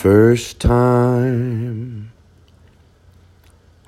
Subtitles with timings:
[0.00, 2.10] first time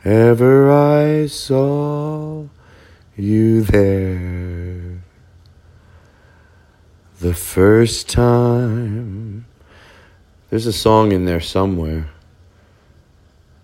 [0.05, 2.49] ever I saw
[3.17, 5.03] you there.
[7.21, 9.47] The first time.
[10.51, 12.11] There's a song in there somewhere.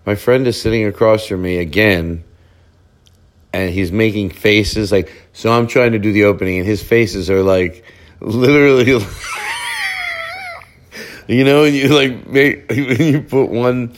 [0.07, 2.23] My friend is sitting across from me again,
[3.53, 5.13] and he's making faces like.
[5.33, 7.85] So I'm trying to do the opening, and his faces are like
[8.19, 9.05] literally.
[11.29, 13.95] You know, when you like make you put one.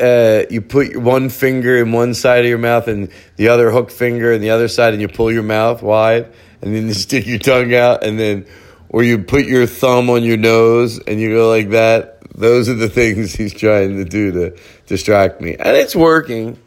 [0.00, 3.90] Uh, you put one finger in one side of your mouth and the other hook
[3.90, 7.26] finger in the other side, and you pull your mouth wide, and then you stick
[7.26, 8.46] your tongue out, and then,
[8.88, 12.20] or you put your thumb on your nose and you go like that.
[12.34, 16.58] Those are the things he's trying to do to distract me, and it's working,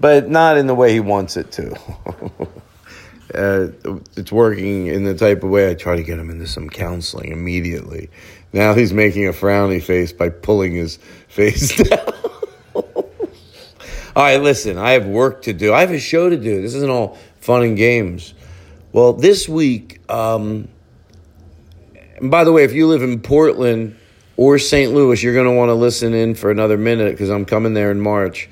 [0.00, 1.74] but not in the way he wants it to.
[3.34, 3.68] uh,
[4.16, 7.30] it's working in the type of way I try to get him into some counseling
[7.30, 8.10] immediately.
[8.54, 12.12] Now he's making a frowny face by pulling his face down.
[12.72, 13.02] all
[14.14, 15.74] right, listen, I have work to do.
[15.74, 16.62] I have a show to do.
[16.62, 18.32] This isn't all fun and games.
[18.92, 20.68] Well, this week, um,
[22.16, 23.96] and by the way, if you live in Portland
[24.36, 24.94] or St.
[24.94, 27.90] Louis, you're going to want to listen in for another minute because I'm coming there
[27.90, 28.48] in March.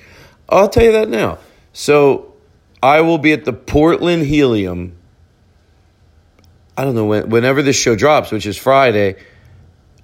[0.48, 1.38] I'll tell you that now.
[1.72, 2.34] So
[2.82, 4.96] I will be at the Portland Helium.
[6.76, 9.14] I don't know when, whenever this show drops, which is Friday.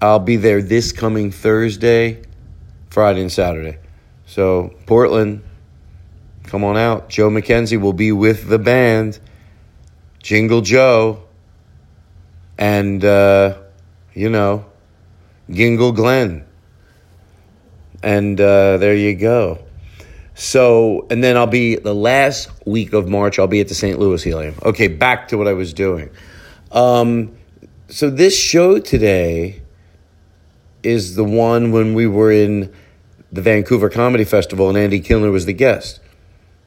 [0.00, 2.22] I'll be there this coming Thursday,
[2.90, 3.78] Friday, and Saturday.
[4.26, 5.42] So Portland,
[6.44, 7.08] come on out.
[7.08, 9.18] Joe McKenzie will be with the band,
[10.22, 11.24] Jingle Joe,
[12.56, 13.58] and uh,
[14.14, 14.66] you know,
[15.50, 16.44] Gingle Glenn.
[18.02, 19.64] And uh, there you go.
[20.34, 23.98] So, and then I'll be the last week of March, I'll be at the St.
[23.98, 24.54] Louis Helium.
[24.62, 26.10] Okay, back to what I was doing.
[26.70, 27.36] Um,
[27.88, 29.62] so, this show today
[30.82, 32.72] is the one when we were in
[33.30, 36.00] the Vancouver Comedy Festival and Andy Kindler was the guest.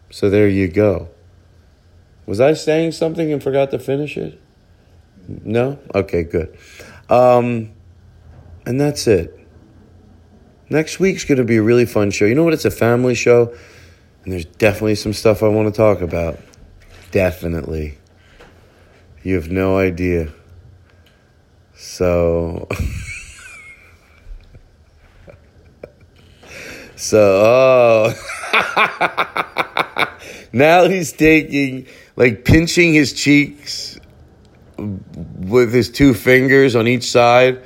[0.10, 1.10] So, there you go.
[2.26, 4.40] Was I saying something and forgot to finish it?
[5.28, 5.80] No?
[5.96, 6.58] Okay, good.
[7.10, 7.72] Um,
[8.66, 9.38] and that's it.
[10.70, 12.26] Next week's going to be a really fun show.
[12.26, 12.54] You know what?
[12.54, 13.54] It's a family show,
[14.24, 16.40] and there's definitely some stuff I want to talk about.
[17.12, 17.98] Definitely.
[19.24, 20.32] You have no idea.
[21.76, 22.68] So.
[27.02, 28.14] so, oh.
[30.54, 34.00] now he's taking, like, pinching his cheeks
[34.78, 37.62] with his two fingers on each side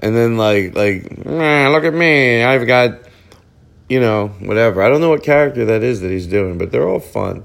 [0.00, 2.42] and then like like nah, look at me.
[2.42, 3.00] I've got
[3.88, 4.82] you know whatever.
[4.82, 7.44] I don't know what character that is that he's doing but they're all fun.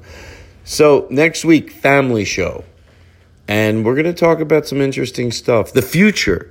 [0.63, 2.63] So next week family show.
[3.45, 5.73] And we're going to talk about some interesting stuff.
[5.73, 6.49] The future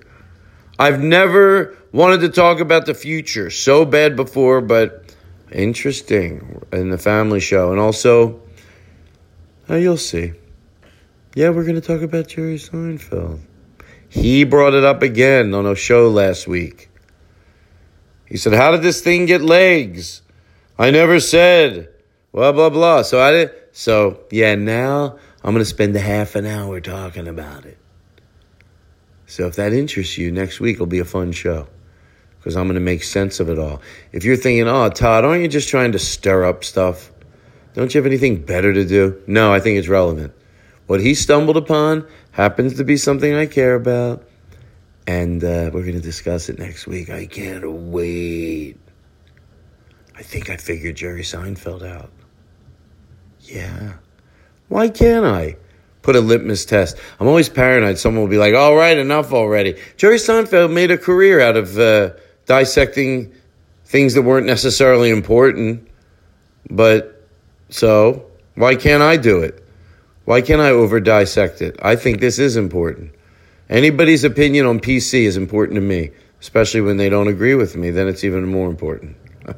[0.78, 5.14] i've never wanted to talk about the future so bad before but
[5.50, 8.40] interesting in the family show and also
[9.68, 10.32] oh, you'll see
[11.34, 13.40] yeah we're going to talk about jerry seinfeld
[14.12, 16.90] he brought it up again on a show last week.
[18.26, 20.20] He said, How did this thing get legs?
[20.78, 21.88] I never said.
[22.30, 23.02] Blah, blah, blah.
[23.02, 23.52] So I did.
[23.72, 27.78] So, yeah, now I'm going to spend a half an hour talking about it.
[29.32, 31.66] So if that interests you, next week will be a fun show
[32.36, 33.80] because I'm going to make sense of it all.
[34.12, 37.10] If you're thinking, oh, Todd, aren't you just trying to stir up stuff?
[37.72, 39.22] Don't you have anything better to do?
[39.26, 40.34] No, I think it's relevant.
[40.86, 44.22] What he stumbled upon happens to be something I care about,
[45.06, 47.08] and uh, we're going to discuss it next week.
[47.08, 48.78] I can't wait.
[50.14, 52.10] I think I figured Jerry Seinfeld out.
[53.40, 53.94] Yeah.
[54.68, 55.56] Why can't I?
[56.02, 56.96] Put a litmus test.
[57.18, 57.98] I'm always paranoid.
[57.98, 59.76] Someone will be like, all right, enough already.
[59.96, 62.10] Jerry Seinfeld made a career out of uh,
[62.46, 63.32] dissecting
[63.84, 65.88] things that weren't necessarily important.
[66.68, 67.28] But
[67.70, 69.64] so, why can't I do it?
[70.24, 71.78] Why can't I over dissect it?
[71.82, 73.12] I think this is important.
[73.68, 76.10] Anybody's opinion on PC is important to me,
[76.40, 79.16] especially when they don't agree with me, then it's even more important.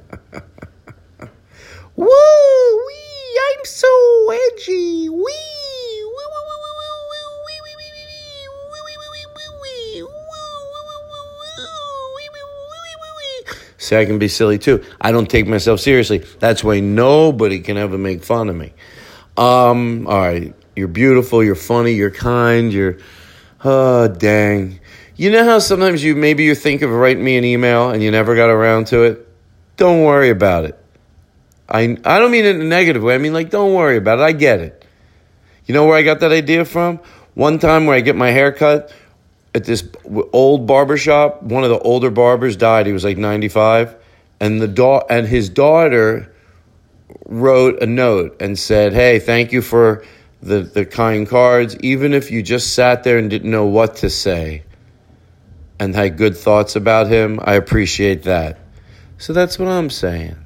[1.97, 2.07] Woo!
[2.07, 3.41] Wee!
[3.51, 5.09] I'm so edgy!
[5.09, 5.54] Wee!
[13.77, 14.85] Say I can be silly too.
[15.01, 16.25] I don't take myself seriously.
[16.39, 18.73] That's why nobody can ever make fun of me.
[19.37, 22.99] Um, all right, you're beautiful, you're funny, you're kind, you're
[23.65, 24.81] oh dang.
[25.17, 28.11] You know how sometimes you maybe you think of writing me an email and you
[28.11, 29.29] never got around to it?
[29.77, 30.79] Don't worry about it.
[31.69, 33.15] I I don't mean it in a negative way.
[33.15, 34.23] I mean like don't worry about it.
[34.23, 34.85] I get it.
[35.67, 37.01] You know where I got that idea from?
[37.35, 38.93] One time where I get my hair cut,
[39.55, 39.89] at this
[40.33, 41.43] old barber shop.
[41.43, 42.87] One of the older barbers died.
[42.87, 43.97] He was like 95.
[44.41, 46.33] And the da- and his daughter
[47.27, 50.05] wrote a note and said, "Hey, thank you for
[50.43, 51.77] the the kind cards.
[51.81, 54.65] Even if you just sat there and didn't know what to say
[55.79, 58.59] and had good thoughts about him, I appreciate that."
[59.19, 60.37] So that's what I'm saying.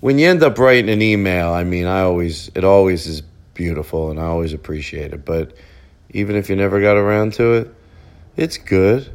[0.00, 3.22] When you end up writing an email, I mean, I always it always is
[3.54, 5.24] beautiful and I always appreciate it.
[5.24, 5.52] But
[6.10, 7.74] even if you never got around to it,
[8.36, 9.14] it's good.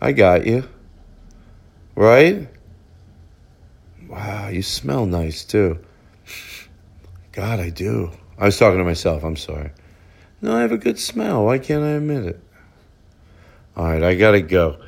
[0.00, 0.68] I got you.
[1.94, 2.48] Right?
[4.08, 5.78] Wow, you smell nice too.
[7.32, 8.10] God, I do.
[8.38, 9.24] I was talking to myself.
[9.24, 9.70] I'm sorry.
[10.40, 11.44] No, I have a good smell.
[11.44, 12.40] Why can't I admit it?
[13.76, 14.78] All right, I gotta go.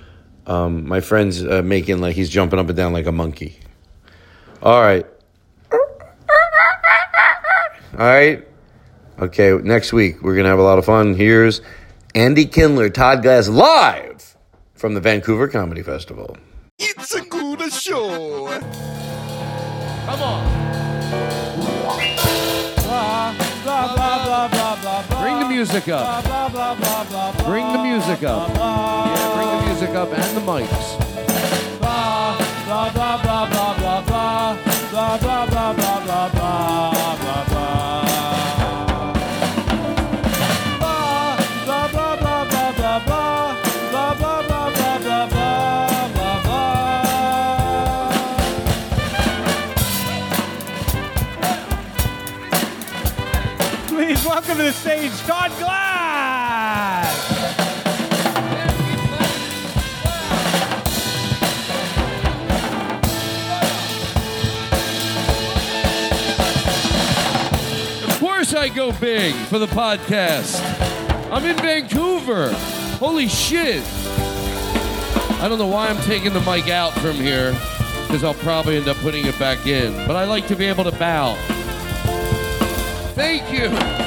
[0.47, 3.59] Um, my friend's uh, making like he's jumping up and down like a monkey.
[4.63, 5.07] All right.
[7.97, 8.47] All right.
[9.19, 11.15] Okay, next week we're gonna have a lot of fun.
[11.15, 11.63] Here's
[12.17, 14.37] Andy Kindler, Todd Glass live
[14.75, 16.37] from the Vancouver Comedy Festival.
[16.79, 18.47] It's a good show.
[20.07, 20.65] Come on.
[25.21, 26.25] Bring the music up.
[27.45, 28.49] Bring the music up.
[28.49, 30.95] Yeah, bring the music up and the mics.
[54.75, 57.35] Stage Todd Glass.
[68.05, 70.61] Of course, I go big for the podcast.
[71.31, 72.53] I'm in Vancouver.
[72.99, 73.83] Holy shit.
[75.41, 77.53] I don't know why I'm taking the mic out from here
[78.07, 80.07] because I'll probably end up putting it back in.
[80.07, 81.35] But I like to be able to bow.
[83.15, 84.04] Thank you.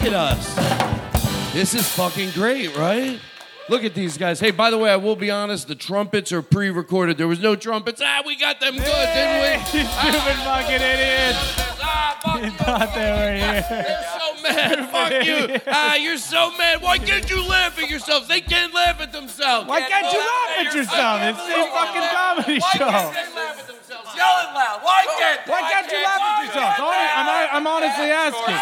[0.00, 1.52] Look at us.
[1.52, 3.20] This is fucking great, right?
[3.68, 4.40] Look at these guys.
[4.40, 7.18] Hey, by the way, I will be honest, the trumpets are pre recorded.
[7.18, 8.00] There was no trumpets.
[8.02, 9.78] Ah, we got them good, didn't we?
[9.78, 11.36] You stupid fucking idiot.
[11.84, 12.50] Ah, fuck you.
[12.50, 13.60] Thought they were here.
[13.60, 14.90] You're so mad.
[14.90, 15.60] Fuck you.
[15.68, 16.80] Ah, you're so mad.
[16.80, 18.26] Why can't you laugh at yourselves?
[18.26, 19.68] They can't laugh at themselves.
[19.68, 21.20] Why can't you laugh at yourself?
[21.28, 22.86] It's a fucking comedy Why show.
[22.86, 24.08] Why can't they laugh at themselves?
[24.16, 24.80] Yell it loud.
[24.80, 26.74] Why can't Why can't you laugh at yourself?
[26.80, 28.56] I'm, I'm honestly asking.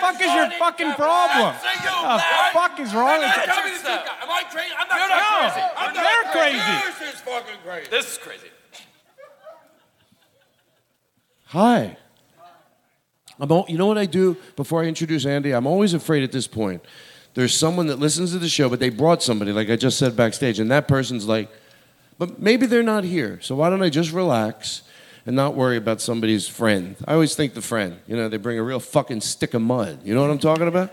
[0.00, 1.54] What the fuck is your fucking problem?
[1.54, 3.52] What the fuck is wrong with you?
[3.52, 4.72] Am I crazy?
[4.78, 5.66] I'm not No, crazy.
[5.76, 7.00] I'm not they're crazy.
[7.00, 7.90] This is fucking crazy.
[7.90, 8.48] This is crazy.
[11.46, 11.96] Hi.
[13.38, 15.52] I'm all, you know what I do before I introduce Andy?
[15.52, 16.82] I'm always afraid at this point.
[17.34, 20.16] There's someone that listens to the show, but they brought somebody, like I just said
[20.16, 21.50] backstage, and that person's like,
[22.18, 23.38] but maybe they're not here.
[23.42, 24.82] So why don't I just relax
[25.26, 26.96] and not worry about somebody's friend?
[27.06, 27.98] I always think the friend.
[28.06, 30.00] You know, they bring a real fucking stick of mud.
[30.04, 30.92] You know what I'm talking about?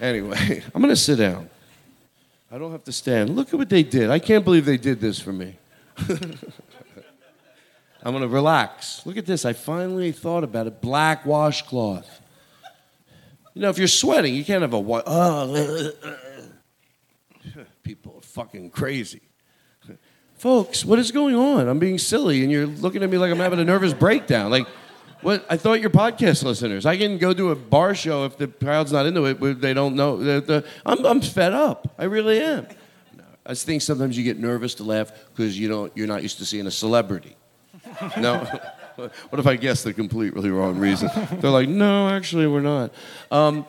[0.00, 1.50] Anyway, I'm going to sit down.
[2.50, 3.36] I don't have to stand.
[3.36, 4.10] Look at what they did.
[4.10, 5.58] I can't believe they did this for me.
[8.04, 9.04] I'm gonna relax.
[9.06, 9.46] Look at this.
[9.46, 10.82] I finally thought about it.
[10.82, 12.20] Black washcloth.
[13.54, 15.04] You know, if you're sweating, you can't have a white.
[17.56, 19.20] Oh, people are fucking crazy.
[20.44, 21.68] Folks, what is going on?
[21.68, 24.50] I'm being silly, and you're looking at me like I'm having a nervous breakdown.
[24.50, 24.66] Like,
[25.22, 25.42] what?
[25.48, 26.84] I thought you're podcast listeners.
[26.84, 29.40] I can go do a bar show if the crowd's not into it.
[29.62, 30.18] They don't know.
[30.18, 31.94] The, the, I'm, I'm fed up.
[31.98, 32.66] I really am.
[33.46, 36.44] I think sometimes you get nervous to laugh because you don't, you're not used to
[36.44, 37.36] seeing a celebrity.
[38.18, 38.40] No,
[38.96, 41.08] what if I guess the completely wrong reason?
[41.40, 42.92] They're like, no, actually, we're not.
[43.30, 43.64] Um,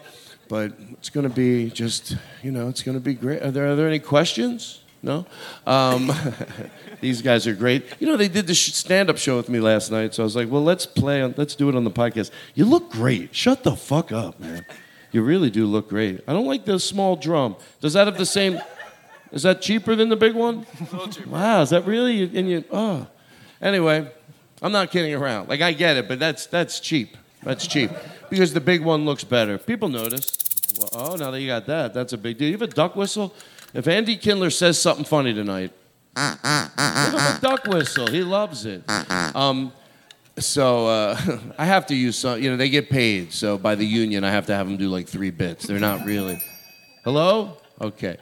[0.50, 3.42] but it's going to be just, you know, it's going to be great.
[3.44, 4.82] Are there, are there any questions?
[5.06, 5.28] No?
[5.68, 6.12] Um,
[7.00, 7.86] these guys are great.
[8.00, 10.26] You know, they did the sh- stand up show with me last night, so I
[10.26, 12.32] was like, well, let's play, on, let's do it on the podcast.
[12.56, 13.34] You look great.
[13.36, 14.66] Shut the fuck up, man.
[15.12, 16.22] You really do look great.
[16.28, 17.56] I don't like the small drum.
[17.82, 18.60] Does that have the same.
[19.32, 20.66] Is that cheaper than the big one?
[21.28, 22.24] Wow, is that really?
[22.24, 23.06] And you, oh.
[23.62, 24.10] Anyway,
[24.64, 25.50] I'm not kidding around.
[25.50, 27.16] Like, I get it, but that's, that's cheap.
[27.44, 27.92] That's cheap.
[28.32, 29.60] Because the big one looks better.
[29.60, 30.36] People notice.
[30.80, 32.48] Well, oh, now that you got that, that's a big deal.
[32.48, 33.34] You have a duck whistle?
[33.76, 35.72] If Andy Kindler says something funny tonight,
[36.16, 38.08] give him a duck whistle.
[38.08, 38.84] He loves it.
[39.36, 39.74] Um,
[40.40, 41.20] so uh,
[41.58, 42.42] I have to use some.
[42.42, 43.34] You know, they get paid.
[43.34, 45.68] So by the union, I have to have them do like three bits.
[45.68, 46.42] They're not really.
[47.04, 47.58] Hello?
[47.82, 48.18] Okay.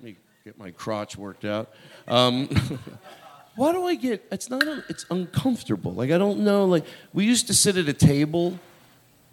[0.00, 1.70] Let me get my crotch worked out.
[2.06, 2.48] Um,
[3.56, 4.26] why do I get?
[4.32, 4.66] It's not.
[4.66, 5.92] un- It's uncomfortable.
[5.92, 6.64] Like I don't know.
[6.64, 8.58] Like we used to sit at a table.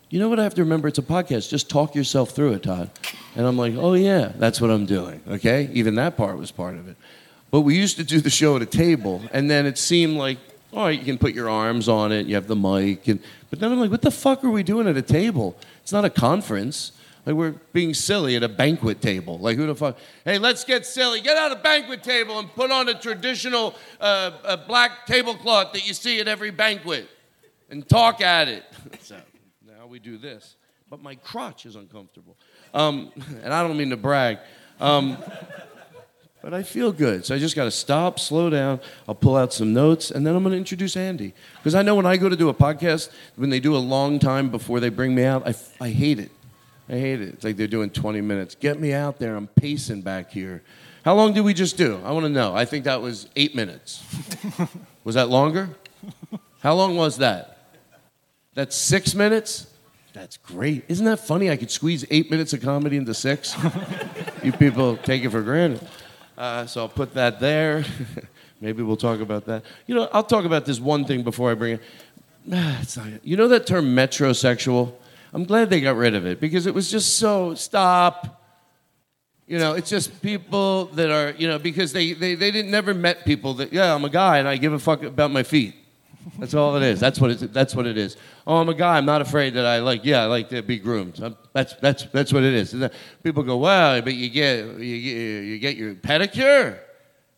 [0.10, 0.90] You know what I have to remember?
[0.90, 1.50] It's a podcast.
[1.50, 2.90] Just talk yourself through it, Todd.
[3.36, 5.22] And I'm like, oh yeah, that's what I'm doing.
[5.28, 6.96] Okay, even that part was part of it.
[7.52, 10.38] But we used to do the show at a table, and then it seemed like,
[10.74, 13.60] all right, you can put your arms on it, you have the mic, and but
[13.60, 15.56] then I'm like, what the fuck are we doing at a table?
[15.82, 16.92] It's not a conference.
[17.26, 19.40] Like we're being silly at a banquet table.
[19.40, 19.98] Like who the fuck?
[20.26, 21.22] Hey, let's get silly.
[21.22, 25.74] Get out of a banquet table and put on a traditional uh, uh, black tablecloth
[25.74, 27.10] that you see at every banquet,
[27.70, 28.64] and talk at it.
[29.00, 29.16] so
[29.66, 30.56] now we do this,
[30.90, 32.38] but my crotch is uncomfortable,
[32.76, 33.12] um,
[33.44, 34.38] and I don't mean to brag.
[34.80, 35.18] Um,
[36.44, 37.26] but I feel good.
[37.26, 38.80] So I just got to stop, slow down.
[39.08, 41.34] I'll pull out some notes, and then I'm going to introduce Andy.
[41.58, 44.20] Because I know when I go to do a podcast, when they do a long
[44.20, 46.30] time before they bring me out, I, I hate it.
[46.88, 47.30] I hate it.
[47.30, 48.54] It's like they're doing 20 minutes.
[48.54, 49.36] Get me out there.
[49.36, 50.62] I'm pacing back here.
[51.04, 52.00] How long did we just do?
[52.04, 52.56] I want to know.
[52.56, 54.04] I think that was eight minutes.
[55.04, 55.70] was that longer?
[56.60, 57.74] How long was that?
[58.54, 59.66] That's six minutes?
[60.16, 60.86] That's great.
[60.88, 61.52] Isn't that funny?
[61.52, 63.54] I could squeeze eight minutes of comedy into six.
[64.44, 65.86] you people take it for granted.
[66.38, 67.84] Uh, so I'll put that there.
[68.62, 69.64] Maybe we'll talk about that.
[69.88, 71.82] You know, I'll talk about this one thing before I bring it.
[72.50, 74.94] Ah, it's not, you know that term metrosexual?
[75.34, 78.42] I'm glad they got rid of it because it was just so stop.
[79.48, 82.94] You know, it's just people that are, you know, because they, they, they didn't never
[82.94, 85.76] met people that, yeah, I'm a guy and I give a fuck about my feet.
[86.40, 87.00] That's all it is.
[87.00, 88.18] That's what it, that's what it is.
[88.48, 88.98] Oh, I'm a guy.
[88.98, 90.04] I'm not afraid that I like.
[90.06, 91.20] Yeah, I like to be groomed.
[91.22, 92.76] I'm- that's that's that's what it is.
[93.24, 96.80] People go, wow, but you get you you get your pedicure.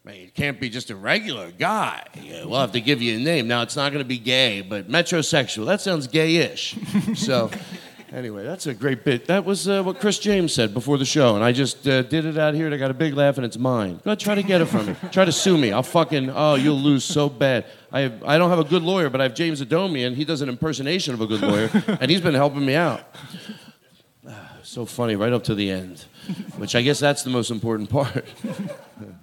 [0.04, 2.02] Man, you can't be just a regular guy.
[2.16, 3.48] Yeah, we'll have to give you a name.
[3.48, 5.66] Now it's not going to be gay, but metrosexual.
[5.66, 7.18] That sounds gayish.
[7.18, 7.52] so.
[8.14, 9.26] Anyway, that's a great bit.
[9.26, 12.26] That was uh, what Chris James said before the show, and I just uh, did
[12.26, 13.96] it out here, and I got a big laugh, and it's mine.
[13.96, 14.96] Go ahead, try to get it from me.
[15.12, 15.74] Try to sue me.
[15.74, 17.66] I'll fucking, oh, you'll lose so bad.
[17.92, 20.16] I, have, I don't have a good lawyer, but I have James Adomian.
[20.16, 23.04] He does an impersonation of a good lawyer, and he's been helping me out.
[24.64, 26.04] So funny, right up to the end,
[26.58, 28.26] which I guess that's the most important part.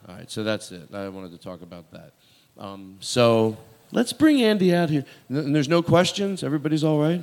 [0.08, 0.92] All right, so that's it.
[0.92, 2.14] I wanted to talk about that.
[2.58, 3.58] Um, so
[3.92, 5.04] let's bring Andy out here.
[5.28, 6.42] And there's no questions?
[6.42, 7.20] Everybody's all right?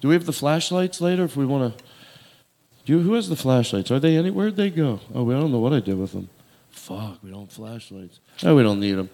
[0.00, 1.84] Do we have the flashlights later if we want to?
[2.86, 3.90] Who has the flashlights?
[3.90, 4.30] Are they any?
[4.30, 5.00] Where'd they go?
[5.14, 6.28] Oh, we don't know what I did with them.
[6.70, 8.20] Fuck, we don't flashlights.
[8.42, 9.08] Oh, we don't need them.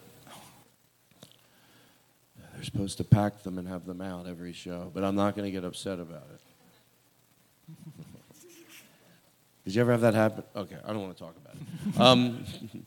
[2.37, 5.47] They're supposed to pack them and have them out every show, but I'm not going
[5.47, 6.41] to get upset about it.
[9.65, 10.43] Did you ever have that happen?
[10.57, 12.01] Okay, I don't want to talk about it.
[12.01, 12.45] Um,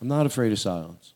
[0.00, 1.12] I'm not afraid of silence.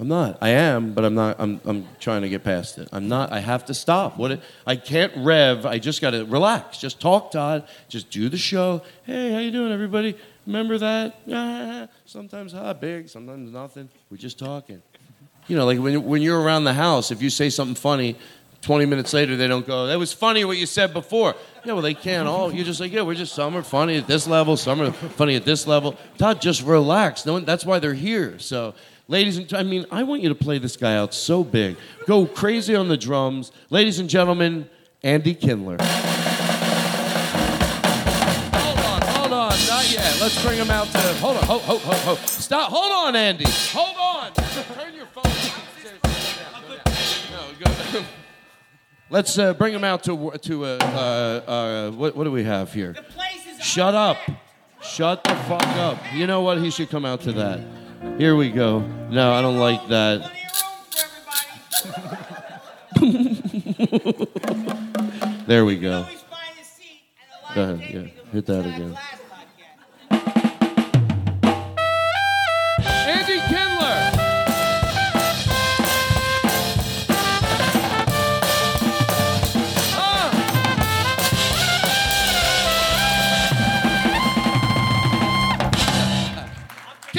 [0.00, 0.38] I'm not.
[0.40, 1.36] I am, but I'm not.
[1.38, 2.88] I'm, I'm trying to get past it.
[2.90, 3.32] I'm not.
[3.32, 4.16] I have to stop.
[4.16, 4.40] What?
[4.66, 5.66] I can't rev.
[5.66, 6.78] I just got to relax.
[6.78, 7.68] Just talk, Todd.
[7.90, 8.80] Just do the show.
[9.04, 10.16] Hey, how you doing, everybody?
[10.46, 11.16] Remember that?
[11.30, 13.10] Ah, sometimes hot, big.
[13.10, 13.90] Sometimes nothing.
[14.10, 14.80] We're just talking.
[15.48, 18.16] You know, like when when you're around the house, if you say something funny,
[18.62, 19.86] 20 minutes later they don't go.
[19.86, 21.34] That was funny what you said before.
[21.62, 22.50] Yeah, well they can't all.
[22.50, 25.36] You're just like yeah, we're just some are funny at this level, some are funny
[25.36, 25.94] at this level.
[26.16, 27.26] Todd, just relax.
[27.26, 28.38] No one, that's why they're here.
[28.38, 28.72] So.
[29.10, 31.76] Ladies and I mean, I want you to play this guy out so big.
[32.06, 33.50] Go crazy on the drums.
[33.68, 34.70] Ladies and gentlemen,
[35.02, 35.78] Andy Kindler.
[38.54, 40.16] Hold on, hold on, not yet.
[40.20, 40.98] Let's bring him out to.
[41.14, 42.14] Hold on, ho, ho, ho, ho.
[42.24, 42.70] Stop.
[42.70, 43.46] Hold on, Andy.
[43.72, 44.32] Hold on.
[44.32, 45.24] Turn your phone.
[45.24, 46.84] Seriously, go down, go down.
[47.32, 48.06] No, go.
[49.10, 52.72] Let's uh, bring him out to to uh, uh, uh, what, what do we have
[52.72, 52.94] here?
[53.60, 54.18] Shut up.
[54.80, 55.98] Shut the fuck up.
[56.14, 56.58] You know what?
[56.58, 57.79] He should come out to that.
[58.18, 58.80] Here we go.
[59.10, 60.30] No, I don't like that.
[65.50, 66.06] There we go.
[67.56, 67.80] Go ahead.
[67.92, 68.96] Yeah, hit that again.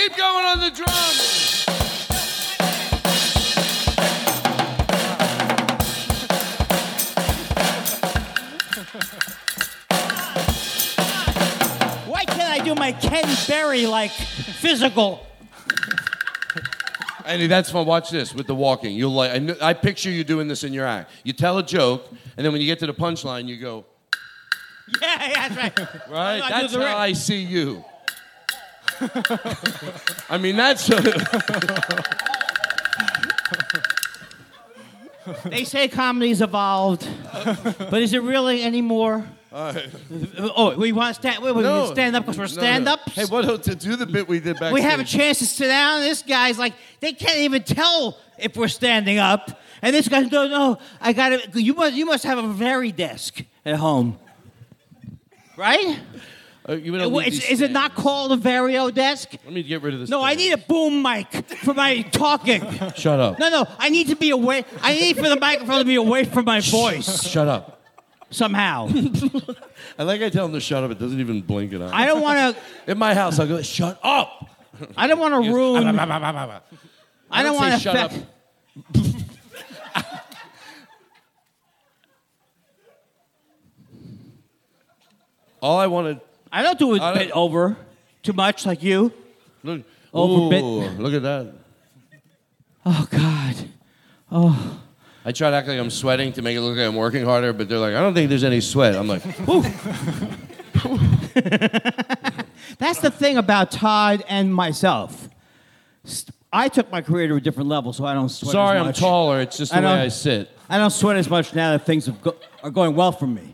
[0.10, 1.66] The drums.
[12.08, 15.26] Why can't I do my Ken Berry like physical?
[17.26, 17.86] Andy, that's fun.
[17.86, 18.96] Watch this with the walking.
[18.96, 19.32] You'll like.
[19.32, 21.12] I, kn- I picture you doing this in your act.
[21.24, 23.86] You tell a joke, and then when you get to the punchline, you go.
[25.02, 26.10] Yeah, yeah, that's right.
[26.10, 26.50] Right.
[26.50, 27.86] That's the how I see you.
[30.30, 30.90] I mean, that's.
[35.46, 39.24] They say comedy's evolved, but is it really anymore?
[39.54, 41.44] oh, we want to stand.
[41.44, 41.84] Wait, wait, No.
[41.88, 42.62] we stand up because we're No, no.
[42.62, 43.14] stand ups.
[43.14, 44.74] Hey, what to do the bit we did back?
[44.74, 46.02] we have a chance to sit down.
[46.02, 49.60] This guy's like, they can't even tell if we're standing up.
[49.82, 51.62] And this guy's no, no, I got to.
[51.62, 54.18] You must, you must have a very desk at home,
[55.58, 56.00] right?
[56.72, 59.32] Uh, you Is, is it not called a Vario desk?
[59.44, 60.10] Let me get rid of this.
[60.10, 62.62] No, I need a boom mic for my talking.
[62.96, 63.40] Shut up.
[63.40, 64.64] No, no, I need to be away.
[64.82, 67.82] I need for the microphone to be away from my voice Shut up.
[68.30, 68.88] somehow.
[70.00, 70.92] I like I tell him to shut up.
[70.92, 71.94] It doesn't even blink it out.
[71.94, 72.92] I don't want to.
[72.92, 73.62] In my house, I'll go.
[73.62, 74.50] Shut up.
[74.96, 76.00] I don't want to ruin.
[76.00, 76.62] I
[77.30, 78.12] I don't want to shut up.
[78.12, 78.26] affect.
[85.62, 86.22] All I wanted.
[86.52, 87.78] I don't do it I bit don't- over
[88.24, 89.12] too much like you.
[89.64, 89.82] Look.
[90.14, 90.62] Overbit.
[90.62, 91.54] Ooh, look at that.
[92.86, 93.56] Oh God.
[94.32, 94.82] Oh
[95.24, 97.54] I try to act like I'm sweating to make it look like I'm working harder,
[97.54, 98.96] but they're like, I don't think there's any sweat.
[98.96, 99.22] I'm like.
[102.80, 105.30] That's the thing about Todd and myself.
[106.04, 108.52] St- I took my career to a different level, so I don't sweat.
[108.52, 109.00] sorry, as I'm much.
[109.00, 109.40] taller.
[109.42, 110.50] It's just the I way don't- I sit.
[110.70, 113.51] I don't sweat as much now that things have go- are going well for me.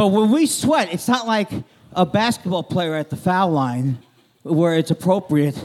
[0.00, 1.50] But when we sweat, it's not like
[1.92, 3.98] a basketball player at the foul line
[4.44, 5.62] where it's appropriate,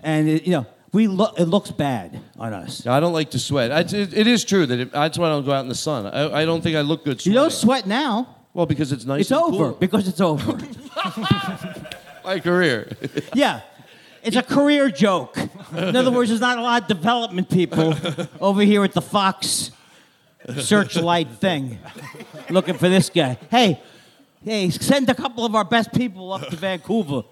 [0.00, 1.40] and it, you know we look.
[1.40, 2.86] It looks bad on us.
[2.86, 3.72] I don't like to sweat.
[3.72, 5.74] I, it, it is true that it, that's why I don't go out in the
[5.74, 6.04] sun.
[6.04, 7.34] I, I don't think I look good You sweating.
[7.34, 8.36] don't sweat now.
[8.52, 9.22] Well, because it's nice.
[9.22, 9.72] It's and over cool.
[9.80, 10.52] because it's over.
[12.26, 12.94] My career.
[13.32, 13.62] yeah.
[14.22, 15.38] It's a career joke.
[15.74, 17.94] In other words, there's not a lot of development people
[18.42, 19.70] over here at the Fox
[20.60, 21.78] Searchlight thing
[22.50, 23.36] looking for this guy.
[23.50, 23.80] Hey,
[24.44, 27.22] hey, send a couple of our best people up to Vancouver.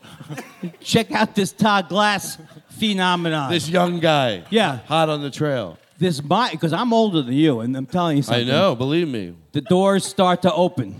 [0.80, 2.38] Check out this Todd Glass
[2.70, 3.50] phenomenon.
[3.50, 4.44] this young guy.
[4.50, 4.78] Yeah.
[4.86, 5.78] Hot on the trail.
[5.98, 8.48] this my because I'm older than you, and I'm telling you something.
[8.48, 8.74] I know.
[8.74, 9.34] Believe me.
[9.52, 10.92] the doors start to open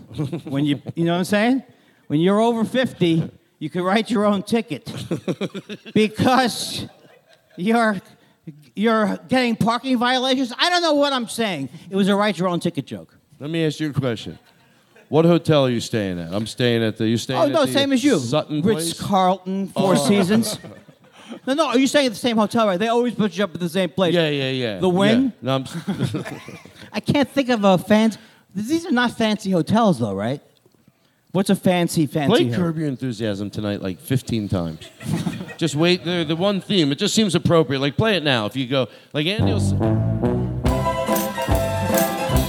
[0.45, 1.62] when you you know what I'm saying?
[2.07, 4.90] When you're over 50, you can write your own ticket
[5.95, 6.87] because
[7.57, 8.01] you're
[8.77, 10.53] you're getting parking violations.
[10.57, 11.71] I don't know what I'm saying.
[11.91, 13.17] It was a write your own ticket joke.
[13.41, 14.39] Let me ask you a question.
[15.09, 16.33] What hotel are you staying at?
[16.33, 17.09] I'm staying at the.
[17.09, 18.19] You staying Oh at no, the same as you.
[18.19, 19.03] Sutton Ritz place?
[19.03, 19.07] Oh.
[19.07, 20.59] Carlton, Four Seasons.
[21.47, 22.79] No, no, are you staying at the same hotel, right?
[22.79, 24.15] They always put you up at the same place.
[24.15, 24.79] Yeah, yeah, yeah.
[24.79, 25.25] The Wynn?
[25.25, 25.31] Yeah.
[25.43, 25.65] No, I'm,
[26.93, 28.19] I can't think of a fancy.
[28.55, 30.41] These are not fancy hotels, though, right?
[31.37, 32.35] What's a fancy, fancy?
[32.35, 32.59] play hotel?
[32.64, 34.88] Curb Your Enthusiasm tonight like 15 times.
[35.59, 36.03] just wait.
[36.03, 36.90] The, the one theme.
[36.92, 37.81] It just seems appropriate.
[37.81, 38.46] Like play it now.
[38.46, 39.61] If you go, like Andy will.
[39.61, 39.77] Say,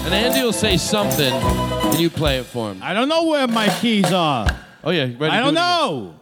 [0.06, 2.80] and Andy will say something, and you play it for him.
[2.82, 4.47] I don't know where my keys are.
[4.86, 5.26] Oh yeah, ready?
[5.26, 6.13] I Do don't it again.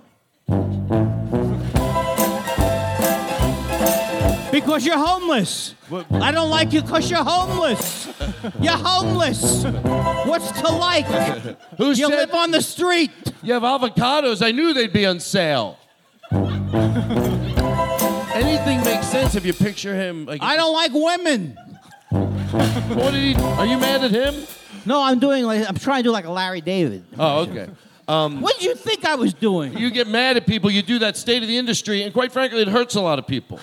[0.50, 1.15] know.
[4.56, 5.76] Because you're homeless.
[5.90, 8.08] What- I don't like you because you're homeless.
[8.62, 9.66] You're homeless.
[9.66, 11.06] What's to like?
[11.78, 13.12] Who You said live on the street.
[13.44, 14.42] you have avocados?
[14.42, 15.78] I knew they'd be on sale.
[18.34, 20.26] Anything makes sense if you picture him.
[20.26, 21.58] Like, I don't like women.
[22.12, 23.44] What did he?
[23.44, 24.36] Are you mad at him?
[24.86, 27.04] No, I'm doing like I'm trying to do like a Larry David.
[27.20, 27.68] Oh, okay.
[28.08, 29.78] Um, what did you think I was doing?
[29.78, 30.72] You get mad at people.
[30.72, 33.28] You do that state of the industry, and quite frankly, it hurts a lot of
[33.28, 33.60] people.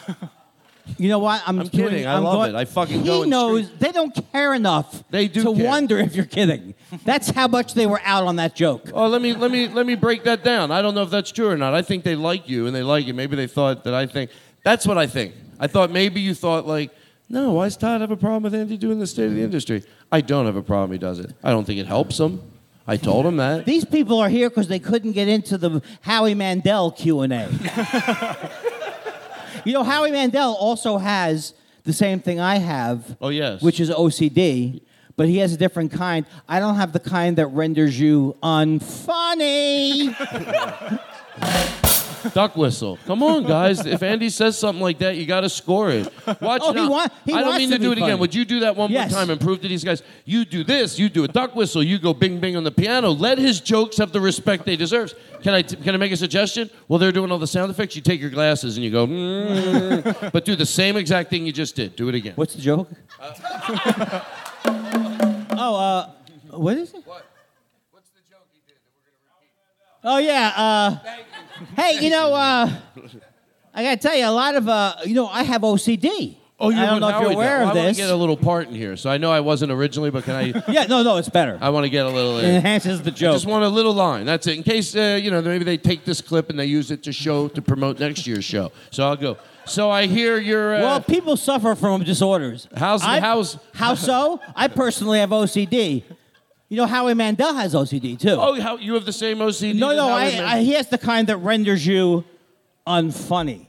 [0.98, 1.42] You know what?
[1.46, 2.06] I'm, I'm doing- kidding.
[2.06, 2.58] I I'm love going- it.
[2.58, 3.78] I fucking he go and knows scream.
[3.80, 5.02] they don't care enough.
[5.10, 5.66] They do to care.
[5.66, 6.74] wonder if you're kidding.
[7.04, 8.90] That's how much they were out on that joke.
[8.92, 10.70] Oh, let me let me let me break that down.
[10.70, 11.72] I don't know if that's true or not.
[11.74, 13.14] I think they like you and they like you.
[13.14, 14.30] Maybe they thought that I think.
[14.64, 15.34] That's what I think.
[15.58, 16.90] I thought maybe you thought like,
[17.28, 19.84] no, why does Todd have a problem with Andy doing the state of the industry?
[20.10, 20.92] I don't have a problem.
[20.92, 21.32] He does it.
[21.42, 22.40] I don't think it helps him.
[22.86, 23.64] I told him that.
[23.64, 28.50] These people are here because they couldn't get into the Howie Mandel Q and A.
[29.64, 33.16] you know, Howie Mandel also has the same thing I have.
[33.20, 33.62] Oh, yes.
[33.62, 34.82] which is OCD.
[35.16, 36.24] But he has a different kind.
[36.48, 40.16] I don't have the kind that renders you unfunny.
[42.34, 42.98] Duck whistle.
[43.06, 43.84] Come on, guys.
[43.84, 46.12] If Andy says something like that, you got to score it.
[46.40, 48.18] Watch Oh, he wa- he I don't wants mean to to do be it again.
[48.18, 49.10] Would you do that one Yes.
[49.10, 51.82] more time and prove to these guys you do this, you do a duck whistle,
[51.82, 53.10] you go bing bing on the piano.
[53.10, 55.14] Let his jokes have the respect they deserve.
[55.42, 56.70] Can I can I make a suggestion?
[56.88, 57.96] Well, they're doing all the sound effects.
[57.96, 61.52] You take your glasses and you go, mm, but do the same exact thing you
[61.52, 61.96] just did.
[61.96, 62.34] Do it again.
[62.36, 62.88] What's the joke?
[64.64, 66.10] oh, uh,
[66.56, 67.02] what is it?
[67.06, 67.24] What?
[67.90, 70.04] What's the joke he did that we're gonna repeat?
[70.04, 70.52] Oh yeah.
[70.56, 70.98] Uh,
[71.76, 72.70] hey, you know, uh,
[73.74, 76.36] I gotta tell you, a lot of uh, you know, I have OCD.
[76.60, 77.96] Oh, you're I don't know if you're aware of I want this.
[77.96, 78.96] to get a little part in here.
[78.96, 80.62] So I know I wasn't originally, but can I?
[80.72, 81.58] yeah, no, no, it's better.
[81.60, 82.38] I want to get a little.
[82.38, 82.54] It In.
[82.56, 83.34] enhances the joke.
[83.34, 84.26] Just want a little line.
[84.26, 84.58] That's it.
[84.58, 87.12] In case uh, you know, maybe they take this clip and they use it to
[87.12, 88.70] show to promote next year's show.
[88.92, 89.38] So I'll go.
[89.64, 90.76] So I hear your.
[90.76, 92.68] Uh, well, people suffer from disorders.
[92.76, 94.40] How's- I- how's- how so?
[94.54, 96.04] I personally have OCD.
[96.72, 98.30] You know, Howie Mandel has OCD too.
[98.30, 99.74] oh, how you have the same OCD?
[99.78, 102.24] no, no, I, I, he has the kind that renders you
[102.86, 103.66] unfunny.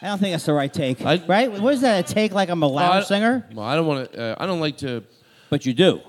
[0.00, 1.52] I don't think that's the right take, I- right?
[1.52, 2.08] What is that?
[2.10, 3.46] A take like I'm a loud singer?
[3.52, 4.18] Well, I don't want to.
[4.32, 5.04] Uh, I don't like to.
[5.50, 6.00] But you do.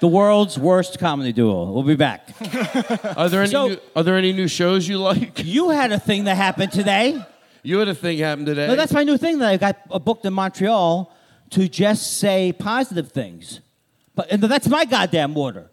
[0.00, 1.70] The world's worst comedy duo.
[1.70, 2.28] We'll be back.
[3.16, 3.50] Are there any?
[3.50, 5.44] So- new, are there any new shows you like?
[5.44, 7.22] You had a thing that happened today.
[7.62, 8.66] You had a thing happen today.
[8.66, 11.14] No, that's my new thing that I got booked in Montreal
[11.50, 13.60] to just say positive things.
[14.14, 15.70] But and that's my goddamn order.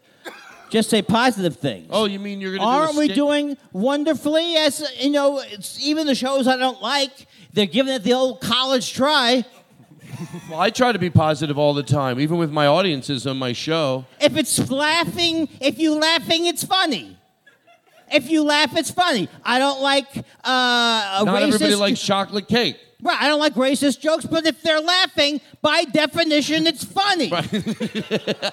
[0.70, 1.88] Just say positive things.
[1.90, 2.64] Oh, you mean you're gonna?
[2.64, 4.54] do a Aren't we skit- doing wonderfully?
[4.56, 8.40] As you know, it's even the shows I don't like, they're giving it the old
[8.40, 9.44] college try.
[10.50, 13.52] Well, I try to be positive all the time, even with my audiences on my
[13.52, 14.04] show.
[14.20, 17.16] If it's laughing, if you're laughing, it's funny.
[18.12, 19.28] If you laugh, it's funny.
[19.44, 20.20] I don't like uh,
[21.20, 21.42] a Not racist.
[21.54, 22.76] everybody likes chocolate cake.
[23.02, 27.32] Right, I don't like racist jokes, but if they're laughing, by definition, it's funny.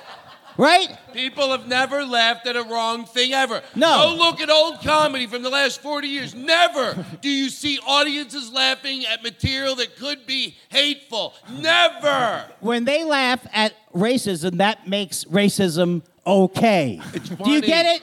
[0.58, 0.98] Right?
[1.14, 3.62] People have never laughed at a wrong thing ever.
[3.76, 4.10] No.
[4.10, 6.34] Go look at old comedy from the last 40 years.
[6.34, 11.36] Never do you see audiences laughing at material that could be hateful.
[11.52, 12.46] Never.
[12.60, 17.02] When they laugh at racism, that makes racism okay.
[17.14, 18.02] It's Do you get it?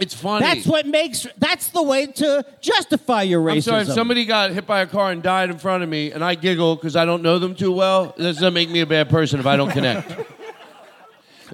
[0.00, 0.44] It's funny.
[0.46, 1.26] That's what makes.
[1.38, 3.54] That's the way to justify your racism.
[3.54, 6.10] I'm sorry, if somebody got hit by a car and died in front of me
[6.10, 8.86] and I giggle because I don't know them too well, that doesn't make me a
[8.86, 10.10] bad person if I don't connect.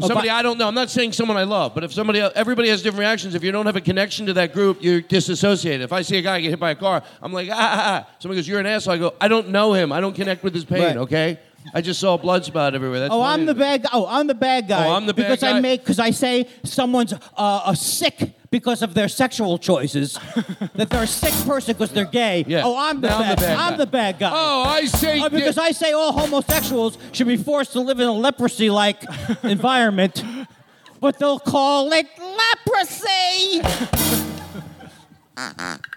[0.01, 0.69] Somebody I don't know.
[0.69, 3.35] I'm not saying someone I love, but if somebody, else, everybody has different reactions.
[3.35, 5.83] If you don't have a connection to that group, you're disassociated.
[5.83, 8.15] If I see a guy get hit by a car, I'm like, ah, ah, ah.
[8.19, 8.95] Somebody goes, you're an asshole.
[8.95, 9.93] I go, I don't know him.
[9.93, 10.83] I don't connect with his pain.
[10.83, 10.97] Right.
[10.99, 11.41] Okay.
[11.75, 13.01] I just saw a blood spot everywhere.
[13.01, 13.23] That's Oh.
[13.23, 13.89] I'm the bad guy.
[13.93, 14.87] Oh, I'm the bad guy.
[14.87, 18.83] Oh, I'm the bad because I make because I say someone's uh, a sick because
[18.83, 20.15] of their sexual choices.
[20.75, 22.45] that they're a sick person because they're gay.
[22.47, 22.63] Yeah.
[22.65, 23.39] Oh, I'm the Now I'm bad.
[23.39, 23.77] the bad I'm guy.
[23.79, 24.31] the bad guy.
[24.33, 25.21] Oh, I say.
[25.21, 29.03] Oh, because I say all homosexuals should be forced to live in a leprosy-like
[29.43, 30.23] environment,
[31.01, 33.61] but they'll call it leprosy.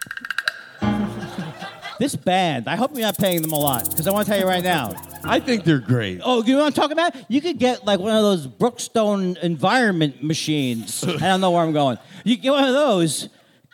[2.00, 4.40] this band, I hope you're not paying them a lot, because I want to tell
[4.42, 4.94] you right now.
[5.24, 6.22] I think they're great.
[6.24, 7.14] Oh, you know what I'm talking about?
[7.30, 11.04] You could get like one of those Brookstone environment machines.
[11.08, 11.98] I don't know where I'm going.
[12.24, 13.30] You get one of those,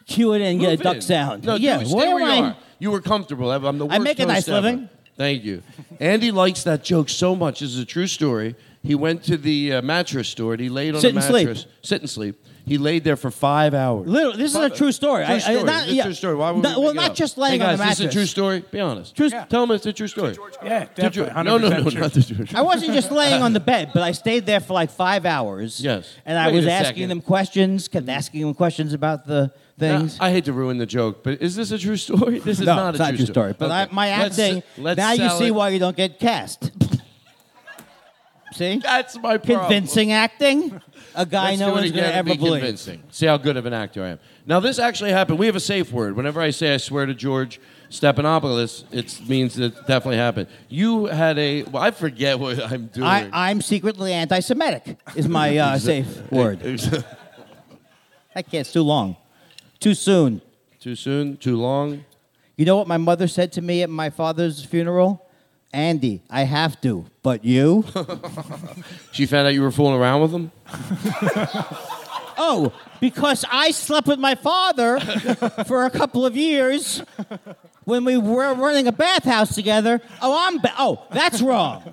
[0.07, 1.01] cue it in, and get a duck in.
[1.01, 1.43] sound.
[1.45, 2.47] No, yeah, dude, stay where where you I?
[2.49, 2.57] are.
[2.79, 3.51] You were comfortable.
[3.51, 4.61] I'm the worst I make a nice host ever.
[4.61, 4.89] living.
[5.17, 5.61] Thank you.
[5.99, 7.61] Andy likes that joke so much.
[7.61, 8.55] This is a true story.
[8.83, 11.47] He went to the uh, mattress store and he laid on Sit the and sleep.
[11.47, 11.65] mattress.
[11.83, 12.43] Sit and sleep.
[12.65, 14.07] He laid there for five hours.
[14.07, 15.23] Literally, this is a true story.
[15.23, 15.63] True I- I- story.
[15.63, 16.01] not- This is yeah.
[16.01, 16.35] a true story.
[16.35, 17.15] Why would No, we well, not up?
[17.15, 18.63] just laying hey on guys, the This is a true story.
[18.71, 19.15] Be honest.
[19.15, 20.35] True- Tell him it's a true story.
[20.63, 21.43] Yeah, Did you- definitely.
[21.43, 22.01] no, no, no, true.
[22.01, 22.45] not the true.
[22.55, 25.79] I wasn't just laying on the bed, but I stayed there for like five hours.
[25.79, 26.07] Yes.
[26.25, 27.09] And I Wait was asking second.
[27.09, 30.17] them questions, kept asking them questions about the Now, things.
[30.19, 32.39] I hate to ruin the joke, but is this a true story?
[32.39, 33.53] This is no, not it's a not true a true story.
[33.57, 33.73] But Okay.
[33.75, 35.51] I, my Let's- acting, let's now you see it.
[35.55, 36.71] why you don't get cast.
[38.55, 38.77] see?
[38.79, 39.59] That's my problem.
[39.67, 40.81] Convincing acting.
[41.13, 42.61] A guy Let's no do it one's going again to and ever be believe.
[42.61, 43.03] convincing.
[43.11, 44.19] See how good of an actor I am.
[44.45, 45.39] Now, this actually happened.
[45.39, 46.15] We have a safe word.
[46.15, 50.47] Whenever I say I swear to George Stephanopoulos, it means that it definitely happened.
[50.67, 51.63] You had a.
[51.63, 53.07] Well, I forget what I'm doing.
[53.07, 54.97] I, I'm secretly anti-Semitic.
[55.15, 56.59] Is my uh, safe word.
[58.35, 58.53] I can't.
[58.61, 59.15] It's too long.
[59.79, 60.41] Too soon.
[60.79, 61.37] Too soon?
[61.37, 62.03] Too long?
[62.57, 65.24] You know what my mother said to me at my father's funeral?
[65.75, 67.83] Andy, I have to, but you?
[69.11, 70.51] She found out you were fooling around with him?
[72.37, 74.99] oh, because I slept with my father
[75.65, 77.01] for a couple of years
[77.85, 80.01] when we were running a bathhouse together.
[80.21, 81.83] Oh, I'm ba- oh, that's wrong.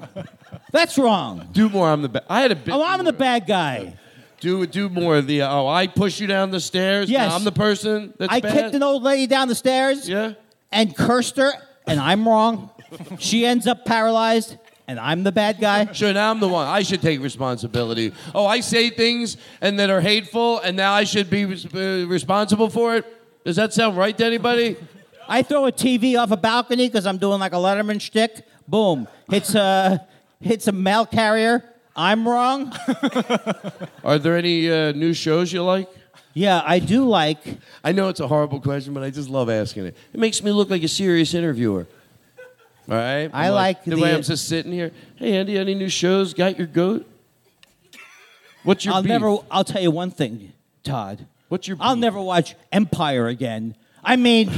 [0.72, 1.48] That's wrong.
[1.52, 1.88] Do more.
[1.88, 2.24] I'm the bad.
[2.28, 2.74] I had a bit.
[2.74, 3.94] Oh, I'm the bad guy.
[4.40, 5.42] Do do more of the.
[5.42, 7.08] Uh, oh, I push you down the stairs.
[7.08, 7.30] Yes.
[7.30, 8.52] Now I'm the person that's I bad.
[8.52, 10.32] kicked an old lady down the stairs Yeah.
[10.72, 11.52] and cursed her,
[11.86, 12.70] and I'm wrong.
[13.18, 14.56] She ends up paralyzed,
[14.88, 15.92] and I'm the bad guy.
[15.92, 16.66] Sure, now I'm the one.
[16.66, 18.12] I should take responsibility.
[18.34, 22.04] Oh, I say things and that are hateful, and now I should be res- uh,
[22.08, 23.44] responsible for it.
[23.44, 24.76] Does that sound right to anybody?
[25.28, 28.44] I throw a TV off a balcony because I'm doing like a Letterman shtick.
[28.68, 30.06] Boom, hits a
[30.40, 31.64] hits a mail carrier.
[31.94, 32.72] I'm wrong.
[34.04, 35.88] Are there any uh, new shows you like?
[36.34, 37.38] Yeah, I do like.
[37.84, 39.96] I know it's a horrible question, but I just love asking it.
[40.12, 41.86] It makes me look like a serious interviewer.
[42.88, 43.30] All right?
[43.32, 44.92] I I'm like the, the- way I'm just sitting here.
[45.16, 46.34] Hey, Andy, any new shows?
[46.34, 47.06] Got your goat?
[48.64, 49.10] What's your I'll beef?
[49.10, 49.36] never.
[49.50, 50.52] I'll tell you one thing,
[50.84, 51.26] Todd.
[51.48, 53.74] What's your I'll never watch Empire again.
[54.04, 54.50] I mean,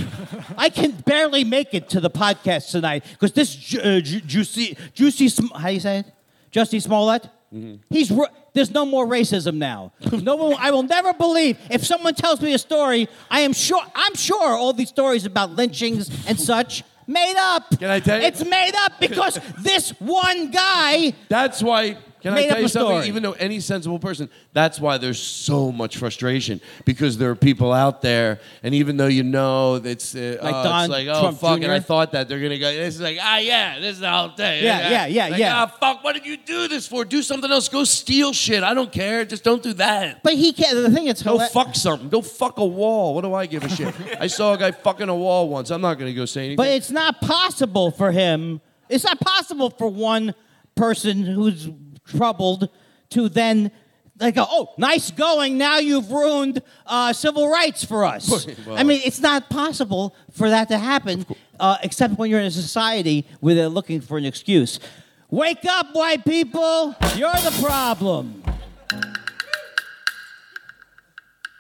[0.57, 4.77] I can barely make it to the podcast tonight because this ju- uh, ju- juicy,
[4.95, 6.07] juicy, Sm- how you say it,
[6.53, 7.25] Justy Smollett.
[7.53, 7.77] Mm-hmm.
[7.91, 9.93] He's ra- there's no more racism now.
[10.13, 10.55] No one.
[10.59, 13.09] I will never believe if someone tells me a story.
[13.31, 13.83] I am sure.
[13.95, 17.79] I'm sure all these stories about lynchings and such made up.
[17.79, 21.13] Can I tell you- It's made up because this one guy.
[21.29, 21.97] That's why.
[22.25, 22.97] Can I tell you something?
[22.97, 23.09] story.
[23.09, 27.71] Even though any sensible person, that's why there's so much frustration because there are people
[27.71, 31.39] out there, and even though you know it's uh, Like oh, it's like oh Trump
[31.39, 31.65] fuck, Jr.?
[31.65, 32.73] and I thought that they're gonna go.
[32.73, 34.65] This is like ah yeah, this is the whole thing.
[34.65, 35.55] Yeah, yeah, yeah, Like, yeah.
[35.55, 37.05] Ah fuck, what did you do this for?
[37.05, 37.69] Do something else.
[37.69, 38.63] Go steal shit.
[38.63, 39.27] I don't care.
[39.27, 40.23] Just don't do that.
[40.23, 40.75] But he can't.
[40.75, 42.09] The thing is, Go fuck something.
[42.09, 43.15] Go fuck a wall.
[43.15, 43.95] What do I give a shit?
[44.19, 45.71] I saw a guy fucking a wall once.
[45.71, 46.57] I'm not gonna go say anything.
[46.57, 48.63] But it's not possible for him.
[48.89, 50.35] It's not possible for one
[50.75, 51.69] person who's
[52.07, 52.69] troubled
[53.11, 53.71] to then
[54.21, 55.59] like go, oh, nice going.
[55.59, 58.47] Now you've ruined uh, civil rights for us.
[58.71, 61.27] I mean, it's not possible for that to happen,
[61.59, 64.79] uh, except when you're in a society where they're looking for an excuse.
[65.31, 66.95] Wake up, white people!
[67.17, 68.43] You're the problem.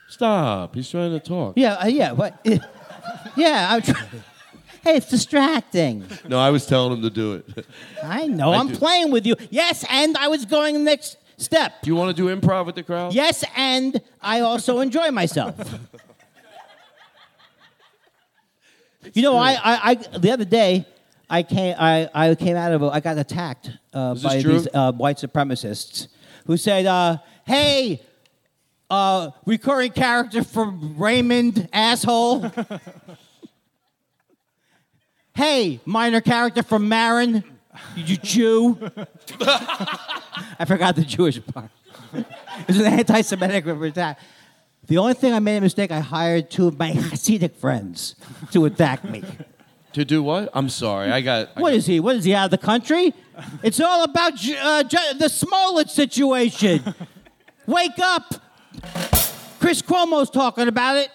[0.08, 0.76] Stop.
[0.76, 1.54] He's trying to talk.
[1.56, 2.38] Yeah, uh, yeah, but
[3.36, 3.68] yeah.
[3.74, 4.06] I'm try-
[4.84, 6.04] hey, it's distracting.
[6.28, 7.66] No, I was telling him to do it.
[8.02, 8.52] I know.
[8.52, 8.76] I I'm do.
[8.76, 9.34] playing with you.
[9.50, 11.82] Yes, and I was going the next step.
[11.82, 13.14] Do you want to do improv with the crowd?
[13.14, 15.54] Yes, and I also enjoy myself.
[19.14, 20.86] you know, I, I, I, the other day,
[21.28, 24.52] I came, I, I came out of, a, I got attacked uh, by true?
[24.52, 26.08] these uh, white supremacists
[26.46, 27.16] who said, uh,
[27.46, 28.02] "Hey,
[28.90, 32.52] uh, recurring character from Raymond, asshole."
[35.34, 37.44] hey, minor character from Maron,
[37.96, 38.78] you Jew.
[39.40, 41.70] I forgot the Jewish part.
[42.68, 44.20] It's an anti-Semitic attack.
[44.86, 48.14] The only thing I made a mistake, I hired two of my Hasidic friends
[48.52, 49.24] to attack me.
[49.94, 50.50] To do what?
[50.54, 51.10] I'm sorry.
[51.10, 51.48] I got.
[51.56, 51.98] I What got- is he?
[51.98, 53.12] What is he out of the country?
[53.64, 54.84] It's all about uh,
[55.18, 56.94] the Smollett situation.
[57.66, 58.34] Wake up!
[59.58, 61.10] Chris Cuomo's talking about it.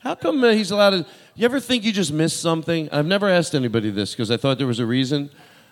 [0.00, 1.06] How come uh, he's allowed to?
[1.34, 2.88] You ever think you just missed something?
[2.92, 5.30] I've never asked anybody this because I thought there was a reason.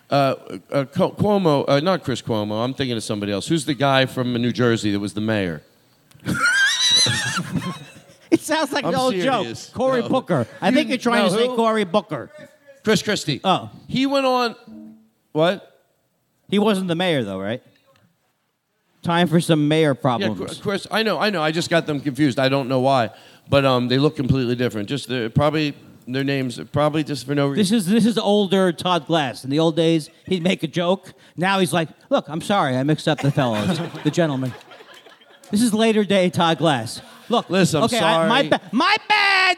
[0.09, 0.35] Uh,
[0.71, 2.63] uh, Cuomo, uh, not Chris Cuomo.
[2.65, 3.47] I'm thinking of somebody else.
[3.47, 5.61] Who's the guy from New Jersey that was the mayor?
[8.31, 9.65] It sounds like I'm an old serious.
[9.67, 9.75] joke.
[9.75, 10.07] Cory No.
[10.07, 10.47] Booker.
[10.61, 11.55] I think you're trying No, to say who?
[11.57, 12.31] Cory Booker.
[12.81, 13.41] Chris Christie.
[13.43, 13.69] Oh.
[13.89, 14.55] he went on.
[15.33, 15.81] What?
[16.49, 17.61] He wasn't the mayor, though, right?
[19.03, 20.59] Time for some mayor Yeah, problems.
[20.61, 20.87] Chris.
[20.89, 21.19] I know.
[21.19, 21.43] I know.
[21.43, 22.39] I just got them confused.
[22.39, 23.09] I don't know why,
[23.49, 24.89] but um, they look completely different.
[24.89, 25.73] Just they're probably
[26.07, 27.57] their names are probably just for no reason.
[27.57, 29.43] This is this is older Todd Glass.
[29.43, 31.13] In the old days, he'd make a joke.
[31.37, 34.53] Now he's like, "Look, I'm sorry, I mixed up the fellows, the gentlemen."
[35.51, 37.01] This is later day Todd Glass.
[37.29, 38.49] Look, Listen, I'm okay, I- my sorry.
[38.49, 39.57] ba- my bad.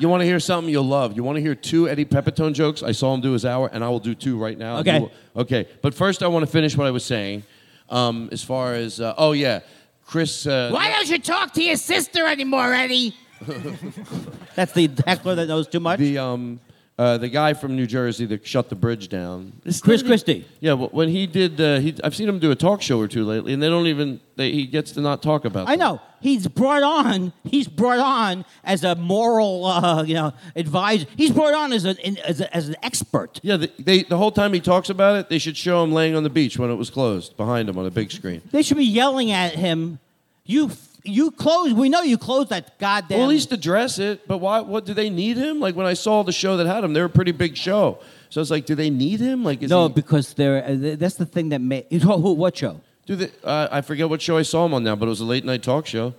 [0.00, 1.16] You want to hear something you'll love?
[1.16, 2.84] You want to hear two Eddie Pepitone jokes?
[2.84, 4.78] I saw him do his hour, and I will do two right now.
[4.78, 5.00] Okay.
[5.00, 5.66] Will- Okay.
[5.82, 7.42] But first, I want to finish what I was saying.
[7.90, 9.60] Um, as far as uh, oh yeah,
[10.08, 10.46] Chris.
[10.46, 13.14] Uh, Why don't you talk to your sister anymore, Eddie?
[14.54, 15.98] That's the heckler that knows too much.
[16.00, 16.60] the um,
[16.98, 19.52] uh, the guy from New Jersey that shut the bridge down.
[19.82, 20.46] Chris Christie.
[20.58, 23.06] Yeah, well, when he did, uh, he, I've seen him do a talk show or
[23.06, 24.20] two lately, and they don't even.
[24.34, 25.68] They, he gets to not talk about.
[25.68, 25.78] I them.
[25.80, 27.32] know he's brought on.
[27.44, 31.06] He's brought on as a moral, uh, you know, advisor.
[31.16, 33.40] He's brought on as, a, as, a, as an expert.
[33.42, 36.16] Yeah, the, they, the whole time he talks about it, they should show him laying
[36.16, 38.42] on the beach when it was closed behind him on a big screen.
[38.50, 39.98] They should be yelling at him.
[40.44, 40.70] You,
[41.08, 41.76] you closed.
[41.76, 43.18] We know you closed that goddamn.
[43.18, 44.26] Well, at least address it.
[44.28, 44.60] But why?
[44.60, 45.60] What do they need him?
[45.60, 47.98] Like when I saw the show that had him, they were a pretty big show.
[48.30, 49.42] So it's like, do they need him?
[49.42, 50.62] Like, is no, he, because they're.
[50.64, 51.86] Uh, that's the thing that made.
[51.90, 52.80] Who, who, what show?
[53.08, 55.20] do they, uh, I forget what show I saw him on now, but it was
[55.20, 56.14] a late night talk show.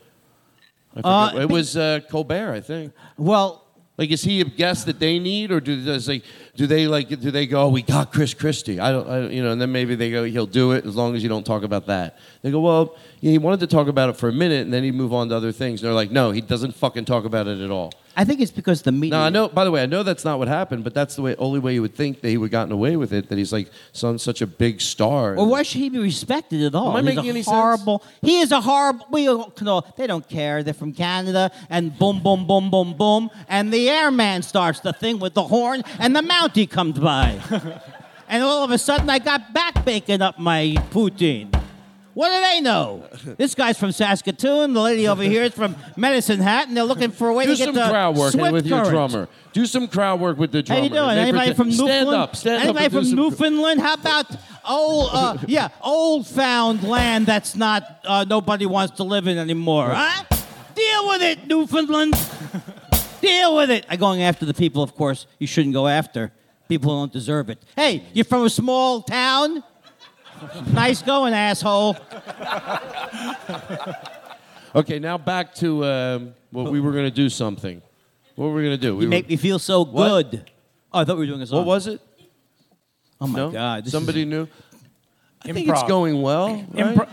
[0.96, 2.94] I Uh, it was uh, Colbert, I think.
[3.16, 3.64] Well,
[4.00, 6.24] Like, is he a guest that they need, or do does like
[6.56, 7.64] do they like do they go?
[7.64, 8.80] Oh, we got Chris Christie.
[8.80, 11.18] I don't, I, you know, and then maybe they go, he'll do it as long
[11.18, 12.18] as you don't talk about that.
[12.42, 14.96] They go, well, he wanted to talk about it for a minute, and then he'd
[14.96, 15.82] move on to other things.
[15.82, 17.92] And they're like, no, he doesn't fucking talk about it at all.
[18.20, 19.18] I think it's because the media.
[19.18, 19.48] No, I know.
[19.48, 21.74] By the way, I know that's not what happened, but that's the way, only way
[21.74, 23.30] you would think that he would have gotten away with it.
[23.30, 25.36] That he's like some such a big star.
[25.36, 26.90] Well, why should he be respected at all?
[26.90, 27.56] Am I He's making a any sense?
[27.56, 28.04] horrible.
[28.22, 29.06] He is a horrible.
[29.10, 29.84] We don't know.
[29.96, 30.64] They don't care.
[30.64, 35.20] They're from Canada, and boom, boom, boom, boom, boom, and the airman starts the thing
[35.20, 37.40] with the horn, and the Mountie comes by,
[38.28, 41.59] and all of a sudden I got back bacon up my poutine.
[42.20, 43.06] What do they know?
[43.38, 44.74] This guy's from Saskatoon.
[44.74, 47.54] The lady over here is from Medicine Hat, and they're looking for a way Do
[47.54, 48.92] to get some the crowd work Swift with your current.
[48.92, 49.30] drummer.
[49.54, 50.82] Do some crowd work with the drummer.
[50.82, 51.02] How drummer.
[51.02, 51.16] you doing?
[51.16, 52.22] They Anybody pretend- from stand Newfoundland?
[52.22, 52.36] up.
[52.36, 52.92] Stand Anybody up.
[52.92, 53.80] and do from some- Newfoundland?
[53.82, 54.26] How about
[54.68, 55.10] old?
[55.14, 59.92] Uh, yeah, old found land that's not uh, nobody wants to live in anymore.
[59.94, 60.24] Huh?
[60.76, 62.16] Deal with it, Newfoundland.
[63.22, 63.86] Deal with it.
[63.90, 65.26] I'm going after the people, of course.
[65.40, 66.34] You shouldn't go after
[66.68, 67.64] people who don't deserve it.
[67.78, 69.64] Hey, you're from a small town.
[70.72, 71.96] Nice going, asshole.
[74.76, 77.28] Okay, now back to um, what we were going to do.
[77.30, 77.82] Something.
[78.36, 78.96] What were we going to do?
[78.96, 80.30] We You were- make me feel so What?
[80.32, 80.52] good.
[80.94, 81.58] Oh, I thought we were doing a song.
[81.60, 82.00] what was it?
[83.22, 83.52] Oh my no?
[83.52, 83.88] God!
[83.88, 84.48] Somebody is, knew.
[85.44, 86.54] I think it's going well.
[86.72, 86.96] Right?
[86.96, 87.10] Impro-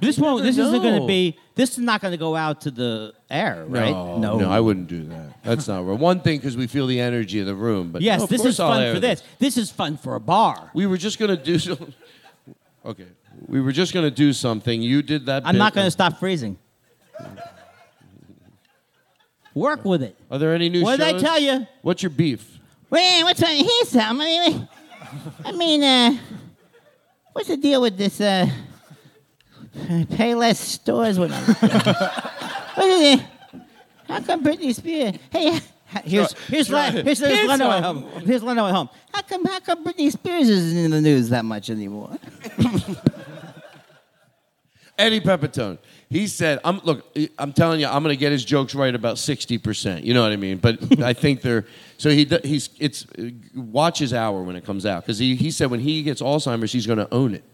[0.00, 0.42] this won't.
[0.42, 1.00] This isn't going know.
[1.00, 1.38] to be.
[1.54, 3.90] This is not going to go out to the air, right?
[3.90, 5.42] No, no, I wouldn't do that.
[5.42, 5.98] That's not right.
[5.98, 8.42] One thing because we feel the energy of the room, but Yes, no, of this
[8.42, 9.22] course is I'll fun air for this.
[9.38, 10.70] This is fun for a bar.
[10.74, 11.94] We were just gonna do some.
[12.84, 13.06] Okay,
[13.46, 14.82] we were just gonna do something.
[14.82, 15.44] You did that.
[15.46, 15.58] I'm bit.
[15.58, 16.58] not going to stop freezing.
[19.54, 20.14] Work with it.
[20.30, 21.22] Are there any new What did I shows?
[21.22, 21.66] tell you?
[21.80, 22.58] What's your beef?
[22.90, 24.20] Wait, what's on here's something.
[24.20, 24.68] I mean,
[25.46, 26.18] I mean, uh,
[27.32, 28.20] what's the deal with this?
[28.20, 28.46] Uh,
[30.10, 31.30] pay less stores with
[32.74, 33.26] what is it?
[34.08, 35.16] How come Britney Spears?
[35.30, 35.60] Hey,
[36.04, 38.02] here's here's Le- here's, here's Here's Leno at home.
[38.24, 38.88] Here's Leno at home.
[39.12, 42.16] How come how come Britney Spears isn't in the news that much anymore?
[44.98, 45.78] Eddie Pepitone.
[46.08, 47.06] He said, "I'm look.
[47.38, 50.04] I'm telling you, I'm going to get his jokes right about sixty percent.
[50.04, 50.58] You know what I mean?
[50.58, 51.66] But I think they're
[51.98, 53.06] so he he's it's
[53.54, 56.72] watch his hour when it comes out because he he said when he gets Alzheimer's,
[56.72, 57.44] he's going to own it.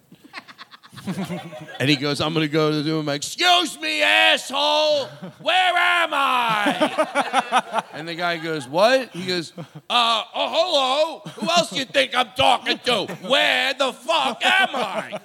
[1.80, 3.08] and he goes, I'm going to go to the room.
[3.08, 5.06] Excuse me, asshole.
[5.40, 7.82] Where am I?
[7.92, 9.10] and the guy goes, What?
[9.10, 11.32] He goes, Uh, oh, hello.
[11.34, 13.06] Who else do you think I'm talking to?
[13.26, 15.20] Where the fuck am I?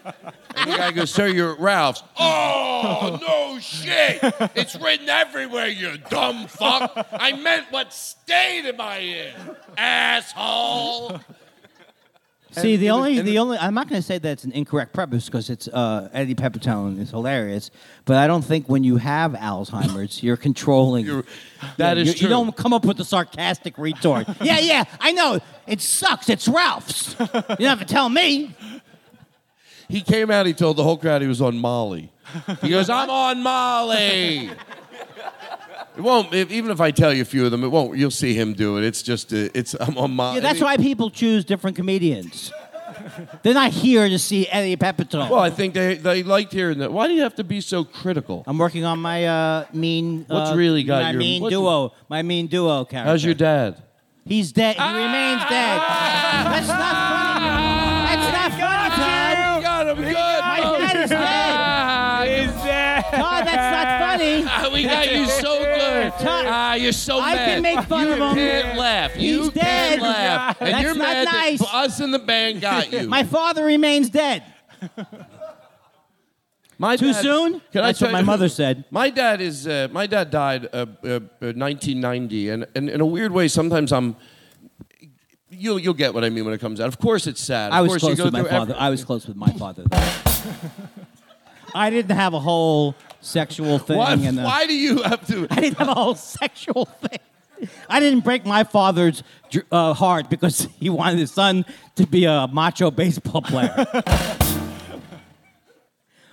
[0.56, 2.04] And the guy goes, Sir, you're at Ralph's.
[2.18, 4.20] Oh, no shit.
[4.56, 7.08] It's written everywhere, you dumb fuck.
[7.12, 9.34] I meant what state am I in?
[9.78, 11.20] Asshole.
[12.62, 15.50] See, the only, the only, I'm not going to say that's an incorrect premise because
[15.50, 17.72] it's uh, Eddie Pepitone is hilarious,
[18.06, 21.06] but I don't think when you have Alzheimer's, you're controlling.
[21.06, 21.24] You're-
[21.78, 22.26] that Yeah, is you, true.
[22.26, 24.28] You don't come up with the sarcastic retort.
[24.42, 25.40] yeah, yeah, I know.
[25.66, 26.30] It sucks.
[26.30, 27.16] It's Ralph's.
[27.20, 28.56] You don't have to tell me.
[29.90, 32.12] He came out, he told the whole crowd he was on Molly.
[32.62, 34.52] He goes, I'm on Molly.
[35.98, 38.12] It won't, if, even if I tell you a few of them, it won't, you'll
[38.12, 38.84] see him do it.
[38.84, 40.18] It's just, uh, it's, I'm.
[40.18, 42.54] Yeah, that's why people choose different comedians.
[43.42, 45.30] They're not here to see Eddie Pepitone.
[45.30, 46.92] Well, I think they, they liked hearing that.
[46.92, 48.44] Why do you have to be so critical?
[48.46, 50.26] I'm working on my uh, mean.
[50.28, 51.94] What's uh, really got my your- mean what's- duo?
[52.10, 53.10] My mean duo character.
[53.10, 53.82] How's your dad?
[54.26, 54.76] He's dead.
[54.76, 55.80] He remains dead.
[55.82, 57.57] That's not funny.
[66.18, 66.24] Good.
[66.26, 67.46] Todd, Ah, you're so I mad.
[67.46, 68.36] can make fun you of him.
[68.36, 69.16] can't laugh.
[69.18, 70.02] you He's can't dead.
[70.02, 70.58] laugh.
[70.62, 71.60] And That's you're not mad nice.
[71.60, 73.08] that us in the band got you.
[73.08, 74.44] My father remains dead.
[76.80, 77.62] My Too dad- soon?
[77.72, 78.86] Can I That's tell what my you- mother said.
[78.92, 79.68] My dad is.
[79.68, 81.20] Uh, my dad died uh, uh, uh,
[81.56, 84.16] 1990, and, and in a weird way, sometimes I'm.
[85.50, 86.88] You'll you'll get what I mean when it comes out.
[86.88, 87.72] Of course, it's sad.
[87.72, 88.74] I was course, close you go with my through father.
[88.74, 89.86] every- I was close with my father.
[91.74, 92.96] I didn't have a whole
[93.28, 93.98] sexual thing.
[93.98, 95.48] Why, and, uh, why do you have to?
[95.52, 97.20] I didn't have a whole sexual thing.
[97.90, 99.24] I didn't break my father's
[99.72, 103.86] uh, heart because he wanted his son to be a macho baseball player.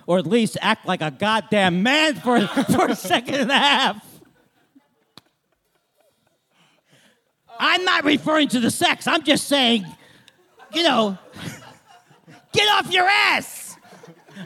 [0.07, 4.05] or at least act like a goddamn man for, for a second and a half.
[7.57, 9.07] I'm not referring to the sex.
[9.07, 9.85] I'm just saying,
[10.73, 11.17] you know,
[12.51, 13.77] get off your ass.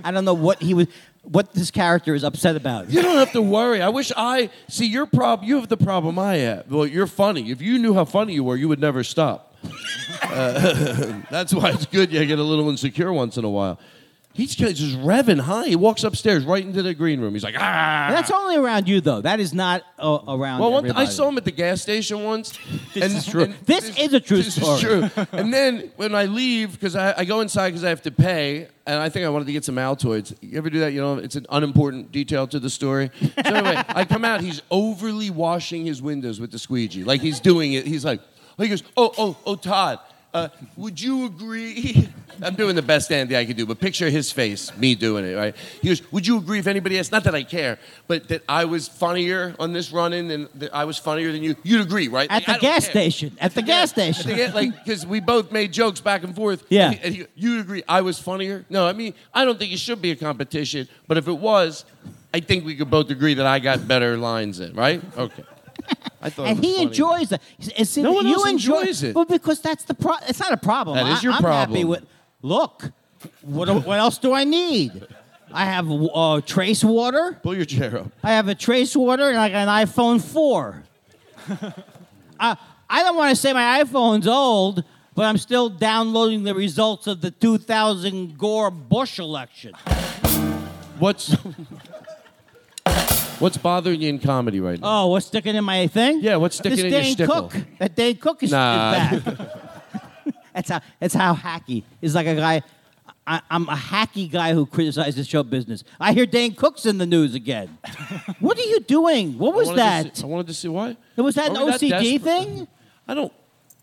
[0.03, 0.87] I don't know what he was,
[1.31, 2.89] what this character is upset about.
[2.89, 3.81] You don't have to worry.
[3.81, 5.47] I wish I see your problem.
[5.47, 6.71] You have the problem I have.
[6.71, 7.51] Well, you're funny.
[7.51, 9.55] If you knew how funny you were, you would never stop.
[10.21, 12.11] Uh, that's why it's good.
[12.11, 13.79] You get a little insecure once in a while.
[14.33, 15.67] He's just revving high.
[15.67, 17.33] He walks upstairs right into the green room.
[17.33, 18.07] He's like, ah.
[18.11, 19.21] That's only around you, though.
[19.21, 20.61] That is not uh, around.
[20.61, 21.07] Well, one, I everybody.
[21.07, 22.57] saw him at the gas station once.
[22.93, 23.53] This is true.
[23.65, 24.75] This is a true this story.
[24.75, 25.25] is true.
[25.31, 28.67] and then when I leave, because I, I go inside because I have to pay,
[28.87, 30.35] and I think I wanted to get some Altoids.
[30.41, 30.91] You ever do that?
[30.91, 33.11] You know, it's an unimportant detail to the story.
[33.21, 34.41] So anyway, I come out.
[34.41, 37.85] He's overly washing his windows with the squeegee, like he's doing it.
[37.85, 38.21] He's like,
[38.57, 39.99] he goes, oh, oh, oh, Todd.
[40.33, 42.07] Uh, would you agree?
[42.43, 45.33] I'm doing the best Andy I could do, but picture his face, me doing it,
[45.35, 45.55] right?
[45.81, 48.65] He goes, Would you agree if anybody else, not that I care, but that I
[48.65, 51.55] was funnier on this run-in and that I was funnier than you?
[51.63, 52.29] You'd agree, right?
[52.29, 53.35] At Like, the gas station.
[53.41, 54.29] At the gas station.
[54.29, 56.63] At the ga- like, because we both made jokes back and forth.
[56.69, 56.91] Yeah.
[56.91, 58.65] And he- and he- you'd agree I was funnier?
[58.69, 61.85] No, I mean, I don't think it should be a competition, but if it was,
[62.33, 65.01] I think we could both agree that I got better lines in, right?
[65.17, 65.43] Okay.
[66.21, 66.87] I thought it and he funny.
[66.87, 67.41] enjoys that.
[67.59, 69.15] It's- No one you else enjoy, enjoys it.
[69.15, 70.97] Well, because that's the pro- It's not a problem.
[70.97, 71.87] That is I- your I'm Happy problem.
[71.87, 72.05] with.
[72.41, 72.91] Look,
[73.41, 75.05] what, what else do I need?
[75.51, 77.39] I have uh, trace water.
[77.41, 78.11] Pull your chair up.
[78.23, 80.83] I have a trace water and I got an iPhone 4.
[82.39, 82.55] uh,
[82.89, 84.83] I don't want to say my iPhone's old,
[85.15, 89.73] but I'm still downloading the results of the 2000 Gore Bush election.
[90.99, 91.35] What's
[93.39, 95.03] What's bothering you in comedy right now?
[95.03, 96.19] Oh, what's sticking in my thing?
[96.21, 97.49] Yeah, what's sticking this in your Dane stickle?
[97.49, 97.61] Cook.
[97.79, 99.11] That Dane Cook is, Nah.
[99.13, 99.37] is back.
[100.53, 100.81] that's how.
[100.99, 101.83] That's how hacky.
[102.01, 102.61] Is like a guy.
[103.25, 105.83] I, I'm a hacky guy who criticizes show business.
[105.99, 107.77] I hear Dane Cook's in the news again.
[108.39, 109.37] what are you doing?
[109.37, 110.17] What was to that?
[110.17, 110.97] see- I wanted to see why.
[111.15, 112.67] was that an Are that OCD thing?
[113.07, 113.31] I don't.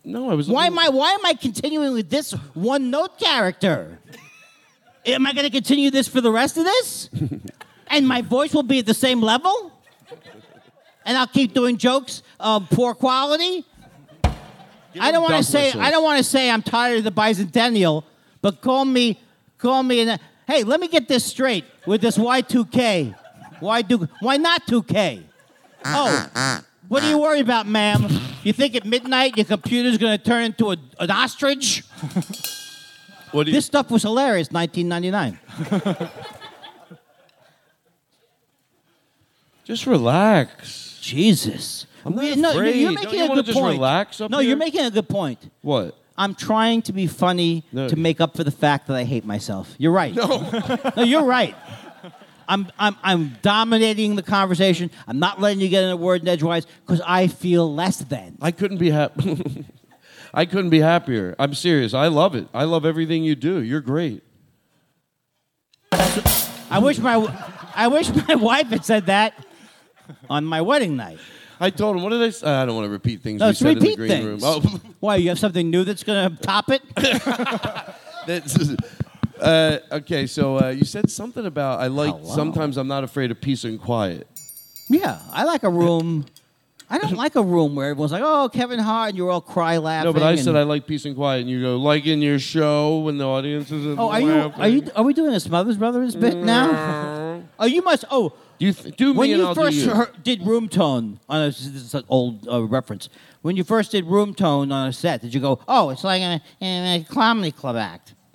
[0.04, 0.48] No, I was.
[0.48, 0.88] Why am I?
[0.88, 3.98] Why am I continuing with this one note character?
[5.06, 7.08] Am I going to continue this for the rest of this?
[7.88, 9.72] and my voice will be at the same level?
[11.04, 13.64] And I'll keep doing jokes of poor quality?
[14.98, 15.72] I don't want to say.
[15.72, 18.04] I don't want to say I'm tired of the bicentennial,
[18.42, 19.20] but call me
[19.58, 23.14] call me and hey, let me get this straight with this Y2K.
[23.60, 25.22] Why do why not 2K?
[25.84, 28.06] Uh, oh, uh, uh, what are you worried about, ma'am?
[28.42, 31.84] You think at midnight your computer's going to turn into a, an ostrich?
[33.32, 33.52] What you?
[33.52, 36.08] This stuff was hilarious, 1999.
[39.66, 40.98] just relax.
[41.02, 41.86] Jesus.
[42.04, 42.80] I'm not We- no, you're- afraid.
[42.80, 43.74] you're Don't making you a wanna good just point.
[43.74, 44.48] relax up no, here?
[44.48, 45.50] you're making a good point.
[45.62, 45.96] What?
[46.16, 47.88] I'm trying to be funny No.
[47.88, 49.74] to make up for the fact that I hate myself.
[49.76, 50.14] You're right.
[50.14, 50.26] No,
[50.96, 51.54] no you're right.
[52.48, 54.90] I'm, I'm, I'm dominating the conversation.
[55.08, 58.38] I'm not letting you get in a word in edgewise because I feel less than.
[58.40, 59.64] I couldn't be happy.
[60.32, 61.34] I couldn't be happier.
[61.40, 61.92] I'm serious.
[61.92, 62.46] I love it.
[62.54, 63.60] I love everything you do.
[63.60, 64.22] You're great.
[66.70, 67.14] I wish my,
[67.74, 69.34] I wish my wife had said that
[70.30, 71.18] on my wedding night.
[71.58, 72.02] I told him.
[72.02, 72.30] What did I?
[72.30, 72.46] Say?
[72.46, 74.42] I don't want to repeat things No, we it's said repeat in the green things.
[74.42, 74.42] room.
[74.42, 76.82] Oh, Why, you have something new that's going to top it?
[79.40, 80.26] uh, okay.
[80.26, 82.14] So uh, you said something about I like.
[82.14, 82.34] Hello.
[82.34, 84.26] Sometimes I'm not afraid of peace and quiet.
[84.88, 86.26] Yeah, I like a room.
[86.88, 89.78] I don't like a room where everyone's like, "Oh, Kevin Hart," and you're all cry
[89.78, 90.08] laughing.
[90.08, 92.22] No, but I and- said I like peace and quiet, and you go like in
[92.22, 93.96] your show when the audience is.
[93.98, 94.52] Oh, are you?
[94.56, 94.88] Are you?
[94.94, 97.42] Are we doing a Smothers Brothers bit now?
[97.58, 98.04] Oh, you must.
[98.10, 99.90] Oh, Do you th- do me when and you I'll first do you.
[99.90, 103.08] heard- did room tone on a, this is an old uh, reference.
[103.42, 106.22] When you first did room tone on a set, did you go, "Oh, it's like
[106.22, 108.14] a, a comedy club act"?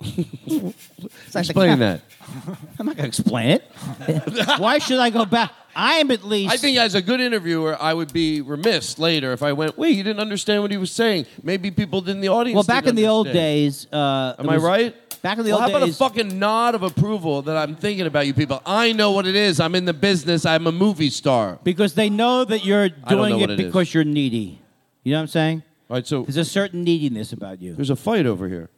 [1.26, 2.02] It's like the Explain that.
[2.78, 3.64] I'm not gonna explain it.
[4.58, 5.52] Why should I go back?
[5.74, 6.52] I'm at least.
[6.52, 9.96] I think as a good interviewer, I would be remiss later if I went, wait,
[9.96, 11.26] you didn't understand what he was saying.
[11.42, 12.54] Maybe people in the audience.
[12.56, 13.44] Well, back in didn't the old understand.
[13.44, 13.86] days.
[13.92, 14.94] Uh, Am I right?
[15.22, 18.06] Back in the well, old how about a fucking nod of approval that I'm thinking
[18.06, 18.60] about you people?
[18.66, 19.60] I know what it is.
[19.60, 20.44] I'm in the business.
[20.44, 21.60] I'm a movie star.
[21.62, 23.66] Because they know that you're doing it it is.
[23.66, 24.60] because you're needy.
[25.04, 25.62] You know what I'm saying?
[25.88, 27.74] All right, so There's a certain neediness about you.
[27.74, 28.68] there's a fight over here.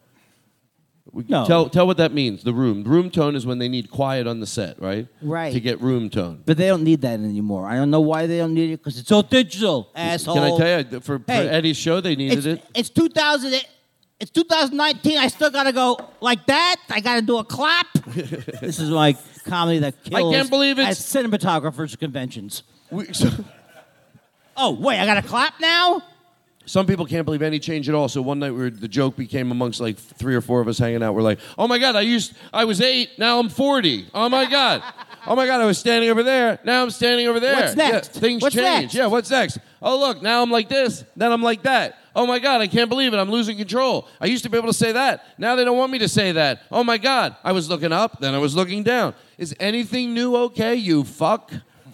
[1.13, 1.47] We, No.
[1.47, 2.43] Tell tell what that means.
[2.43, 2.83] The room.
[2.83, 5.07] Room tone is when they need quiet on the set, right?
[5.23, 5.53] Right.
[5.53, 6.43] To get room tone.
[6.45, 7.67] But they don't need that anymore.
[7.67, 10.35] I don't know why they don't need it because it's all digital, asshole.
[10.35, 12.65] Can I tell you for, for Eddie's show they needed It's, it?
[12.75, 13.65] it's 2000.
[14.25, 15.19] It's 2019.
[15.19, 16.77] I still gotta go like that.
[16.89, 17.87] I gotta do a clap.
[18.07, 20.35] this is like comedy that kills.
[20.35, 22.63] can't believe at cinematographers conventions.
[22.91, 23.29] We, so,
[24.57, 26.01] Oh wait, I gotta clap now.
[26.65, 28.09] some people can't believe any change at all.
[28.09, 30.79] So one night we were, the joke became amongst like three or four of us
[30.79, 31.15] hanging out.
[31.15, 34.07] We're like, "Oh my god, I used I was eight, now I'm 40.
[34.15, 34.83] Oh my god,
[35.27, 37.57] oh my god, I was standing over there, now I'm standing over there.
[37.57, 38.15] What's next?
[38.15, 38.85] Yeah, things What's change.
[38.85, 38.95] next?
[38.95, 39.59] Yeah, what's next?
[39.83, 41.99] Oh look, now I'm like this, then I'm like that.
[42.17, 43.17] Oh my god, I can't believe it.
[43.19, 44.07] I'm losing control.
[44.21, 45.25] I used to be able to say that.
[45.39, 46.63] Now they don't want me to say that.
[46.71, 49.15] Oh my god, I was looking up, then I was looking down.
[49.39, 50.75] Is anything new okay?
[50.77, 51.53] You fuck.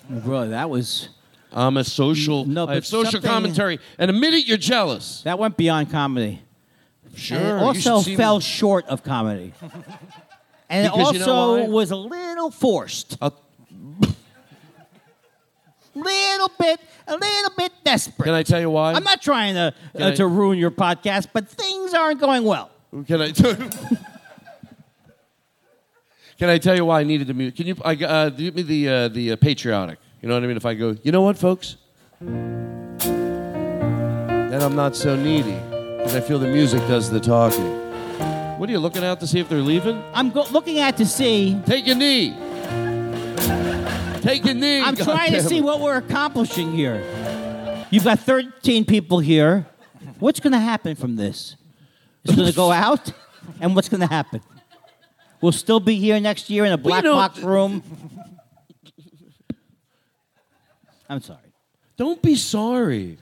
[0.08, 1.08] Bro, that was
[1.52, 2.44] I'm a social.
[2.44, 5.22] No, I have but social commentary, and admit it, you're jealous.
[5.22, 6.42] that went beyond comedy.
[7.16, 7.38] Sure.
[7.38, 9.52] And it also see me- fell short of comedy.
[10.72, 13.18] And it Because you know also was a little forced.
[13.20, 13.40] I'll-
[16.00, 18.24] little bit, a little bit desperate.
[18.24, 18.92] Can I tell you why?
[18.94, 22.70] I'm not trying to uh, I- to ruin your podcast, but things aren't going well.
[23.06, 23.32] Can I?
[26.38, 27.54] Can I tell you why I needed to mute?
[27.54, 29.98] Can you I, uh, give me the uh, the uh, patriotic?
[30.22, 30.56] You know what I mean?
[30.56, 31.76] If I go, you know what, folks?
[34.50, 35.52] Then I'm not so needy
[35.98, 37.76] because I feel the music does the talking.
[38.58, 40.02] What are you looking out to see if they're leaving?
[40.14, 41.60] I'm go- looking at to see.
[41.66, 42.34] Take a knee.
[44.22, 44.82] Take a knee.
[44.82, 47.02] I'm God trying to see what we're accomplishing here.
[47.90, 49.66] You've got 13 people here.
[50.18, 51.56] What's going to happen from this?
[52.24, 53.12] It's going to go out,
[53.60, 54.42] and what's going to happen?
[55.40, 57.82] We'll still be here next year in a black know- box room.
[61.08, 61.38] I'm sorry.
[61.96, 63.18] Don't be sorry.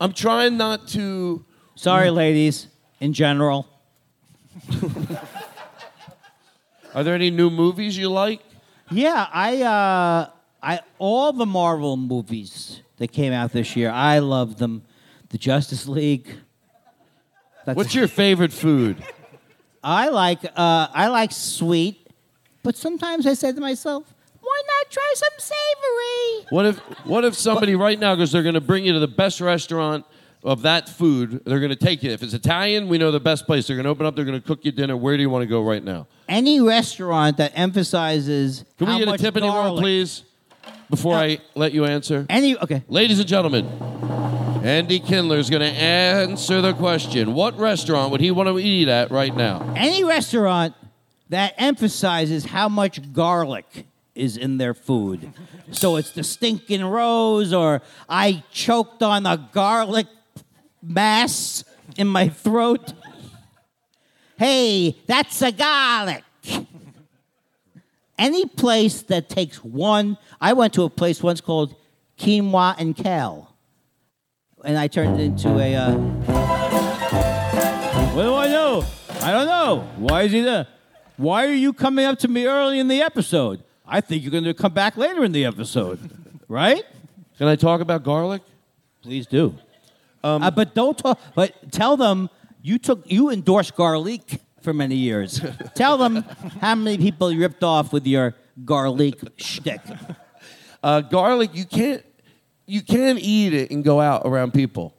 [0.00, 1.44] I'm trying not to.
[1.74, 2.66] Sorry, ladies,
[3.00, 3.66] in general.
[6.94, 8.40] Are there any new movies you like?
[8.90, 10.30] Yeah, I, uh,
[10.62, 14.82] I, all the Marvel movies that came out this year, I love them.
[15.30, 16.28] The Justice League.
[17.64, 19.02] That's What's your favorite food?
[19.82, 22.06] I like uh, I like sweet,
[22.62, 26.46] but sometimes I say to myself, why not try some savory?
[26.50, 29.08] What if what if somebody right now goes, they're going to bring you to the
[29.08, 30.04] best restaurant
[30.42, 31.42] of that food.
[31.44, 32.10] They're going to take you.
[32.10, 33.66] If it's Italian, we know the best place.
[33.66, 34.16] They're going to open up.
[34.16, 34.96] They're going to cook you dinner.
[34.96, 36.06] Where do you want to go right now?
[36.28, 40.24] Any restaurant that emphasizes Can we get a roll, garlic- please,
[40.88, 42.26] before I let you answer?
[42.28, 42.82] Any okay?
[42.88, 43.66] Ladies and gentlemen,
[44.62, 47.34] Andy Kindler is going to answer the question.
[47.34, 49.72] What restaurant would he want to eat at right now?
[49.76, 50.74] Any restaurant
[51.30, 55.32] that emphasizes how much garlic is in their food.
[55.70, 60.08] So it's the stinking rose, or I choked on a garlic
[60.82, 61.64] mass
[61.96, 62.92] in my throat.
[64.36, 66.24] Hey, that's a garlic.
[68.20, 71.74] Any place that takes one, I went to a place once called
[72.18, 73.56] Quinoa and Kale,
[74.62, 75.74] and I turned it into a.
[75.74, 75.96] Uh,
[78.12, 78.84] what do I know?
[79.22, 79.88] I don't know.
[79.96, 80.66] Why is he there?
[81.16, 83.64] Why are you coming up to me early in the episode?
[83.86, 85.98] I think you're going to come back later in the episode,
[86.48, 86.84] right?
[87.38, 88.42] Can I talk about garlic?
[89.00, 89.56] Please do.
[90.22, 91.18] Uh, but don't talk.
[91.34, 92.28] But tell them
[92.60, 95.40] you took you endorsed garlic for many years.
[95.74, 96.24] tell them
[96.60, 98.34] how many people you ripped off with your
[98.64, 99.80] garlic shtick.
[100.82, 102.04] Uh, garlic, you can't
[102.66, 104.94] you can't eat it and go out around people.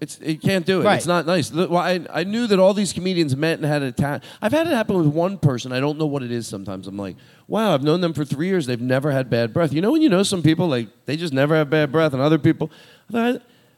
[0.00, 0.84] It's you can't do it.
[0.84, 0.96] Right.
[0.96, 1.50] It's not nice.
[1.50, 4.66] Well, I, I knew that all these comedians met and had a ta- I've had
[4.66, 5.72] it happen with one person.
[5.72, 6.46] I don't know what it is.
[6.46, 7.16] Sometimes I'm like,
[7.48, 8.66] wow, I've known them for three years.
[8.66, 9.72] They've never had bad breath.
[9.72, 12.20] You know when you know some people like they just never have bad breath, and
[12.20, 12.70] other people,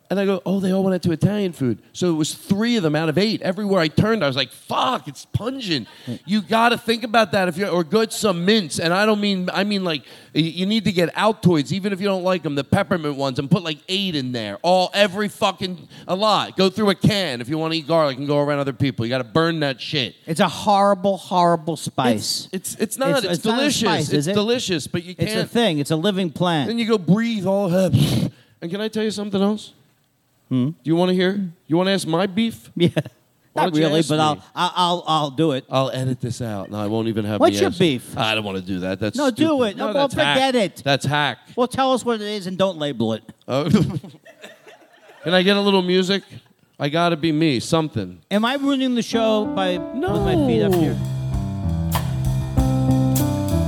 [0.09, 1.83] and I go, oh, they all went out to Italian food.
[1.93, 3.43] So it was three of them out of eight.
[3.43, 5.89] Everywhere I turned, I was like, fuck, it's pungent.
[6.25, 8.79] You got to think about that if you're or good some mints.
[8.79, 10.03] And I don't mean I mean like
[10.33, 13.51] you need to get Altoids, even if you don't like them, the peppermint ones, and
[13.51, 14.59] put like eight in there.
[14.63, 16.57] All every fucking a lot.
[16.57, 19.05] Go through a can if you want to eat garlic and go around other people.
[19.07, 20.15] You got to burn that shit.
[20.27, 22.49] It's a horrible, horrible spice.
[22.53, 23.11] It's it's, it's not.
[23.11, 23.81] It's, It's- it's not delicious.
[23.81, 24.35] spice, is it's it?
[24.35, 25.79] delicious, but you It's a thing.
[25.79, 26.69] It's a living plant.
[26.69, 27.67] Then you go breathe all.
[28.63, 29.75] And can I tell you something else?
[30.49, 30.69] Hmm?
[30.69, 31.51] Do you want to hear?
[31.67, 32.71] You want to ask my beef?
[32.77, 32.89] yeah.
[33.53, 34.43] Why Not don't you really, ask but I'll, me?
[34.55, 35.65] I'll I'll I'll do it.
[35.71, 36.71] I'll edit this out.
[36.71, 37.41] No, I won't even have.
[37.41, 37.79] What's the your answer.
[37.79, 38.17] beef?
[38.17, 39.01] I don't want to do that.
[39.01, 39.65] That's No, do stupid.
[39.65, 39.77] it.
[39.79, 40.37] No, well, that's hack.
[40.37, 40.83] forget it.
[40.85, 41.39] That's hack.
[41.57, 43.23] Well, tell us what it is and don't label it.
[43.49, 43.65] Oh.
[45.25, 46.23] Can I get a little music?
[46.79, 47.59] I gotta be me.
[47.59, 48.21] Something.
[48.31, 50.95] Am I ruining the show by with my feet up here?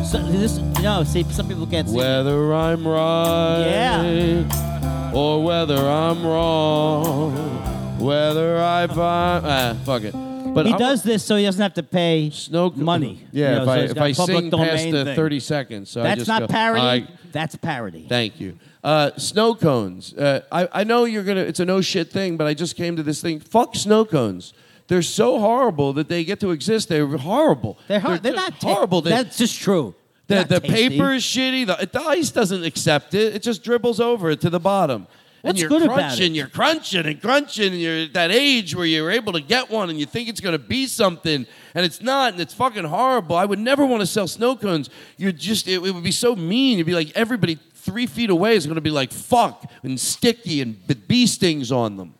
[0.04, 1.94] So, this, no, see, some people can't see.
[1.94, 1.98] me.
[2.00, 4.67] Whether I'm right Yeah.
[5.14, 10.12] Or whether I'm wrong, whether I find ah fuck it.
[10.54, 13.24] But He I'm- does this so he doesn't have to pay Snow money.
[13.32, 15.16] Yeah, You know, if so I if I sing past the thing.
[15.16, 17.06] 30 seconds, so I That's just not go, parody.
[17.06, 18.06] I- That's parody.
[18.08, 18.58] Thank you.
[18.82, 20.14] Uh, snow cones.
[20.14, 21.40] Uh, I, I know you're gonna.
[21.42, 23.40] It's a no shit thing, but I just came to this thing.
[23.40, 24.54] Fuck snow cones.
[24.86, 26.88] They're so horrible that they get to exist.
[26.88, 27.78] They're horrible.
[27.88, 29.02] They're, hor- they're, just not horrible.
[29.02, 29.94] They- That's just true.
[30.28, 30.88] The the tasty.
[30.90, 31.66] paper is shitty.
[31.66, 33.34] The, the ice doesn't accept it.
[33.34, 35.06] It just dribbles over it to the bottom.
[35.42, 38.74] and What's you're good about crunching, you're crunching and crunching, and you're at that age
[38.74, 42.00] where you're able to get one and you think it's gonna be something, and it's
[42.02, 43.36] not, and it's fucking horrible.
[43.36, 44.90] I would never want to sell snow cones.
[45.16, 46.78] You're just it, it would be so mean.
[46.78, 50.76] You'd be like everybody three feet away is gonna be like fuck and sticky and
[51.08, 52.14] bee stings on them.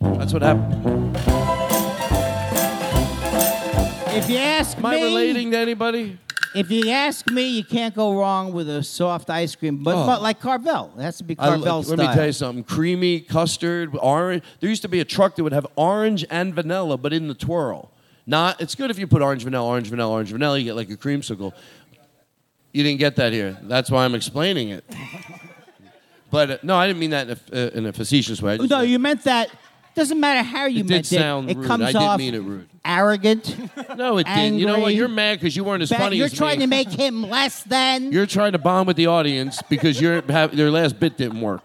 [0.00, 1.16] That's what happened.
[4.14, 6.18] If you ask Am I me, relating to anybody?
[6.54, 10.06] If you ask me, you can't go wrong with a soft ice cream, but, Oh.
[10.06, 11.96] but like Carvel, it has to be I Carvel style.
[11.96, 12.64] let me tell you something.
[12.64, 14.42] Creamy custard, orange.
[14.60, 17.34] There used to be a truck that would have orange and vanilla, but in the
[17.34, 17.90] twirl.
[18.26, 18.60] Not.
[18.60, 20.58] It's good if you put orange vanilla, orange vanilla, orange vanilla.
[20.58, 21.52] You get like a creamsicle.
[22.72, 23.58] You didn't get that here.
[23.62, 24.84] That's why I'm explaining it.
[26.30, 28.56] But uh, no, I didn't mean that in a, uh, in a facetious way.
[28.56, 29.50] No, meant- you meant that.
[29.94, 31.52] Doesn't matter how you It did meant sound it.
[31.52, 31.66] It rude.
[31.66, 32.68] comes I did off mean it rude.
[32.84, 33.56] arrogant.
[33.96, 34.58] no, it didn't.
[34.58, 34.78] You know what?
[34.88, 36.64] angry, You're mad because you weren't as bad- funny You're as trying me.
[36.64, 38.10] to make him less than.
[38.12, 41.62] You're trying to bond with the audience because your have, their last bit didn't work.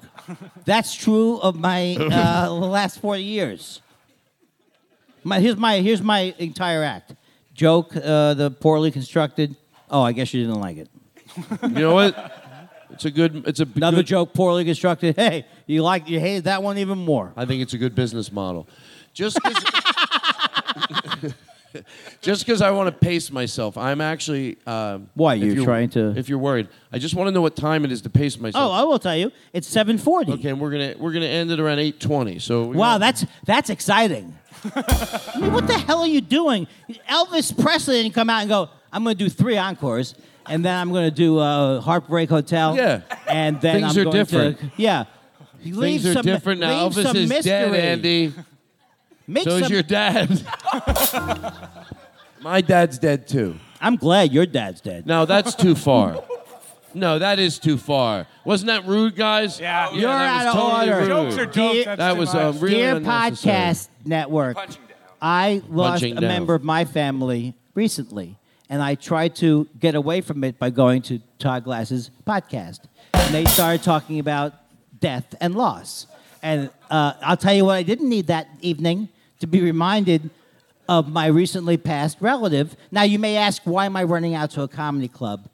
[0.65, 3.81] That's true of my uh, last four years.
[5.23, 7.13] My, here's my here's my entire act.
[7.53, 9.55] Joke, uh, the poorly constructed.
[9.89, 10.89] Oh, I guess you didn't like it.
[11.63, 12.43] You know what?
[12.97, 13.47] It's a good.
[13.47, 15.15] It's a Another good, joke, poorly constructed.
[15.15, 17.31] Hey, you like you hated that one even more.
[17.37, 18.67] I think it's a good business model.
[19.13, 21.33] Just because.
[22.21, 24.57] Just because I want to pace myself, I'm actually.
[24.65, 27.55] Uh, Why, if you're trying to- If you're worried, I just want to know what
[27.55, 28.71] time it is to pace myself.
[28.71, 30.31] Oh, I will tell you, it's seven forty.
[30.31, 32.39] Okay, and we're gonna we're gonna end it around eight twenty.
[32.39, 34.35] So Wow, that's that's exciting.
[34.75, 36.65] I mean, what the hell are you doing?
[37.07, 40.15] Elvis Presley didn't come out and go, "I'm going to do three encores,
[40.49, 43.01] and then I'm going to do uh, Heartbreak Hotel." Yeah.
[43.27, 44.59] and then Things I'm are going different.
[44.59, 45.05] To, yeah,
[45.63, 46.85] Leave things are some, different now.
[46.85, 47.49] leave Elvis some is mystery.
[47.51, 48.33] dead, Andy.
[49.27, 50.41] Make So is some- your dad.
[52.41, 53.55] My dad's dead too.
[53.81, 55.05] I'm glad your dad's dead.
[55.05, 56.23] No, that's too far.
[56.93, 58.25] No, that is too far.
[58.45, 59.59] Wasn't that rude, guys?
[59.59, 59.91] Yeah.
[59.91, 60.99] You're that out was of totally order.
[61.01, 61.07] rude.
[61.31, 61.73] Jokes are jokes.
[61.73, 62.43] Dear- That's That too was, much.
[62.43, 63.55] um, really Dear unnecessary.
[63.55, 64.57] Podcast Network,
[65.21, 66.27] I lost Punching a down.
[66.29, 68.37] member of my family recently,
[68.69, 72.81] and I tried to get away from it by going to Todd Glass's podcast.
[73.13, 74.53] And they started talking about
[74.99, 76.07] death and loss.
[76.41, 79.09] And uh, I'll tell you what I didn't need that evening
[79.39, 80.29] to be reminded
[80.89, 82.75] of my recently passed relative.
[82.91, 85.49] Now, you may ask, why am I running out to a comedy club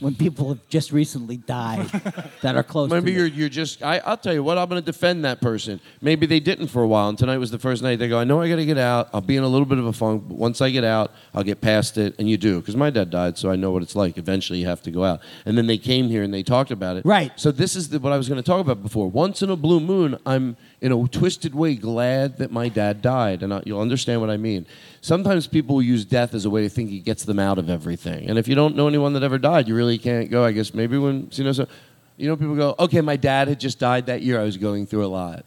[0.00, 1.86] when people have just recently died
[2.42, 3.82] that are close Maybe to you're you're just.
[3.82, 4.58] I, I'll tell you what.
[4.58, 5.80] I'm going to defend that person.
[6.00, 7.98] Maybe they didn't for a while, and tonight was the first night.
[7.98, 9.08] They go, I know I got to get out.
[9.12, 11.44] I'll be in a little bit of a funk, but once I get out, I'll
[11.44, 12.14] get past it.
[12.18, 14.18] And you do, because my dad died, so I know what it's like.
[14.18, 15.20] Eventually, you have to go out.
[15.46, 17.04] And then they came here and they talked about it.
[17.04, 17.32] Right.
[17.36, 19.08] So this is the, what I was going to talk about before.
[19.08, 23.42] Once in a blue moon, I'm in a twisted way glad that my dad died,
[23.42, 24.66] and I, you'll understand what I mean.
[25.00, 28.28] Sometimes people use death as a way to think he gets them out of everything.
[28.28, 30.44] And if you don't know anyone that ever died, you really can't go.
[30.44, 31.66] I guess maybe when you know so.
[32.16, 34.40] You know, people go, okay, my dad had just died that year.
[34.40, 35.44] I was going through a lot.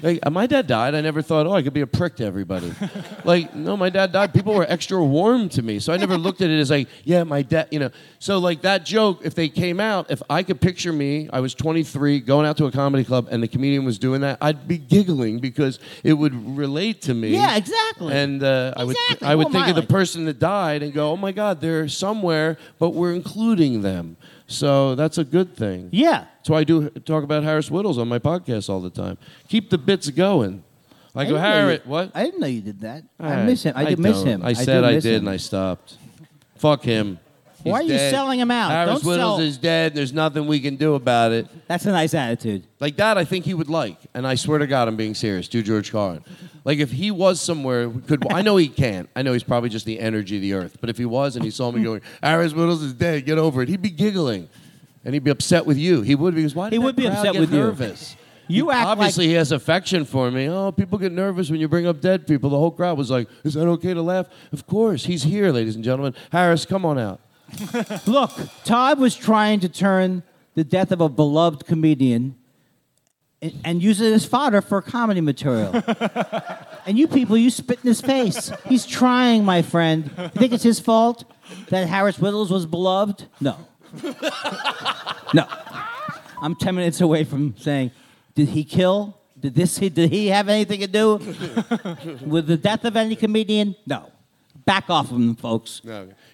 [0.00, 0.94] Like, uh, my dad died.
[0.94, 2.72] I never thought, oh, I could be a prick to everybody.
[3.24, 4.32] like, no, my dad died.
[4.32, 5.78] People were extra warm to me.
[5.78, 7.90] So I never looked at it as like, yeah, my dad, you know.
[8.18, 11.54] So, like, that joke, if they came out, if I could picture me, I was
[11.54, 14.78] 23, going out to a comedy club, and the comedian was doing that, I'd be
[14.78, 17.30] giggling because it would relate to me.
[17.30, 18.14] Yeah, exactly.
[18.14, 19.28] And uh, I would, Exactly.
[19.28, 22.56] I would think of the person that died and go, oh my God, they're somewhere,
[22.78, 24.16] but we're including them.
[24.52, 25.88] So that's a good thing.
[25.92, 26.26] yeah.
[26.38, 29.16] That's why I do talk about Harris Wittels on my podcast all the time.
[29.48, 30.64] Keep the bits going.
[31.14, 32.10] I, go, didn't know you- what?
[32.14, 33.04] I didn't know you did that.
[33.20, 33.74] I Alright, miss him.
[33.76, 34.26] I, did miss don't.
[34.26, 34.44] him.
[34.44, 35.96] I said I miss did and I stopped.
[36.56, 37.18] Fuck him.
[37.70, 38.10] Why are you dead.
[38.10, 38.70] selling him out?
[38.70, 39.94] Harris Don't Wittels sell- is dead.
[39.94, 41.46] There's nothing we can do about it.
[41.68, 42.64] That's a nice attitude.
[42.80, 43.98] Like that, I think he would like.
[44.14, 45.48] And I swear to God, I'm being serious.
[45.48, 46.24] Do George Carlin.
[46.64, 49.08] Like if he was somewhere, could I know he can't.
[49.16, 50.78] I know he's probably just the energy of the earth.
[50.80, 53.62] But if he was and he saw me going, Harris Wittels is dead, get over
[53.62, 53.68] it.
[53.68, 54.48] He'd be giggling,
[55.04, 56.02] and he'd be upset with you.
[56.02, 56.70] He would because why?
[56.70, 57.58] Did He would be crowd upset get with you.
[57.58, 58.16] nervous?
[58.48, 60.48] You He- act like- obviously he has affection for me.
[60.48, 62.50] Oh, people get nervous when you bring up dead people.
[62.50, 65.74] The whole crowd was like, "Is that okay to laugh?" Of course, he's here, ladies
[65.76, 66.14] and gentlemen.
[66.30, 67.20] Harris, come on out.
[68.06, 68.32] Look,
[68.64, 70.22] Todd was trying to turn
[70.54, 72.36] the death of a beloved comedian
[73.40, 75.72] and, and use it as fodder for comedy material.
[76.86, 78.52] and you people, you spit in his face.
[78.66, 80.10] He's trying, my friend.
[80.16, 81.24] You think it's his fault
[81.68, 83.26] that Harris Wittels was beloved?
[83.40, 83.56] No.
[85.34, 85.46] no.
[86.40, 87.90] I'm 10 minutes away from saying,
[88.34, 89.18] did he kill?
[89.38, 89.76] Did this?
[89.76, 91.14] Did he have anything to do
[92.24, 93.74] with the death of any comedian?
[93.86, 94.10] No.
[94.64, 95.82] Back off of him, folks.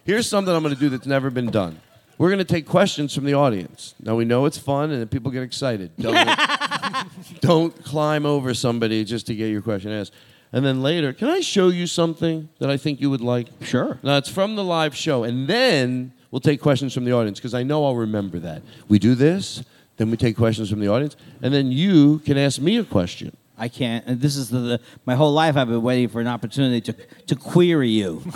[0.09, 1.79] Here's something I'm going to do that's never been done.
[2.17, 3.95] We're going to take questions from the audience.
[4.03, 5.95] Now we know it's fun and that people get excited.
[5.99, 6.27] Don't,
[7.41, 10.15] don't climb over somebody just to get your question asked.
[10.51, 13.49] And then later, can I show you something that I think you would like?
[13.61, 13.99] Sure.
[14.03, 17.53] Now it's from the live show, and then we'll take questions from the audience because
[17.53, 18.63] I know I'll remember that.
[18.89, 19.63] We do this,
[19.99, 23.37] then we take questions from the audience, and then you can ask me a question.
[23.59, 24.07] I can't.
[24.07, 26.95] And this is the, the my whole life I've been waiting for an opportunity to
[27.27, 28.23] to query you.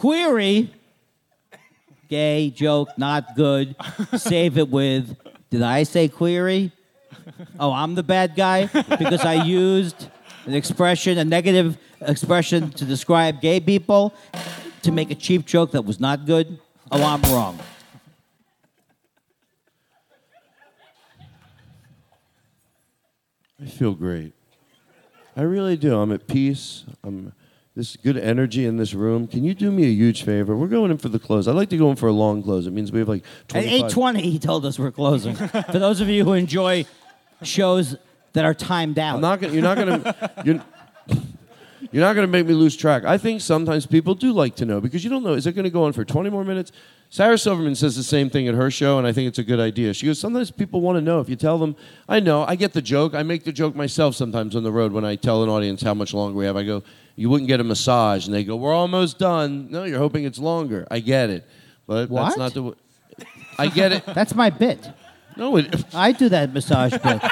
[0.00, 0.72] query.
[2.08, 3.76] Gay joke, not good.
[4.16, 5.14] Save it with.
[5.50, 6.72] Did I say query?
[7.58, 10.08] Oh, I'm the bad guy because I used
[10.46, 14.14] an expression, a negative expression to describe gay people,
[14.82, 16.58] to make a cheap joke that was not good.
[16.90, 17.58] Oh, I'm wrong.
[23.62, 24.32] I feel great.
[25.36, 26.00] I really do.
[26.00, 26.84] I'm at peace.
[27.04, 27.32] I'm.
[27.80, 29.26] This good energy in this room.
[29.26, 30.54] Can you do me a huge favor?
[30.54, 31.48] We're going in for the close.
[31.48, 32.66] I'd like to go in for a long close.
[32.66, 33.24] It means we have like
[33.54, 35.34] At eight twenty, he told us we're closing.
[35.72, 36.84] For those of you who enjoy
[37.42, 37.96] shows
[38.34, 39.54] that are timed out, I'm not gonna.
[39.54, 40.32] You're not gonna.
[40.44, 40.62] You're,
[41.90, 43.04] you're not gonna make me lose track.
[43.04, 45.32] I think sometimes people do like to know because you don't know.
[45.32, 46.70] Is it gonna go on for 20 more minutes?
[47.08, 49.58] Sarah Silverman says the same thing at her show, and I think it's a good
[49.58, 49.92] idea.
[49.94, 51.18] She goes, sometimes people want to know.
[51.18, 51.74] If you tell them,
[52.08, 53.14] I know, I get the joke.
[53.14, 55.92] I make the joke myself sometimes on the road when I tell an audience how
[55.92, 56.56] much longer we have.
[56.56, 56.84] I go,
[57.20, 59.70] you wouldn't get a massage, and they go, we're almost done.
[59.70, 60.88] No, you're hoping it's longer.
[60.90, 61.46] I get it,
[61.86, 62.24] but What?
[62.24, 62.60] that's not the.
[62.62, 62.76] w-
[63.58, 64.06] I get it.
[64.14, 64.90] that's my bit.
[65.36, 67.22] No, it, I do that massage bit.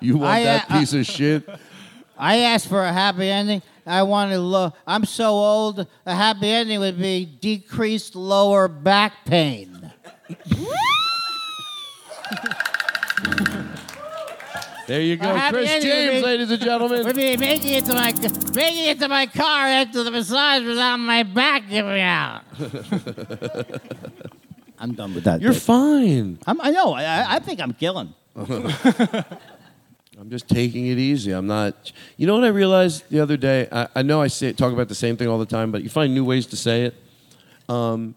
[0.00, 1.46] you want I, that uh, piece of shit.
[2.16, 3.60] I asked for a happy ending.
[3.84, 4.72] I want to low.
[4.86, 5.86] I'm so old.
[6.06, 9.92] A happy ending would be decreased lower back pain.
[14.86, 17.04] There you go, A happy Chris James, ladies and gentlemen.
[17.06, 18.12] We'd be making it to my
[18.54, 22.42] making it to my car after the massage without my back giving out.
[24.78, 25.40] I'm done with that.
[25.40, 25.62] You're bit.
[25.62, 26.38] fine.
[26.46, 26.92] I'm, I know.
[26.92, 28.14] I- I, I think I'm killing.
[30.18, 31.32] I'm just taking it easy.
[31.32, 31.92] I'm not.
[32.16, 33.68] You know what I realized the other day?
[33.72, 35.88] I, I know I say talk about the same thing all the time, but you
[35.88, 36.94] find new ways to say it.
[37.68, 38.14] Um,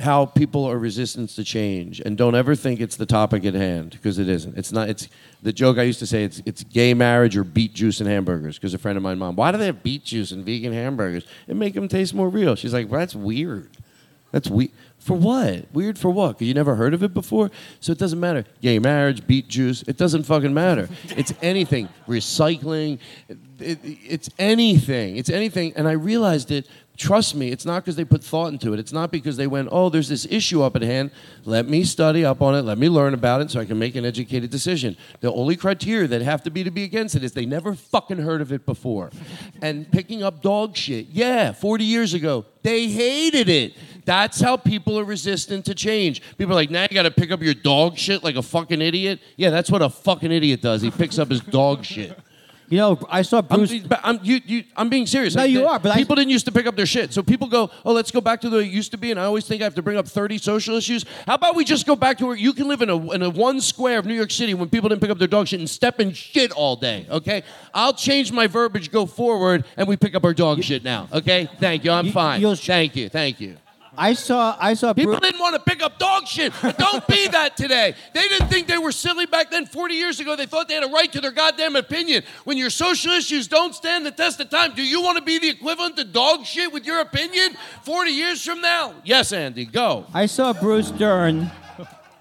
[0.00, 3.92] how people are resistant to change, and don't ever think it's the topic at hand
[3.92, 4.56] because it isn't.
[4.56, 4.88] It's not.
[4.88, 5.08] It's
[5.42, 6.24] the joke I used to say.
[6.24, 8.58] It's it's gay marriage or beet juice and hamburgers.
[8.58, 11.24] Because a friend of mine, mom, why do they have beet juice and vegan hamburgers?
[11.46, 12.54] It make them taste more real.
[12.56, 13.76] She's like, well, that's weird.
[14.32, 14.70] That's weird.
[14.98, 15.72] For what?
[15.72, 16.32] Weird for what?
[16.32, 17.50] Because you never heard of it before?
[17.80, 18.44] So it doesn't matter.
[18.60, 20.88] Gay marriage, beet juice, it doesn't fucking matter.
[21.16, 21.88] It's anything.
[22.06, 22.98] Recycling,
[23.62, 25.16] it, it- it's anything.
[25.16, 25.72] It's anything.
[25.76, 26.66] And I realized it.
[26.96, 28.78] Trust me, it's not because they put thought into it.
[28.78, 31.10] It's not because they went, oh, there's this issue up at hand.
[31.46, 32.60] Let me study up on it.
[32.60, 34.98] Let me learn about it so I can make an educated decision.
[35.20, 38.18] The only criteria that have to be to be against it is they never fucking
[38.18, 39.10] heard of it before.
[39.62, 41.06] And picking up dog shit.
[41.10, 43.74] Yeah, 40 years ago, they hated it.
[44.04, 46.20] That's how people are resistant to change.
[46.38, 48.80] People are like, now you got to pick up your dog shit like a fucking
[48.82, 49.20] idiot.
[49.36, 50.80] Yeah, that's what a fucking idiot does.
[50.82, 52.18] He picks up his dog shit.
[52.70, 55.34] You know, I saw I'm, but I'm, you, you, I'm being serious.
[55.34, 57.12] No, Like, you the- are, but I- people didn't used to pick up their shit.
[57.12, 59.10] So people go, oh, let's go back to the way it used to be.
[59.10, 61.04] And I always think I have to bring up 30 social issues.
[61.26, 63.28] How about we just go back to where you can live in a, in a
[63.30, 65.68] one square of New York City when people didn't pick up their dog shit and
[65.68, 67.42] step in shit all day, okay?
[67.74, 71.48] I'll change my verbiage, go forward, and we pick up our dog shit now, okay?
[71.58, 71.90] Thank you.
[71.90, 72.40] I'm You- fine.
[72.56, 73.08] Thank you.
[73.08, 73.56] Thank you.
[74.00, 74.56] I saw.
[74.58, 74.94] I saw.
[74.94, 76.54] People Bruce, didn't want to pick up dog shit.
[76.62, 77.94] But don't be that today.
[78.14, 79.66] They didn't think they were silly back then.
[79.66, 82.22] 40 years ago, they thought they had a right to their goddamn opinion.
[82.44, 85.38] When your social issues don't stand the test of time, do you want to be
[85.38, 88.94] the equivalent to dog shit with your opinion 40 years from now?
[89.04, 90.06] Yes, Andy, go.
[90.14, 91.50] I saw Bruce Dern.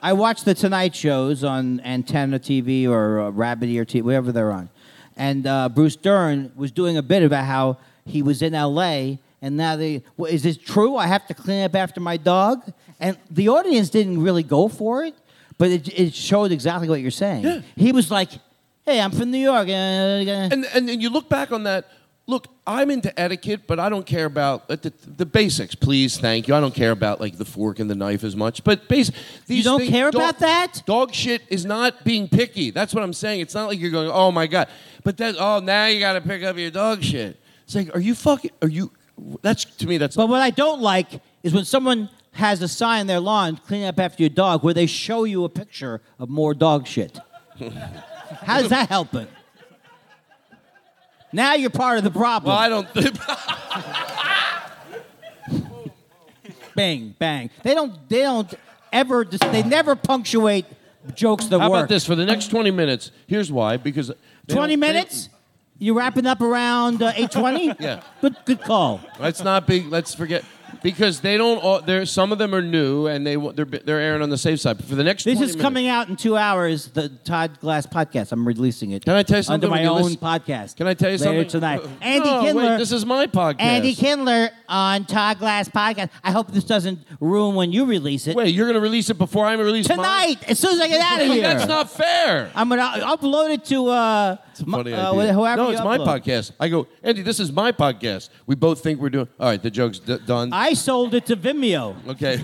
[0.02, 4.52] I watched the Tonight shows on Antenna TV or uh, Rabbit Ear TV, wherever they're
[4.52, 4.70] on.
[5.16, 9.20] And uh, Bruce Dern was doing a bit about how he was in L.A.
[9.42, 10.96] and now they well, is this true?
[10.96, 12.72] I have to clean up after my dog.
[13.00, 15.16] And the audience didn't really go for it,
[15.58, 17.44] but it, it showed exactly what you're saying.
[17.44, 17.62] Yeah.
[17.76, 18.32] He was like,
[18.86, 21.90] "Hey, I'm from New York." And, and, you look back on that.
[22.28, 25.74] Look, I'm into etiquette, but I don't care about uh, the, the basics.
[25.74, 26.54] Please, thank you.
[26.54, 28.64] I don't care about like the fork and the knife as much.
[28.64, 29.12] But base,
[29.48, 30.84] these don't things- care dog- about that?
[30.86, 32.70] Dog shit is not being picky.
[32.70, 33.40] That's what I'm saying.
[33.40, 34.68] It's not like you're going, oh my god.
[35.04, 37.40] But that, oh, now you got to pick up your dog shit.
[37.64, 38.52] It's like, are you fucking?
[38.62, 38.92] Are you?
[39.42, 39.98] That's to me.
[39.98, 43.58] That's But what I don't like is when someone has a sign on their lawn,
[43.58, 47.18] clean up after your dog, where they show you a picture of more dog shit.
[48.44, 49.30] How does that help it?
[51.34, 52.50] Now you're part of the problem.
[52.56, 52.88] well, I don't.
[56.76, 57.50] bang, bang.
[57.64, 58.10] They don't.
[58.10, 58.54] They don't
[58.92, 59.24] ever.
[59.26, 60.66] dis- They never punctuate
[61.16, 61.80] jokes that How work.
[61.82, 63.12] about this for the next 20 minutes?
[63.28, 63.78] Here's why.
[63.78, 64.12] Because
[64.48, 65.30] Twenty don't- they- minutes.
[65.80, 67.74] You wrapping up around uh, eight twenty?
[67.80, 68.02] Yeah.
[68.22, 68.36] Good.
[68.46, 69.00] Good call.
[69.20, 69.82] Let's not be.
[69.82, 70.44] Let's forget.
[70.84, 71.58] Because they don't.
[71.64, 74.60] all There, some of them are new, and they they're they're airing on the safe
[74.62, 74.78] side.
[74.78, 76.88] But for the next, This is minutes- coming out in two hours.
[76.88, 78.32] The Todd Glass podcast.
[78.32, 79.04] I'm releasing it.
[79.04, 80.76] Can I tell you something under my own listen- podcast?
[80.78, 81.82] Can I tell you later something tonight?
[82.02, 82.64] Andy No, Kindler.
[82.72, 83.62] Wait, this is my podcast.
[83.62, 86.10] Andy Kindler on Todd Glass podcast.
[86.24, 89.18] I hope this doesn't ruin when you release it Wait, you're going to release it
[89.18, 89.98] before I release mine?
[89.98, 90.38] tonight.
[90.48, 92.52] As soon as I get out of here, That's not fair.
[92.56, 95.34] I'm gonna upload it to uh, my- Funny uh, idea.
[95.34, 95.62] whoever.
[95.64, 96.22] no, it's my upload.
[96.22, 96.52] podcast.
[96.60, 98.30] I go, Andy, this is my podcast.
[98.46, 99.28] We both think we're doing.
[99.40, 100.52] All right, the joke's d- done.
[100.54, 101.96] I sold it to Vimeo.
[102.10, 102.40] okay,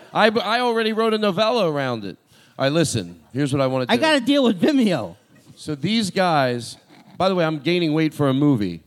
[0.12, 2.16] I I already wrote a novella around it.
[2.58, 3.20] All right, listen.
[3.32, 4.00] Here's what I want to do.
[4.00, 5.16] I got to deal with Vimeo.
[5.56, 6.76] So these guys.
[7.18, 8.82] By the way, I'm gaining weight for a movie.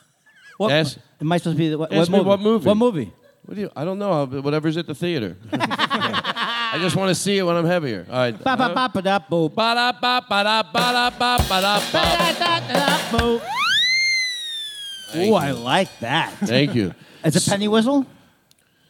[0.57, 0.97] What, Yes.
[1.21, 2.28] Am I supposed to be the, what, Ask me movie?
[2.30, 2.65] what movie.
[2.67, 3.11] What movie?
[3.45, 3.71] What do you?
[3.75, 4.11] I don't know.
[4.11, 5.38] I'll- Whatever's at the theater.
[6.78, 8.05] I just want to see it when I'm heavier.
[8.09, 8.38] All right.
[8.38, 9.55] Ba ba ba ba da boop.
[9.55, 11.91] Ba-da-ba, ba-da, ba-da, ba, ba-da, ba.
[11.91, 13.39] Ba da da da.
[15.15, 16.34] Ooh, I like that.
[16.45, 16.93] Thank you.
[17.23, 18.05] It's a penny whistle.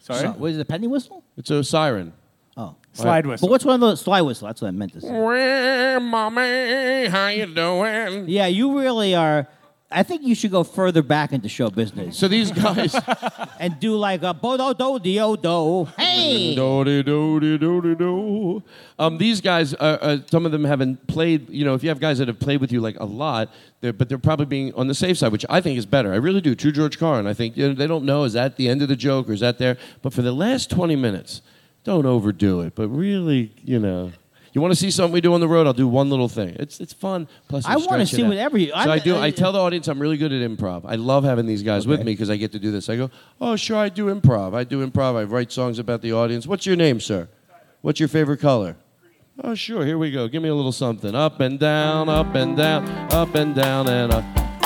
[0.00, 0.20] Sorry?
[0.20, 0.62] So- what is it?
[0.62, 1.22] A penny whistle?
[1.38, 2.12] It's a siren.
[2.56, 3.46] Oh, Slide whistle.
[3.46, 4.48] but what's one of those slide whistle?
[4.48, 5.08] That's what I meant to say.
[5.10, 8.28] Well, mommy, how you doing?
[8.28, 9.46] Yeah, you really are.
[9.90, 12.94] I think you should go further back into show business So these guys,
[13.60, 15.84] and do like a bo do do do.
[15.96, 18.62] Hey, do do do do do.
[18.98, 21.48] Um, these guys, uh, uh, some of them haven't played.
[21.48, 23.94] You know, if you have guys that have played with you like a lot, they're,
[23.94, 26.12] but they're probably being on the safe side, which I think is better.
[26.12, 26.54] I really do.
[26.54, 27.26] True George Carlin.
[27.26, 29.32] I think you know, they don't know is that the end of the joke or
[29.32, 29.78] is that there.
[30.02, 31.40] But for the last twenty minutes,
[31.84, 32.74] don't overdo it.
[32.74, 34.12] But really, you know.
[34.58, 35.68] You want to see something we do on the road?
[35.68, 36.56] I'll do one little thing.
[36.58, 37.28] It's it's fun.
[37.46, 38.28] Plus, I wanna see out.
[38.28, 39.14] whatever you- So I'm- I do.
[39.14, 40.82] I- I tell the audience I'm really good at improv.
[40.84, 42.88] I love having these guys with me because I get to do this.
[42.88, 43.08] I go,
[43.40, 44.54] oh sure, I do improv.
[44.56, 45.14] I do improv.
[45.14, 46.44] I write songs about the audience.
[46.44, 47.28] What's your name, sir?
[47.82, 48.74] What's your favorite color?
[49.44, 50.26] Oh sure, here we go.
[50.26, 51.14] Give me a little something.
[51.14, 54.24] Up and down, up and down, up and down and up.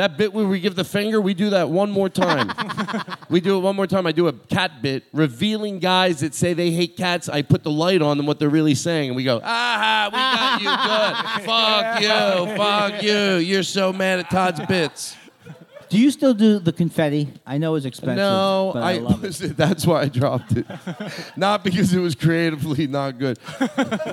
[0.00, 2.50] That bit where we give the finger, we do that one more time.
[3.28, 4.06] we do it one more time.
[4.06, 7.28] I do a cat bit, revealing guys that say they hate cats.
[7.28, 10.16] I put the light on them, what they're really saying, and we go, aha, we
[10.16, 11.44] got you good.
[11.46, 13.46] fuck you, fuck you.
[13.46, 15.16] You're so mad at Todd's bits.
[15.90, 17.30] do you still do the confetti?
[17.44, 18.16] I know it's expensive.
[18.16, 19.54] No, but I, I, love it.
[19.54, 20.66] that's why I dropped it.
[21.36, 23.38] not because it was creatively not good.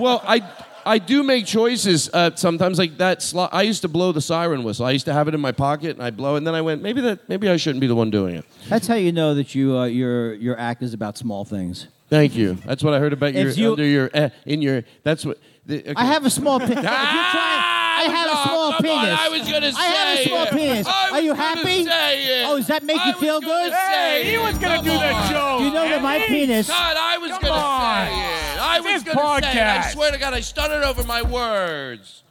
[0.01, 0.41] well, I
[0.87, 3.19] I do make choices uh, sometimes like that.
[3.19, 4.85] Sli- I used to blow the siren whistle.
[4.85, 6.61] I used to have it in my pocket and I blow, it, and then I
[6.61, 8.45] went maybe that maybe I shouldn't be the one doing it.
[8.69, 11.87] That's how you know that you uh, your your act is about small things.
[12.09, 12.55] Thank you.
[12.65, 14.83] That's what I heard about your If you- under your eh, in your.
[15.03, 15.37] That's what.
[15.65, 15.93] The, okay.
[15.97, 16.85] I have a small penis.
[16.87, 19.19] I have a small come on, penis.
[19.19, 20.51] I was gonna I have a say small it.
[20.51, 20.87] penis.
[20.87, 21.83] I Are you gonna happy?
[21.83, 22.47] say it.
[22.47, 23.71] Oh, does that make I you was feel gonna good?
[23.73, 25.29] say Hey, he was gonna Come do the on.
[25.31, 25.61] joke.
[25.61, 26.27] You know that my Andy.
[26.27, 26.67] penis.
[26.69, 28.07] God, I was Come gonna on.
[28.07, 28.36] say it.
[29.21, 29.89] I It's was his gonna say.
[29.89, 32.23] I swear to God, I stuttered over my words.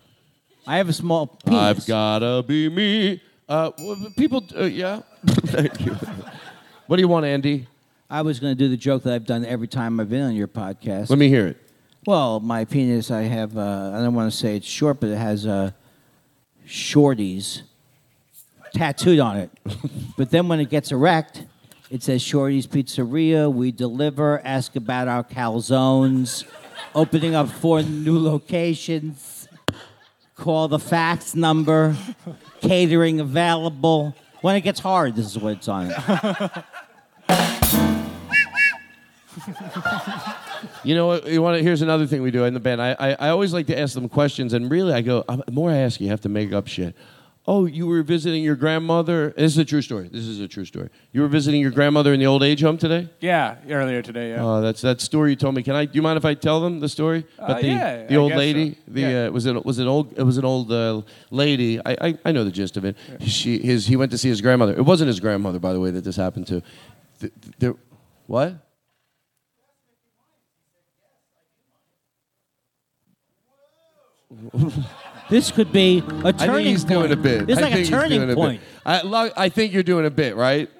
[0.66, 1.60] I have a small penis.
[1.60, 3.22] I've gotta be me.
[3.48, 5.02] Uh, well, people, uh, yeah.
[5.26, 5.96] Thank you.
[6.86, 7.68] What do you want, Andy?
[8.10, 10.34] I was going to do the joke that I've done every time I've been on
[10.34, 11.10] your podcast.
[11.10, 11.56] Let me hear it.
[12.06, 15.16] Well, my penis, I have, uh, I don't want to say it's short, but it
[15.16, 15.72] has uh,
[16.66, 17.62] shorties
[18.74, 19.50] tattooed on it.
[20.16, 21.44] but then when it gets erect,
[21.90, 23.52] it says Shorty's Pizzeria.
[23.52, 24.40] We deliver.
[24.44, 26.44] Ask about our calzones.
[26.96, 29.48] Opening up four new locations.
[30.34, 31.94] Call the fax number.
[32.62, 34.14] Catering available.
[34.40, 35.88] When it gets hard, this is what it's on.
[40.84, 41.26] You know what?
[41.26, 42.80] You want to, here's another thing we do in the band.
[42.80, 45.52] I, I, I always like to ask them questions, and really, I go, uh, the
[45.52, 46.96] more I ask you, you have to make up shit.
[47.48, 49.32] Oh, you were visiting your grandmother.
[49.36, 50.08] This is a true story.
[50.08, 50.88] This is a true story.
[51.12, 53.08] You were visiting your grandmother in the old age home today.
[53.20, 54.44] Yeah, earlier today, yeah.
[54.44, 55.62] Oh, that's that story you told me.
[55.62, 55.84] Can I?
[55.84, 58.72] Do you mind if I tell them the story Uh, the yeah, the old lady?
[58.74, 58.80] so.
[58.88, 59.26] The Yeah.
[59.26, 61.78] uh, was it was an old it was an old uh, lady.
[61.86, 62.96] I, I I know the gist of it.
[63.20, 64.72] She his he went to see his grandmother.
[64.76, 66.62] It wasn't his grandmother, by the way, that this happened to.
[67.20, 67.74] Th- th- there,
[68.26, 68.54] what?
[75.28, 76.88] This could be a turning think he's point.
[77.08, 77.46] doing a bit.
[77.46, 78.36] This is I like a think he's turning doing a bit.
[78.36, 78.60] point.
[78.84, 80.70] I, lo- I think you're doing a bit, right?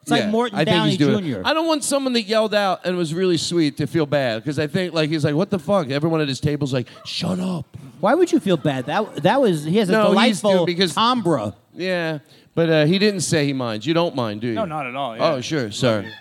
[0.00, 1.38] It's like Morton I think Downey he's doing Jr..
[1.40, 1.46] It.
[1.46, 4.58] I don't want someone that yelled out and was really sweet to feel bad because
[4.58, 5.90] I think like he's like, what the fuck?
[5.90, 7.76] Everyone at his table's like, shut up.
[8.00, 8.86] Why would you feel bad?
[8.86, 11.54] That that was he has a No, he's delightful dude, because- timbre.
[11.74, 12.18] Yeah,
[12.56, 13.86] but uh, he didn't say he minds.
[13.86, 14.54] You don't mind, do you?
[14.54, 15.16] No, not at all.
[15.16, 15.34] Yeah.
[15.34, 16.12] Oh, sure, sir.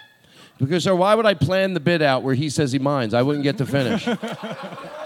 [0.59, 3.15] Because, sir, why would I plan the bit out where he says he minds?
[3.15, 4.07] I wouldn't get to finish.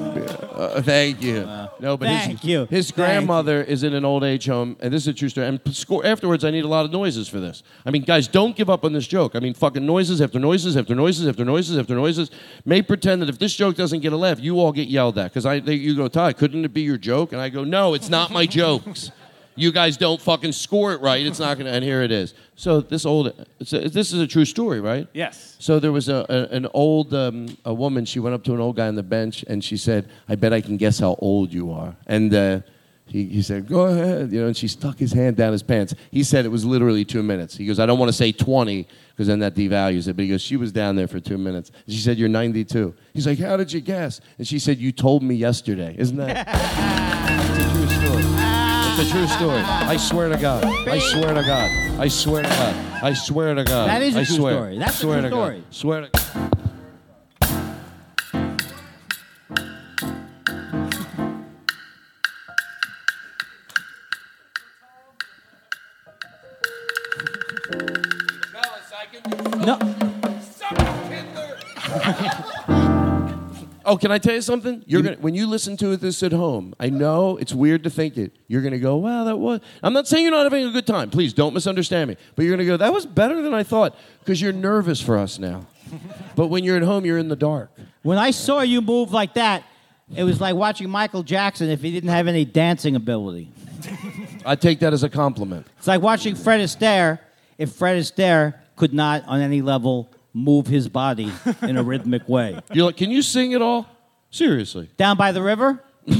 [0.00, 1.40] Uh, thank you.
[1.80, 2.66] no, but thank his, you.
[2.66, 5.46] his Thank grandmother is in an old age home, and this is a true story.
[5.46, 7.62] And score, afterwards, I need a lot of noises for this.
[7.86, 9.34] I mean, guys, don't give up on this joke.
[9.34, 12.30] I mean, fucking noises after noises after noises after noises after noises.
[12.66, 15.30] May pretend that if this joke doesn't get a laugh, you all get yelled at.
[15.30, 17.32] Because I, they, you go, Todd, couldn't it be your joke?
[17.32, 19.10] And I go, no, it's not my jokes.
[19.56, 21.24] You guys don't fucking score it right.
[21.24, 21.70] It's not gonna.
[21.70, 22.34] And here it is.
[22.54, 25.06] So this old, it's a, this is a true story, right?
[25.12, 25.56] Yes.
[25.58, 28.04] So there was a, a an old um, a woman.
[28.04, 30.52] She went up to an old guy on the bench and she said, "I bet
[30.52, 32.60] I can guess how old you are." And uh,
[33.06, 34.46] he, he said, "Go ahead," you know.
[34.46, 35.94] And she stuck his hand down his pants.
[36.10, 37.56] He said it was literally two minutes.
[37.56, 40.28] He goes, "I don't want to say 20 because then that devalues it." But he
[40.28, 43.38] goes, "She was down there for two minutes." And she said, "You're 92." He's like,
[43.38, 47.36] "How did you guess?" And she said, "You told me yesterday." Isn't that?
[49.00, 49.10] a true story.
[49.10, 49.60] It's a true story.
[49.62, 50.64] I swear to God.
[50.64, 52.00] I swear to God.
[52.00, 53.02] I swear to God.
[53.02, 53.88] I swear to God.
[53.88, 54.54] That is a I true swear.
[54.54, 54.78] story.
[54.78, 55.56] That's a swear true to story.
[55.56, 55.64] God.
[55.74, 56.59] Swear to
[73.90, 74.84] Oh, can I tell you something?
[74.86, 76.74] You're gonna when you listen to this at home.
[76.78, 78.36] I know it's weird to think it.
[78.46, 81.10] You're gonna go, "Wow, that was." I'm not saying you're not having a good time.
[81.10, 82.16] Please don't misunderstand me.
[82.36, 85.40] But you're gonna go, "That was better than I thought," because you're nervous for us
[85.40, 85.66] now.
[86.36, 87.72] but when you're at home, you're in the dark.
[88.02, 89.64] when I saw you move like that,
[90.14, 93.50] it was like watching Michael Jackson if he didn't have any dancing ability.
[94.46, 95.66] I take that as a compliment.
[95.78, 97.18] It's like watching Fred Astaire
[97.58, 101.30] if Fred Astaire could not, on any level, move his body
[101.62, 102.58] in a rhythmic way.
[102.72, 103.86] You're like, "Can you sing at all?"
[104.30, 104.88] Seriously.
[104.96, 105.82] Down by the river?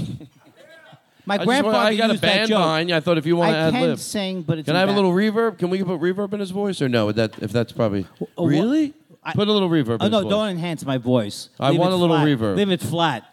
[1.26, 2.58] My I, grandfather wanna- I got a used that band joke.
[2.58, 2.96] behind you.
[2.96, 4.92] I thought if you want to I can sing, but it's can I have a
[4.92, 5.58] little reverb?
[5.58, 7.06] Can we put reverb in his voice or no?
[7.06, 8.06] Would That if that's probably
[8.36, 8.94] wha- really.
[9.22, 9.98] I- put a little reverb.
[10.00, 10.18] Oh in no!
[10.18, 10.30] his voice.
[10.30, 11.50] Don't enhance my voice.
[11.61, 12.26] I want it a little flat.
[12.26, 12.56] reverb.
[12.56, 13.24] Leave it flat.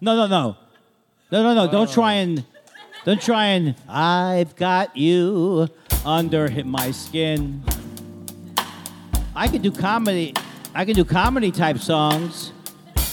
[0.00, 0.56] No, no, no,
[1.30, 1.70] no, no, no!
[1.70, 2.44] Don't try and,
[3.04, 3.74] don't try and.
[3.88, 5.68] I've got you
[6.04, 7.62] under hi- my skin.
[9.38, 10.34] I could do comedy.
[10.74, 12.52] I can do comedy type songs.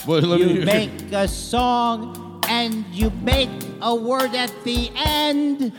[0.07, 3.49] Well, let You hear- make a song and you make
[3.81, 5.71] a word at the end.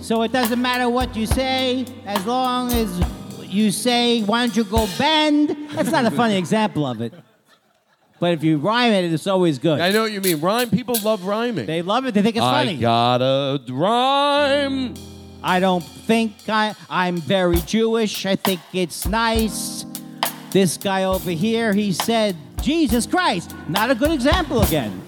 [0.00, 3.00] so it doesn't matter what you say as long as
[3.42, 5.56] you say, why don't you go bend?
[5.70, 7.14] That's not a funny example of it.
[8.18, 9.78] But if you rhyme it, it's always good.
[9.80, 10.40] I know what you mean.
[10.40, 10.70] Rhyme.
[10.70, 11.66] People love rhyming.
[11.66, 12.14] They love it.
[12.14, 12.78] They think it's I funny.
[12.78, 14.94] gotta rhyme.
[15.42, 18.26] I don't think I, I'm very Jewish.
[18.26, 19.84] I think it's nice.
[20.50, 23.54] This guy over here, he said, Jesus Christ.
[23.68, 25.02] Not a good example again.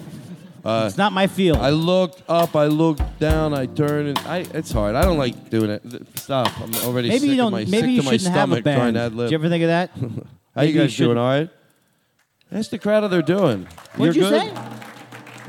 [0.63, 1.57] Uh, it's not my field.
[1.57, 2.55] I look up.
[2.55, 3.53] I look down.
[3.53, 4.07] I turn.
[4.07, 4.39] And I.
[4.53, 4.95] It's hard.
[4.95, 5.81] I don't like doing it.
[6.19, 6.59] Stop.
[6.59, 7.51] I'm already maybe sick you don't.
[7.51, 8.95] my, maybe you to my shouldn't have a stomach trying band.
[8.95, 9.91] to ad Did you ever think of that?
[10.55, 11.17] How you maybe you guys doing?
[11.17, 11.49] All right.
[12.51, 13.67] That's the crowd how they're doing.
[13.95, 14.55] What'd You're you good?
[14.55, 14.63] say?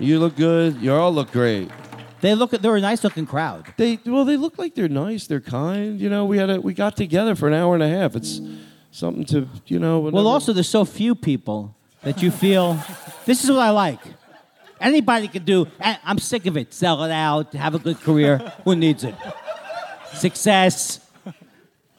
[0.01, 0.76] You look good.
[0.83, 1.70] You all look great.
[2.20, 2.52] They look.
[2.54, 3.72] At they're a nice looking crowd.
[3.76, 5.26] They well, they look like they're nice.
[5.26, 6.00] They're kind.
[6.00, 8.16] You know, we had a we got together for an hour and a half.
[8.16, 8.40] It's
[8.90, 10.00] something to you know.
[10.00, 12.78] Well, also there's so few people that you feel.
[13.24, 14.00] this is what I like.
[14.80, 15.66] Anybody can do.
[15.78, 16.72] I- I'm sick of it.
[16.72, 17.52] Sell it out.
[17.52, 18.38] Have a good career.
[18.64, 19.14] Who needs it?
[20.14, 21.00] Success.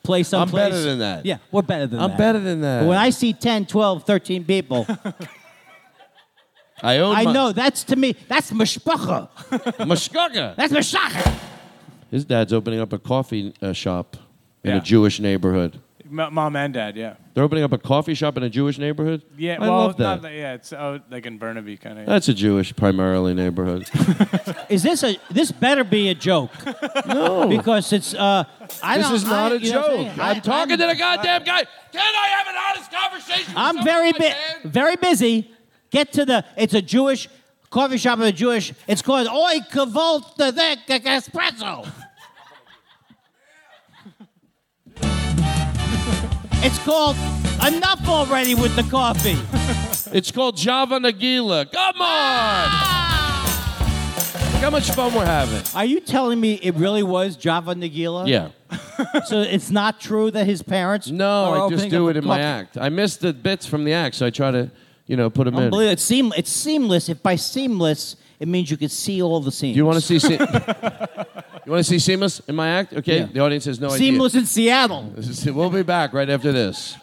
[0.04, 0.64] Play someplace.
[0.64, 1.26] I'm better than that.
[1.28, 2.10] Yeah, we're better than that.
[2.12, 2.82] I'm better than that.
[2.82, 4.88] But when I see 10, 12, 13 people,
[6.84, 7.16] I own.
[7.16, 8.16] I my- know that's to me.
[8.28, 9.30] That's mishpacha.
[9.80, 10.56] Mashkaga.
[10.56, 11.34] That's mishpacha.
[12.10, 14.18] His dad's opening up a coffee uh, shop
[14.64, 14.78] in Yeah.
[14.78, 15.80] a Jewish neighborhood.
[16.06, 17.14] M- mom and dad, yeah.
[17.34, 19.22] They're opening up a coffee shop in a Jewish neighborhood.
[19.38, 20.22] Yeah, I well, love that.
[20.22, 22.06] Not, yeah, it's oh, like in Burnaby, kind of.
[22.06, 23.90] That's a Jewish primarily neighborhood.
[24.70, 25.16] Is this a?
[25.30, 26.52] This better be a joke.
[27.08, 28.14] no, because it's.
[28.14, 28.44] Uh,
[28.84, 29.86] I this don't, is not I, a joke.
[29.90, 30.18] I'm, joke.
[30.20, 31.64] I'm, talking I'm- to the goddamn guy.
[31.94, 33.54] Can I have an honest conversation?
[33.54, 34.64] with I'm someone very in bu- band?
[34.66, 35.50] very busy.
[35.92, 36.46] Get to the.
[36.58, 37.28] It's a Jewish
[37.70, 38.74] coffee shop of a Jewish.
[38.88, 40.52] It's called Oi Kavolt the
[40.88, 41.88] Espresso.
[46.64, 47.16] it's called
[47.68, 49.38] Enough Already with the Coffee.
[50.14, 51.72] It's called Java Nagila.
[51.72, 52.66] Come on!
[54.54, 55.64] Look how much fun we're having.
[55.76, 58.28] Are you telling me it really was Java Nagila?
[58.28, 58.50] Yeah.
[59.26, 61.10] So it's not true that his parents.
[61.10, 62.78] No, I just do it in my act.
[62.78, 64.70] I miss the bits from the act, so I try to,
[65.12, 65.64] you know, put them in.
[65.66, 65.92] Unbelievable.
[65.92, 67.10] It's, seam- it's seamless.
[67.10, 69.74] If by seamless, it means you can see all the seams.
[69.74, 70.20] Do you want to see?
[70.20, 70.38] Se-
[71.66, 72.94] you want to see Seamless in my act?
[72.94, 73.20] Okay.
[73.20, 73.26] Yeah.
[73.26, 73.98] The audience has no idea.
[73.98, 75.14] Seamless in Seattle.
[75.54, 76.96] We'll be back right after this.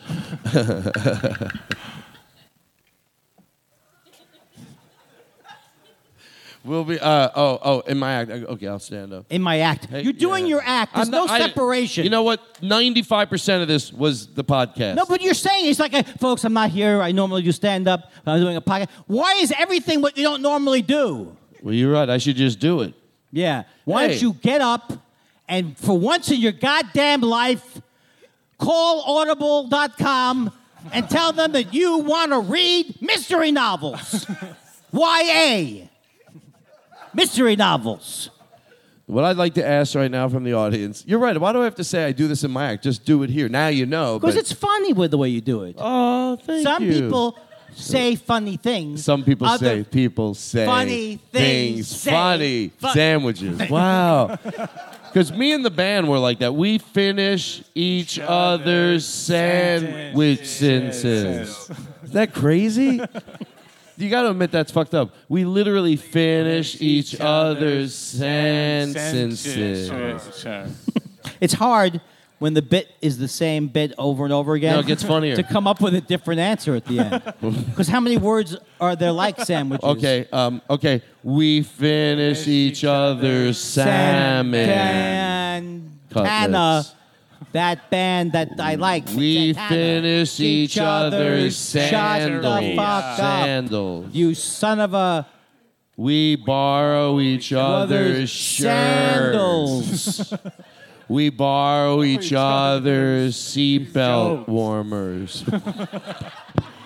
[6.68, 6.98] We'll be.
[7.00, 8.30] Uh, oh, oh, in my act.
[8.30, 9.26] Okay, I'll stand up.
[9.30, 9.86] In my act.
[9.86, 10.50] Hey, You're doing yeah.
[10.50, 10.94] your act.
[10.94, 12.04] There's I'm no not- I- separation.
[12.04, 12.40] you know what?
[12.62, 14.94] Ninety-five percent of this was the podcast.
[14.96, 17.02] No, but you're saying it's like, uh, folks, I'm not here.
[17.02, 18.12] I normally do stand up.
[18.26, 18.88] I'm doing a podcast.
[19.06, 21.34] Why is everything what you don't normally do?
[21.62, 22.08] well, you're right.
[22.08, 22.94] I should just do it.
[23.32, 23.64] Yeah.
[23.84, 24.08] Why Hey.
[24.12, 24.92] don't you get up
[25.48, 27.80] and for once in your goddamn life,
[28.58, 30.52] call audible.com
[30.92, 34.26] and tell them that you want to read mystery novels.
[34.92, 35.86] YA.
[37.18, 38.30] Mystery novels.
[39.06, 41.36] What I'd like to ask right now from the audience, you're right.
[41.36, 42.84] Why do I have to say I do this in my act?
[42.84, 43.48] Just do it here.
[43.48, 44.20] Now you know.
[44.20, 45.74] Because but- it's funny with the way you do it.
[45.78, 46.92] Oh, thank Some you.
[46.92, 47.38] Some people
[47.74, 49.04] say funny things.
[49.04, 53.68] Some people Other- say people say Funny things say funny fu- sandwiches.
[53.70, 54.38] wow.
[55.08, 56.54] Because me and the band were like that.
[56.54, 58.28] We finish each other's
[58.60, 61.68] other's sandwich sentences.
[62.04, 63.00] Is that crazy?
[63.98, 64.04] sentences.
[64.04, 64.04] Is that crazy?
[64.04, 65.14] It you got to admit that's fucked up.
[65.28, 69.88] We literally finish each other's sentences.
[70.40, 70.66] Sure.
[71.40, 72.00] It's hard
[72.38, 74.74] when the bit is the same bit over and over again.
[74.74, 75.36] No, it gets funnier.
[75.36, 77.22] To come up with a different answer at the end.
[77.66, 79.84] Because how many words are there like sandwiches?
[79.84, 81.02] Okay, um, okay.
[81.22, 84.66] We finish each other's salmon.
[86.10, 86.94] Santana, cutlets.
[87.52, 89.06] That band that I like.
[89.16, 89.68] We Santana.
[89.68, 91.90] finish each other's sandals.
[91.90, 92.60] Shut sandals.
[92.60, 93.16] the fuck up.
[93.18, 94.14] Sandals.
[94.14, 95.26] You son of a
[95.96, 98.62] We borrow each other's shirts.
[98.62, 100.34] sandals.
[101.10, 105.42] We borrow each other's seatbelt warmers.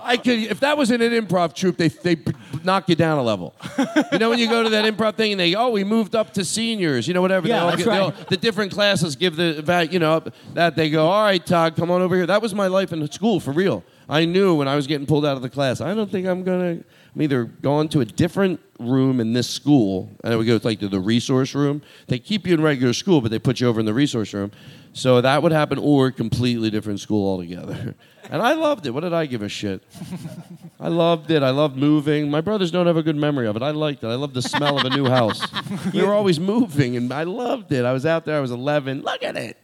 [0.00, 2.16] I could, if that was in an improv troupe, they they
[2.64, 3.54] knock you down a level.
[4.12, 6.32] You know when you go to that improv thing and they, oh, we moved up
[6.34, 7.48] to seniors, you know whatever.
[7.48, 8.00] Yeah, that's get- right.
[8.00, 10.22] all- the different classes give the you know
[10.54, 12.26] that they go, all right, Todd, come on over here.
[12.26, 13.84] That was my life in school for real.
[14.10, 15.80] I knew when I was getting pulled out of the class.
[15.82, 16.78] I don't think I'm gonna.
[17.14, 20.78] I'm either going to a different room in this school, and then we go like
[20.80, 21.82] to the resource room.
[22.06, 24.52] They keep you in regular school, but they put you over in the resource room.
[24.98, 27.94] So that would happen, or completely different school altogether.
[28.30, 28.90] And I loved it.
[28.90, 29.82] What did I give a shit?
[30.80, 31.42] I loved it.
[31.42, 32.30] I loved moving.
[32.30, 33.62] My brothers don't have a good memory of it.
[33.62, 34.08] I liked it.
[34.08, 35.40] I loved the smell of a new house.
[35.94, 37.86] We were always moving, and I loved it.
[37.86, 38.36] I was out there.
[38.36, 39.00] I was 11.
[39.00, 39.56] Look at it.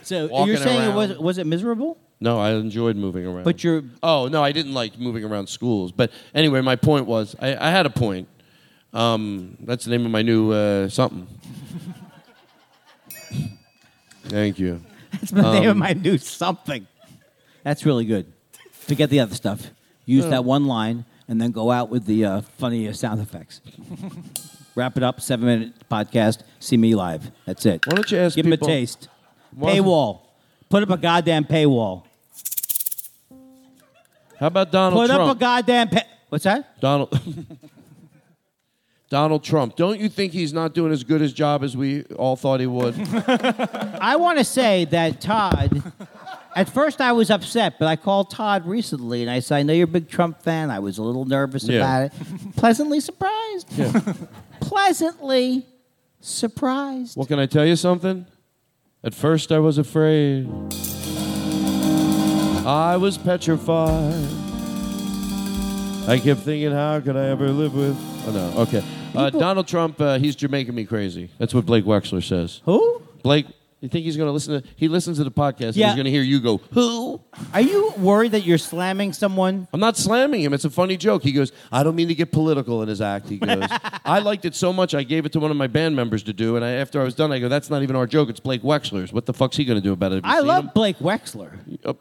[0.00, 1.98] So Walking you're saying it was was it miserable?
[2.20, 3.44] No, I enjoyed moving around.
[3.44, 5.92] But you're Oh no, I didn't like moving around schools.
[5.92, 8.28] But anyway, my point was, I, I had a point.
[8.94, 11.26] Um, that's the name of my new uh, something.
[14.24, 14.80] Thank you.
[15.12, 16.86] that's the name of my new something.
[17.64, 18.32] That's really good.
[18.70, 19.70] Forget the other stuff.
[20.04, 23.60] Use that one line and then go out with the uh, funny uh, sound effects.
[24.74, 25.20] Wrap it up.
[25.20, 26.42] Seven minute podcast.
[26.58, 27.30] See me live.
[27.44, 27.86] That's it.
[27.86, 29.08] Why don't you ask Give them a taste.
[29.52, 30.22] Why- Paywall.
[30.68, 32.04] Put up a goddamn paywall.
[34.38, 36.04] How about Donald Put up a goddamn pay.
[36.28, 36.80] What's that?
[36.80, 37.18] Donald.
[39.10, 39.76] Donald Trump.
[39.76, 42.66] Don't you think he's not doing as good a job as we all thought he
[42.66, 42.94] would?
[44.00, 45.82] I want to say that Todd.
[46.56, 49.72] At first, I was upset, but I called Todd recently and I said, "I know
[49.72, 50.70] you're a big Trump fan.
[50.70, 51.78] I was a little nervous Yeah.
[51.80, 52.56] about it.
[52.56, 53.66] Pleasantly surprised.
[53.76, 53.92] Yeah.
[54.60, 55.66] Pleasantly
[56.20, 57.16] surprised.
[57.16, 58.26] well, can I tell you something?
[59.02, 60.48] At first, I was afraid.
[62.66, 64.49] I was petrified.
[66.10, 67.96] I kept thinking, how could I ever live with?
[68.26, 68.60] Oh no.
[68.62, 68.82] Okay.
[69.14, 70.00] Uh, Donald Trump.
[70.00, 71.30] Uh, he's Jamaican me crazy.
[71.38, 72.60] That's what Blake Wexler says.
[72.64, 73.02] Who?
[73.22, 73.46] Blake,
[73.80, 74.68] you think he's going to listen to?
[74.76, 75.68] He listens to the podcast.
[75.68, 75.86] and Yeah.
[75.88, 77.20] he's going to hear you go, who?
[77.54, 79.66] Are you worried that you're slamming someone?
[79.72, 80.52] I'm not slamming him.
[80.52, 81.22] It's a funny joke.
[81.22, 83.28] He goes, I don't mean to get political in his act.
[83.28, 83.64] He goes,
[84.04, 86.32] I liked it so much I gave it to one of my band members to
[86.32, 86.56] do.
[86.56, 88.28] And I, after I was done, I go, that's not even our joke.
[88.28, 89.12] It's Blake Wexler's.
[89.12, 90.24] What the fuck's he going to do about it?
[90.24, 90.70] Have you I seen love him?
[90.74, 91.58] Blake Wexler.
[91.84, 91.94] Uh,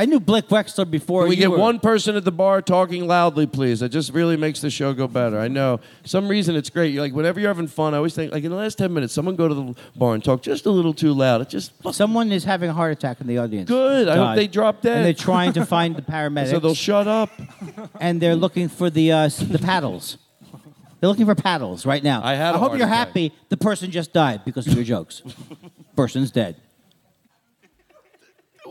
[0.00, 3.08] I knew Blake Wexler before Can we get were- one person at the bar talking
[3.08, 3.80] loudly, please?
[3.80, 5.40] That just really makes the show go better.
[5.40, 5.80] I know.
[6.04, 6.94] Some reason it's great.
[6.94, 9.12] You're like, whenever you're having fun, I always think, like, in the last 10 minutes,
[9.12, 11.40] someone go to the bar and talk just a little too loud.
[11.40, 13.68] It just Someone is having a heart attack in the audience.
[13.68, 14.06] Good.
[14.06, 14.98] I hope they drop dead.
[14.98, 16.50] And they're trying to find the paramedics.
[16.50, 17.30] so they'll shut up.
[18.00, 20.16] and they're looking for the uh, the paddles.
[21.00, 22.22] They're looking for paddles right now.
[22.24, 23.08] I had I hope you're attack.
[23.08, 23.32] happy.
[23.48, 25.22] The person just died because of your jokes.
[25.96, 26.54] Person's dead.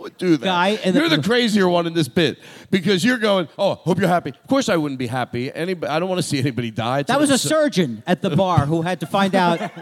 [0.07, 0.45] Would do that.
[0.45, 2.39] Guy the- you're the crazier one in this bit
[2.71, 3.47] because you're going.
[3.57, 4.29] Oh, hope you're happy.
[4.29, 5.53] Of course, I wouldn't be happy.
[5.53, 6.99] Anybody, I don't want to see anybody die.
[6.99, 9.59] It's That was a surgeon at the bar who had to find out.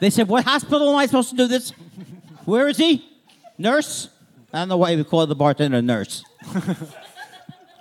[0.00, 1.74] They said, "What hospital am I supposed to do this?
[2.46, 3.04] Where is he?
[3.58, 4.08] Nurse?
[4.50, 6.24] I don't know why we call the bartender a nurse.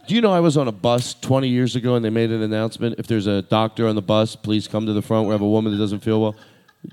[0.08, 2.42] Do you know I was on a bus 20 years ago and they made an
[2.42, 2.96] announcement?
[2.98, 5.28] If there's a doctor on the bus, please come to the front.
[5.28, 6.36] We have a woman that doesn't feel well.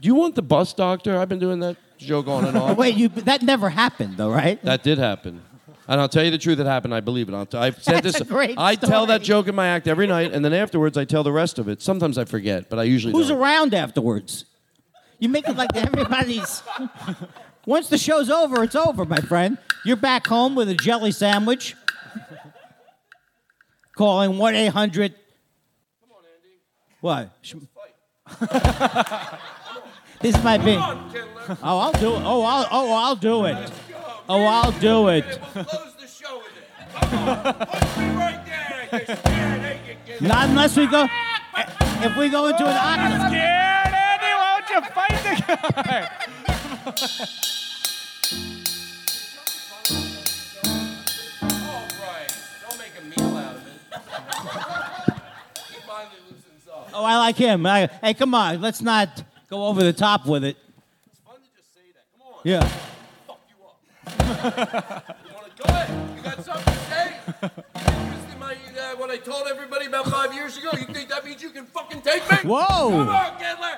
[0.00, 1.18] Do you want the bus doctor?
[1.18, 2.76] I've been doing that joke on and off.
[2.78, 4.62] Wait, you that never happened though, right?
[4.62, 5.42] That did happen.
[5.88, 6.92] And I'll tell you the truth, it happened.
[6.94, 7.34] I believe it.
[7.34, 8.20] I'll t- I've said That's this.
[8.20, 9.42] a great I tell that story.
[9.42, 11.80] joke in my act every night, and then afterwards I tell the rest of it.
[11.80, 13.38] Sometimes I forget, but I usually Who's don't.
[13.38, 14.46] around afterwards?
[15.20, 16.62] You make it like everybody's.
[17.66, 19.58] Once the show's over, it's over, my friend.
[19.84, 21.74] You're back home with a jelly sandwich.
[23.96, 25.14] Calling 1 800.
[26.00, 26.24] Come on,
[27.00, 27.30] What?
[27.42, 27.54] Sh-
[30.20, 30.76] this might be.
[30.76, 32.22] Oh, I'll do it.
[32.24, 33.70] Oh, I'll, oh, I'll do it.
[34.28, 35.24] Oh, I'll do it.
[35.52, 36.64] Close the show with it.
[36.94, 37.54] Come on.
[37.54, 38.88] Punch me right there.
[38.92, 40.22] You're scared, ain't you, kid?
[40.22, 41.06] Not unless we go.
[41.08, 43.30] Ah, eh, if we go into an ah, octagon.
[43.30, 44.32] Scared, Andy?
[44.34, 46.08] Why don't you fight the guy?
[51.68, 52.30] All right.
[52.68, 53.72] Don't make a meal out of it.
[55.70, 56.90] he finally loosens up.
[56.92, 57.64] Oh, I like him.
[57.66, 58.60] I, hey, come on.
[58.60, 60.56] Let's not go over the top with it.
[61.06, 62.04] It's fun to just say that.
[62.12, 62.40] Come on.
[62.44, 62.60] Yeah.
[63.26, 65.18] Fuck you up.
[65.26, 66.16] you want to go ahead?
[66.16, 67.14] You got something to say?
[68.38, 70.70] My, uh, what I told everybody about five years ago.
[70.72, 72.36] You think that means you can fucking take me?
[72.44, 72.64] Whoa.
[72.66, 73.32] Come on.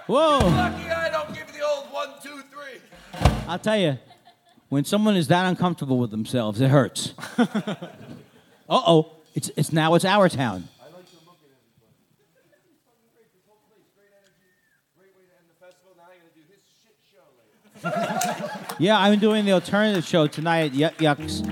[0.07, 0.39] Whoa.
[0.41, 2.81] You're lucky I don't give you the old one, two, three.
[3.47, 3.99] I'll tell you,
[4.69, 7.15] when someone is that uncomfortable with themselves, it hurts.
[7.39, 7.47] uh
[8.69, 10.69] oh, it's, it's now it's our town.
[18.81, 21.43] Yeah, I'm doing the alternative show tonight at Yuk Yuk's,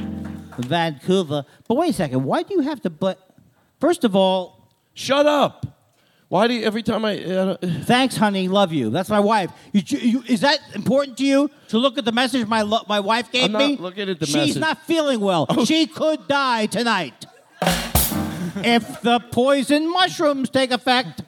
[0.58, 1.44] Vancouver.
[1.66, 2.90] But wait a second, why do you have to?
[2.90, 3.18] But
[3.80, 4.56] first of all,
[4.98, 5.66] Shut up.
[6.28, 7.22] Why do you, every time I.
[7.22, 8.88] Uh, thanks, honey, love you.
[8.88, 9.50] That's my wife.
[9.72, 12.98] You, you, is that important to you to look at the message my lo- my
[13.00, 13.76] wife gave I'm not me?
[13.76, 14.56] looking at the She's message.
[14.56, 14.60] Oh.
[14.60, 15.46] not feeling well.
[15.66, 17.26] She could die tonight
[17.60, 21.22] if the poison mushrooms take effect.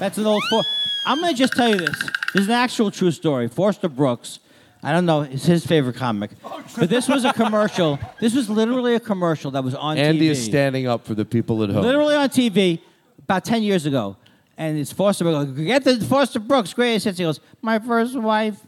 [0.00, 0.42] That's an old.
[0.50, 0.64] For-
[1.06, 1.98] I'm gonna just tell you this.
[2.32, 3.48] This is an actual true story.
[3.48, 4.38] Foster Brooks.
[4.82, 5.22] I don't know.
[5.22, 6.30] It's his favorite comic.
[6.76, 7.98] But this was a commercial.
[8.20, 10.30] This was literally a commercial that was on Andy TV.
[10.30, 11.82] is standing up for the people at home.
[11.82, 12.80] Literally on TV
[13.20, 14.16] about 10 years ago.
[14.58, 15.52] And it's Foster Brooks.
[15.52, 17.18] Get the Foster Brooks greatest hits.
[17.18, 18.60] He goes, My first wife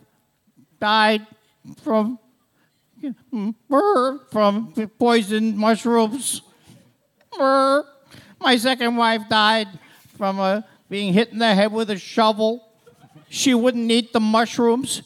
[0.81, 1.27] died
[1.83, 2.19] from
[4.31, 6.43] from poisoned mushrooms.
[7.39, 9.69] My second wife died
[10.17, 12.69] from uh, being hit in the head with a shovel.
[13.29, 15.03] She wouldn't eat the mushrooms.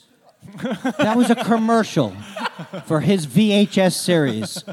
[0.63, 2.11] That was a commercial
[2.87, 4.65] for his VHS series.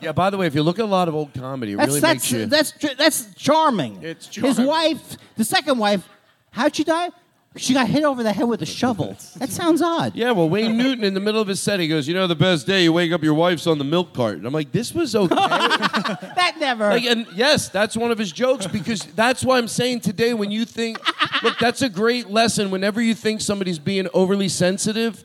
[0.00, 1.88] Yeah, by the way, if you look at a lot of old comedy, it That's
[1.88, 2.46] really that's makes you.
[2.46, 4.02] that's that's charming.
[4.02, 4.56] It's charming.
[4.56, 6.08] His wife, the second wife,
[6.50, 7.10] how'd she die?
[7.56, 9.16] She got hit over the head with a shovel.
[9.36, 10.14] That sounds odd.
[10.14, 12.34] yeah, well, Wayne Newton in the middle of his set, he goes, "You know, the
[12.34, 14.94] best day you wake up, your wife's on the milk cart." And I'm like, "This
[14.94, 16.90] was okay." That never.
[16.90, 20.50] like, and yes, that's one of his jokes because that's why I'm saying today when
[20.50, 20.98] you think,
[21.42, 22.70] look, that's a great lesson.
[22.70, 25.24] Whenever you think somebody's being overly sensitive,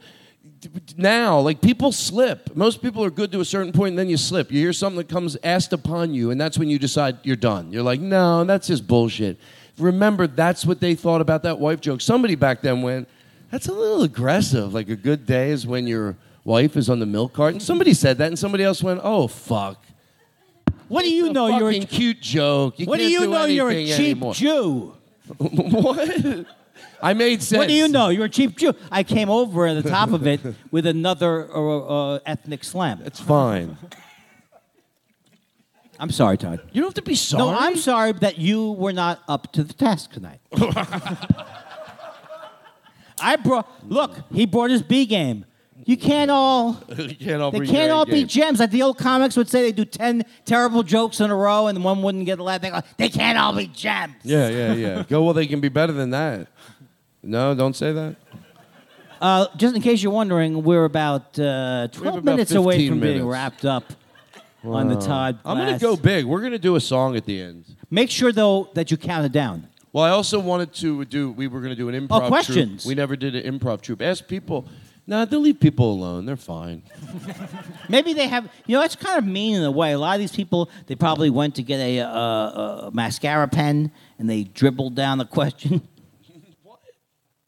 [0.98, 2.56] now, like people slip.
[2.56, 4.52] Most people are good to a certain point, and then you slip.
[4.52, 7.72] You hear something that comes asked upon you, and that's when you decide you're done.
[7.72, 9.40] You're like, no, that's just bullshit.
[9.82, 12.02] Remember, that's what they thought about that wife joke.
[12.02, 13.08] Somebody back then went,
[13.49, 14.74] that's a little aggressive.
[14.74, 17.53] Like a good day is when your wife is on the milk cart.
[17.53, 19.84] And somebody said that, and somebody else went, oh fuck.
[20.88, 21.48] what do you know?
[21.48, 22.80] a You're a, cute joke.
[22.80, 23.45] You what do you know?
[23.45, 24.34] You're a cheap anymore.
[24.34, 24.95] Jew.
[25.38, 26.45] what?
[27.02, 27.58] I made sense.
[27.58, 28.10] What do you know?
[28.10, 28.74] You're a cheap Jew.
[28.91, 30.40] I came over at the top of it
[30.70, 33.02] with another uh, uh, ethnic slam.
[33.06, 33.78] It's fine.
[36.02, 36.60] I'm sorry, Todd.
[36.73, 37.44] You don't have to be sorry.
[37.44, 40.40] No, I'm sorry that you were not up to the task tonight.
[43.19, 43.69] I brought.
[43.88, 45.45] Look, he brought his B game.
[45.86, 46.78] You can't all.
[46.98, 48.28] you can't all They bring can't all be game.
[48.28, 48.60] gems.
[48.60, 51.84] Like the old comics would say, they do ten terrible jokes in a row, and
[51.84, 52.61] one wouldn't get a laugh.
[52.61, 54.15] They go, they can't all be gems.
[54.23, 55.03] Yeah, yeah, yeah.
[55.07, 55.23] Go.
[55.23, 56.48] Well, they can be better than that.
[57.23, 58.15] No, don't say that.
[59.22, 62.99] Uh, just in case you're wondering, we're about uh, 12 about minutes away 15 from
[63.02, 63.32] being minutes.
[63.32, 63.84] wrapped up
[64.64, 65.40] on the Todd.
[65.46, 65.82] I'm gonna Glass.
[65.82, 66.26] go big.
[66.26, 67.66] We're gonna do a song at the end.
[67.90, 69.68] Make sure though that you count it down.
[69.94, 71.32] Well, I also wanted to do.
[71.32, 72.24] We were gonna do an improv.
[72.24, 72.84] Oh, questions.
[72.84, 72.90] Troupe.
[72.90, 74.02] We never did an improv troupe.
[74.02, 74.68] Ask people.
[75.08, 76.26] Nah, they'll leave people alone.
[76.26, 76.84] They're fine.
[77.90, 78.50] Maybe they have.
[78.68, 79.92] You know, it's kind of mean in a way.
[79.92, 83.92] A lot of these people, they probably went to get a, uh, a mascara pen
[84.20, 85.82] and they dribbled down the question.
[86.64, 86.80] What?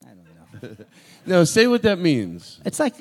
[0.04, 0.86] I don't know.
[1.26, 2.60] No, say what that means.
[2.66, 2.96] It's like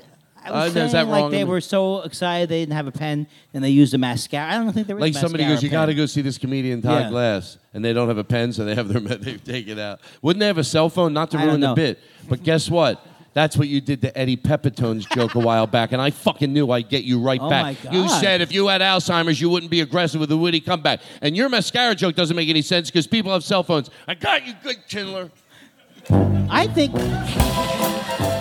[0.44, 1.30] I Uh, was is saying, that like wrong?
[1.30, 4.52] they were so excited they didn't have a pen and they used a mascara.
[4.52, 6.82] I don't think there was Like somebody goes, you got to go see this comedian
[6.82, 7.10] Todd Yeah.
[7.10, 10.00] Glass, and they don't have a pen, so they have their they take it out.
[10.20, 11.12] Wouldn't they have a cell phone?
[11.12, 11.74] Not to I don't ruin the know.
[11.74, 11.98] bit,
[12.28, 13.04] but guess what?
[13.34, 16.70] That's what you did to Eddie Pepitone's joke a while back, and I fucking knew
[16.70, 17.82] I'd get you right Oh back.
[17.82, 18.20] my You God.
[18.20, 21.48] said if you had Alzheimer's, you wouldn't be aggressive with a witty comeback, and your
[21.48, 23.88] mascara joke doesn't make any sense because people have cell phones.
[24.06, 25.30] I got you, good Kindler.
[26.50, 26.92] I think.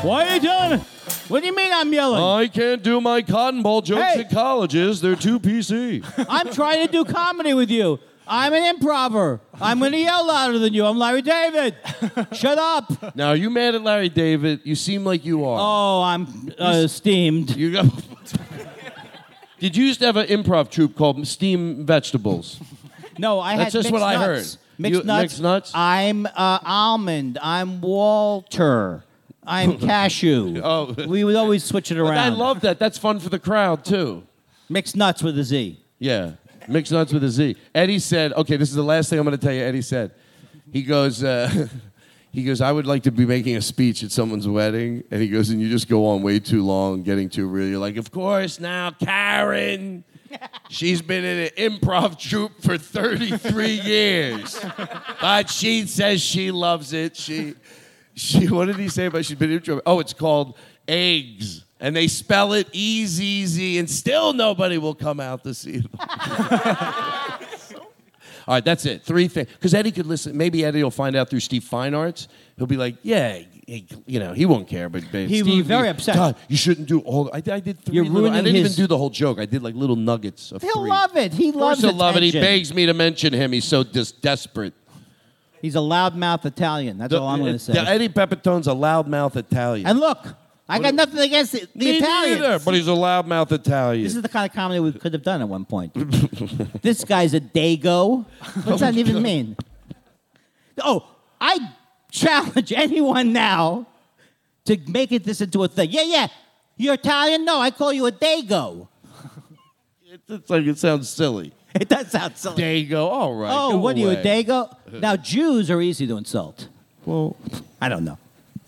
[0.04, 0.72] Why are you doing?
[0.74, 0.82] it?
[1.32, 2.22] What do you mean I'm yelling?
[2.22, 4.20] I can't do my cotton ball jokes Hey.
[4.22, 6.04] at colleges; they're too PC.
[6.30, 8.00] I'm trying to do comedy with you.
[8.28, 9.40] I'm an improver.
[9.60, 10.86] I'm going to yell louder than you.
[10.86, 11.76] I'm Larry David.
[12.34, 13.16] Shut up.
[13.16, 14.62] now, are you mad at Larry David?
[14.64, 15.58] You seem like you are.
[15.60, 17.56] Oh, I'm uh, steamed.
[17.56, 17.86] You got.
[19.60, 22.60] Did you used to have an improv troupe called Steam Vegetables?
[23.18, 24.26] No, I That's had just mixed what I nuts.
[24.54, 24.62] heard.
[24.80, 25.22] Mixed You- nuts.
[25.24, 25.72] mixed nuts?
[25.76, 27.38] I'm uh, almond.
[27.42, 29.04] I'm Walter.
[29.46, 30.62] I'm cashew.
[30.64, 30.94] Oh.
[31.08, 32.18] we would always switch it around.
[32.18, 32.80] I love that.
[32.80, 34.24] That's fun for the crowd too.
[34.70, 35.80] mixed nuts with a Z.
[36.00, 36.32] Yeah,
[36.68, 37.56] mixed nuts with a Z.
[37.76, 40.12] Eddie said, "Okay, this is the last thing I'm going to tell you." Eddie said,
[40.72, 41.68] "He goes, uh,
[42.32, 45.28] he goes, I would like to be making a speech at someone's wedding, and he
[45.28, 47.68] goes, and you just go on way too long, getting too real.
[47.68, 50.04] You're like, of course now, Karen."
[50.70, 54.64] She's been in an improv troupe for 33 years.
[55.20, 57.18] But she says she loves it.
[57.18, 57.56] She
[58.16, 59.82] she what did he say about she's been in improv?
[59.86, 60.58] Oh, it's called
[60.88, 61.66] eggs.
[61.80, 65.80] And they spell it E Z Z, and still nobody will come out to see
[65.80, 65.90] them.
[68.48, 69.04] All right, that's it.
[69.04, 69.48] Three things.
[69.54, 70.36] Because Eddie could listen.
[70.36, 72.28] Maybe Eddie will find out through Steve Fine Arts.
[72.58, 74.90] He'll be like, yeah, he, you know, he won't care.
[74.90, 76.16] But, but He will be Steve, very upset.
[76.16, 77.30] God, you shouldn't do all.
[77.34, 79.40] I, I did 3 You're little, I ruining didn't his- even do the whole joke.
[79.40, 80.90] I did like little nuggets of He'll three.
[80.90, 81.34] love it.
[81.34, 82.24] He Of course loves he'll love it.
[82.24, 82.48] He attention.
[82.48, 83.52] begs me to mention him.
[83.52, 84.74] He's so dis- desperate.
[85.62, 86.98] He's a loudmouth Italian.
[86.98, 87.74] That's all I'm going to uh, say.
[87.74, 89.86] the Eddie Pepitone's a loudmouth Italian.
[89.86, 90.26] and look,
[90.68, 92.42] I got nothing against the, the Me Italians.
[92.42, 94.04] neither, but he's a loudmouth Italian.
[94.04, 95.94] This is the kind of comedy we could have done at one point.
[96.82, 98.26] this guy's a dago.
[98.64, 99.58] What's that oh even mean?
[100.80, 101.06] Oh,
[101.40, 101.74] I
[102.10, 103.88] challenge anyone now
[104.66, 105.92] to make it this into a thing.
[105.92, 106.28] Yeah, yeah.
[106.78, 107.46] You're Italian?
[107.46, 108.88] No, I call you a dago.
[110.28, 111.54] It's like it sounds silly.
[111.80, 112.62] It does sound silly.
[112.86, 113.52] Dago, all right.
[113.54, 114.44] oh, go what are you, a away.
[114.44, 114.76] dago?
[115.00, 116.68] Now, Jews are easy to insult.
[117.06, 117.36] Well,
[117.80, 118.18] I don't know.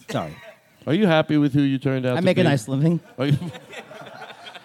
[0.10, 0.34] Sorry.
[0.88, 2.42] are you happy with who you turned out I to make be?
[2.42, 3.00] a nice living.
[3.18, 3.38] Are you-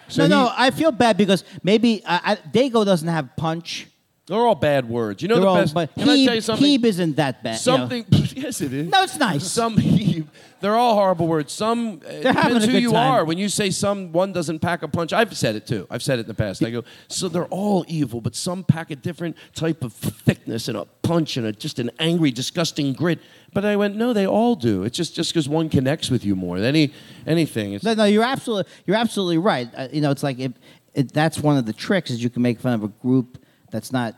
[0.07, 3.87] So no, no, I feel bad because maybe uh, I, dago doesn't have punch.
[4.29, 5.21] They're all bad words.
[5.23, 5.73] You know They're the all, best.
[5.73, 6.65] but Can I tell you something?
[6.79, 7.59] heeb isn't that bad.
[7.65, 7.77] you know.
[7.77, 8.05] Something.
[8.35, 8.87] yes, it is.
[8.89, 9.43] No, it's nice.
[9.51, 10.27] Some heeb.
[10.61, 11.51] They're all horrible words.
[11.51, 13.11] Some uh, They're having depends who you time.
[13.11, 13.25] are.
[13.25, 15.87] When you say some one doesn't pack a punch, I've said it too.
[15.89, 16.63] I've said it in the past.
[16.63, 20.77] I go, so they're all evil, but some pack a different type of thickness and
[20.77, 23.19] a punch and a just an angry, disgusting grit.
[23.53, 24.83] But I went, no, they all do.
[24.83, 26.93] It's just just because one connects with you more than any
[27.25, 27.73] anything.
[27.73, 29.69] It's, No, no, you're absolutely you're absolutely right.
[29.75, 30.51] Uh, you know, it's like if
[30.93, 33.37] it, that's one of the tricks is you can make fun of a group
[33.71, 34.15] that's not,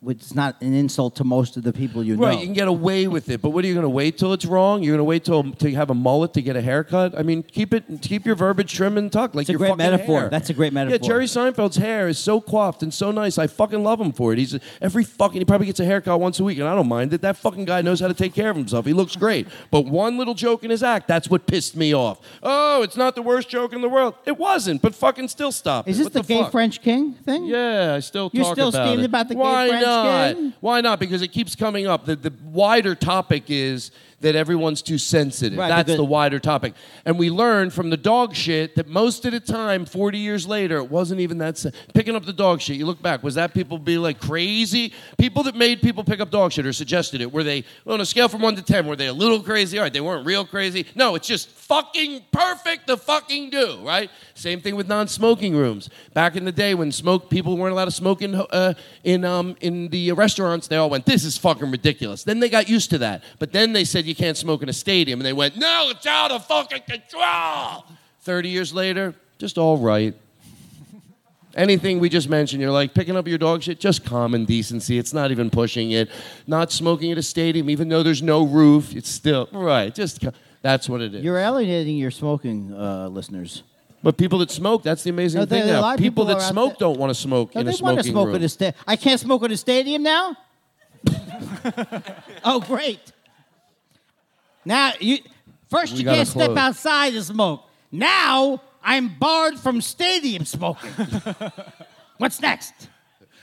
[0.00, 2.22] which is not an insult to most of the people you know.
[2.26, 2.40] Right, know.
[2.40, 4.44] you can get away with it, but what are you going to wait till it's
[4.44, 4.82] wrong?
[4.82, 7.18] You're going to wait till to have a mullet to get a haircut?
[7.18, 9.70] I mean, keep it, keep your verbiage trim and tucked like It's a your great
[9.70, 10.20] fucking metaphor.
[10.20, 10.28] hair.
[10.28, 10.98] That's a great metaphor.
[11.02, 13.38] Yeah, Jerry Seinfeld's hair is so coiffed and so nice.
[13.38, 14.38] I fucking love him for it.
[14.38, 17.12] He's every fucking he probably gets a haircut once a week, and I don't mind
[17.12, 17.20] it.
[17.22, 18.86] That fucking guy knows how to take care of himself.
[18.86, 19.48] He looks great.
[19.70, 22.20] But one little joke in his act, that's what pissed me off.
[22.42, 24.14] Oh, it's not the worst joke in the world.
[24.26, 25.88] It wasn't, but fucking still stop.
[25.88, 26.04] is it.
[26.04, 26.52] this What the, gay fuck?
[26.52, 27.46] French king thing?
[27.46, 29.06] Yeah, I still You're talk still about steamed it.
[29.06, 30.52] about the gay Why French not?
[30.60, 31.00] Why not?
[31.00, 32.04] Because it keeps coming up.
[32.04, 35.58] The, the wider topic is that everyone's too sensitive.
[35.58, 36.74] Right, That's the wider topic.
[37.04, 40.78] And we learned from the dog shit that most of the time, 40 years later,
[40.78, 41.64] it wasn't even that.
[41.94, 44.92] Picking up the dog shit, you look back, was that people be like crazy?
[45.18, 48.06] People that made people pick up dog shit or suggested it, were they, on a
[48.06, 49.78] scale from 1 to 10, were they a little crazy?
[49.78, 50.84] All right, they weren't real crazy.
[50.96, 54.10] No, it's just fucking perfect to fucking do, right?
[54.34, 55.90] Same thing with non-smoking rooms.
[56.12, 58.74] Back in the day when smoke people weren't allowed to smoke in uh,
[59.04, 62.68] in um, in the restaurants, they all went, "This is fucking ridiculous." Then they got
[62.68, 63.22] used to that.
[63.38, 66.06] But then they said you can't smoke in a stadium, and they went, "No, it's
[66.06, 67.84] out of fucking control."
[68.22, 70.14] Thirty years later, just all right.
[71.54, 74.98] Anything we just mentioned, you're like picking up your dog shit, just common decency.
[74.98, 76.10] It's not even pushing it.
[76.46, 79.94] Not smoking at a stadium, even though there's no roof, it's still right.
[79.94, 80.32] Just co-
[80.62, 81.24] that's what it is.
[81.24, 83.62] You're alienating your smoking uh, listeners.
[84.02, 85.80] But people that smoke, that's the amazing No, there- thing a now.
[85.80, 87.66] lot of People, people that are out smoke there- don't want to smoke No, in
[87.66, 88.36] a they smoking want to smoke room.
[88.36, 90.36] in a I can't smoke in a stadium now.
[92.44, 93.00] oh, great!
[94.68, 95.18] Now you
[95.70, 96.58] first We you gotta can't step close.
[96.58, 97.62] outside to smoke.
[97.90, 100.90] Now I'm barred from stadium smoking.
[102.18, 102.74] What's next?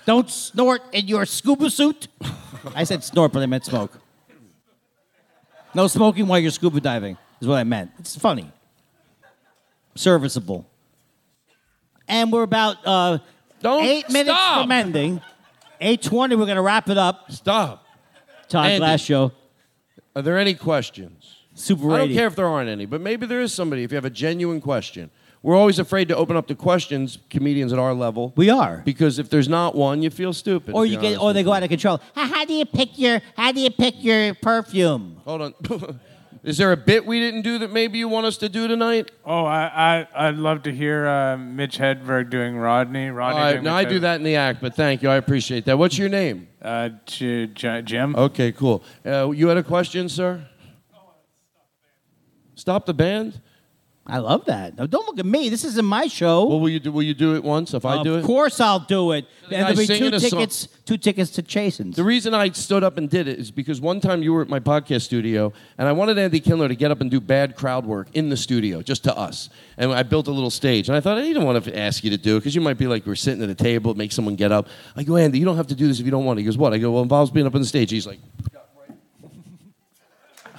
[0.06, 2.08] Don't snort in your scuba suit.
[2.76, 3.92] I said snort, but I meant smoke.
[5.74, 7.90] No smoking while you're scuba diving is what I meant.
[7.98, 8.52] It's funny,
[9.96, 10.68] serviceable.
[12.08, 13.18] And we're about uh,
[13.62, 14.62] Don't eight minutes stop.
[14.62, 15.22] from ending.
[15.82, 16.36] Eight twenty.
[16.36, 17.32] We're gonna wrap it up.
[17.32, 17.84] Stop.
[18.48, 18.78] Todd Andy.
[18.78, 19.32] Glass Show,
[20.16, 21.36] Are there any questions?
[21.54, 22.16] Super I don't Radio.
[22.18, 24.62] care if there aren't any, but maybe there is somebody if you have a genuine
[24.62, 25.10] question.
[25.42, 28.34] We're always afraid to open up the questions, comedians at our level.
[28.36, 28.82] We are.
[28.84, 30.74] Because if there's not one, you feel stupid.
[30.74, 32.02] or to you get, honest or with they go out of control.
[32.16, 33.22] How, how do you pick your?
[33.38, 35.22] How do you pick your perfume?
[35.24, 36.00] Hold on.
[36.46, 39.10] is there a bit we didn't do that maybe you want us to do tonight?
[39.26, 43.10] Oh, I, I, I'd love to hear uh, Mitch Hedberg doing Rodney.
[43.10, 45.10] Rodney doing now I do that in the act, but thank you.
[45.10, 45.78] I appreciate that.
[45.78, 46.48] What's your name?
[46.62, 48.16] Uh, J- J- Jim?
[48.16, 48.84] Okay, cool.
[49.06, 50.48] Uh, you had a question, sir?
[52.56, 53.42] Stop the band?
[54.08, 54.78] I love that.
[54.78, 55.50] Now, don't look at me.
[55.50, 56.46] This isn't my show.
[56.46, 56.92] Well, will you do?
[56.92, 58.20] Will you do it once if I do it?
[58.20, 59.26] Of course, I'll do it.
[59.46, 60.30] And there'll be singing two a song.
[60.30, 60.68] tickets.
[60.86, 61.96] Two tickets to Chasen's.
[61.96, 64.48] The reason I stood up and did it is because one time you were at
[64.48, 67.88] my podcast studio, and I wanted Andy Kindler to get up and do bad crowd
[67.88, 69.50] work in the studio, just to us.
[69.76, 72.12] And I built a little stage, and I thought I didn't want to ask you
[72.12, 74.36] to do it because you might be like we're sitting at a table, make someone
[74.36, 74.68] get up.
[74.96, 76.38] I go, Andy, you don't have to do this if you don't want.
[76.38, 76.42] To.
[76.42, 76.74] He goes, What?
[76.74, 77.90] I go, Well, it involves being up on the stage.
[77.90, 78.20] He's like,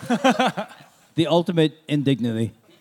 [1.14, 2.52] the ultimate indignity.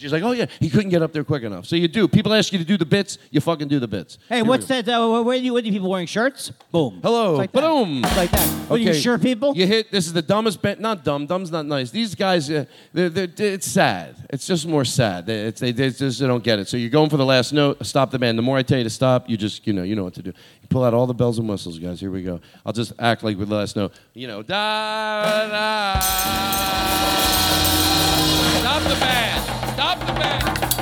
[0.00, 1.66] He's like, oh yeah, he couldn't get up there quick enough.
[1.66, 2.08] So you do.
[2.08, 4.18] People ask you to do the bits, you fucking do the bits.
[4.28, 4.80] Hey, Here what's go.
[4.82, 4.88] that?
[4.88, 5.52] Uh, where do you?
[5.52, 6.50] What do people wearing shirts?
[6.70, 7.00] Boom.
[7.02, 7.32] Hello.
[7.32, 7.60] It's like that.
[7.60, 8.04] Boom.
[8.04, 8.48] It's like that.
[8.68, 9.56] What are you Okay, sure people?
[9.56, 9.90] You hit.
[9.90, 10.80] This is the dumbest band.
[10.80, 11.26] Not dumb.
[11.26, 11.90] Dumb's not nice.
[11.90, 14.16] These guys, uh, they're, they're, it's sad.
[14.30, 15.26] It's just more sad.
[15.26, 16.68] They, it's, they, they just they don't get it.
[16.68, 17.84] So you're going for the last note.
[17.86, 18.38] Stop the band.
[18.38, 20.22] The more I tell you to stop, you just you know you know what to
[20.22, 20.30] do.
[20.30, 22.00] You pull out all the bells and whistles, guys.
[22.00, 22.40] Here we go.
[22.66, 23.92] I'll just act like with the last note.
[24.14, 26.00] You know, da da.
[28.60, 29.67] Stop the band.
[29.78, 30.77] Stop the band.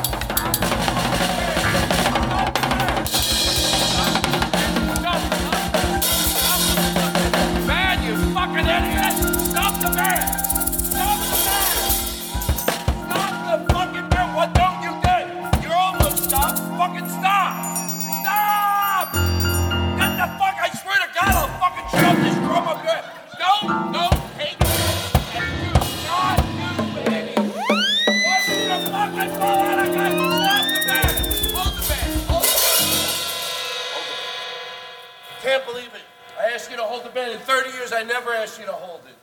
[37.30, 37.64] You to hold the band.
[37.64, 39.14] In 30 years, I never asked you to hold it.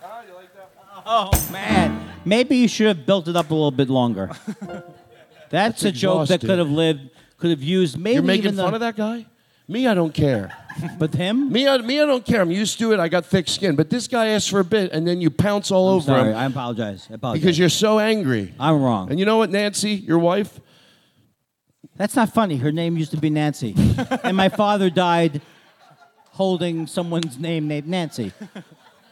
[1.05, 4.31] Oh man, maybe you should have built it up a little bit longer.
[5.49, 8.71] That's, a joke that could have lived, could have used maybe You're making even fun
[8.71, 9.25] the, of that guy?
[9.67, 10.55] Me, I don't care.
[10.97, 11.51] But him?
[11.51, 12.41] Me, I, me, I don't care.
[12.41, 12.99] I'm used to it.
[12.99, 13.75] I got thick skin.
[13.75, 16.31] But this guy asks for a bit, and then you pounce all I'm over sorry,
[16.31, 17.07] him I apologize.
[17.11, 17.43] I apologize.
[17.43, 18.55] because you're so angry.
[18.59, 19.11] I'm wrong.
[19.11, 20.59] And you know what, Nancy, your wife?
[21.95, 22.57] That's not funny.
[22.57, 23.75] Her name used to be Nancy,
[24.23, 25.41] and my father died
[26.33, 28.33] holding someone's name named Nancy.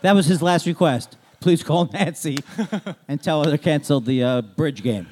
[0.02, 1.18] That was his last request.
[1.40, 2.38] Please call Nancy
[3.08, 5.08] and tell her to cancel the uh, bridge game.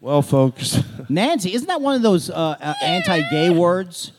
[0.00, 4.12] Well, folks, Nancy, isn't that one of those uh, uh, anti-gay words?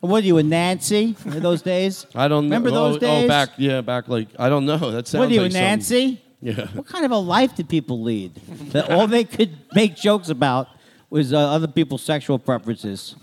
[0.00, 2.06] What are you, a Nancy in those days?
[2.14, 2.56] I don't know.
[2.56, 3.24] Remember those oh, days?
[3.24, 4.90] Oh, back, yeah, back like, I don't know.
[4.90, 6.20] That sounds What are you, like something- Nancy?
[6.40, 6.66] Yeah.
[6.74, 8.34] What kind of a life did people lead?
[8.72, 10.68] that all they could make jokes about
[11.08, 13.14] was uh, other people's sexual preferences.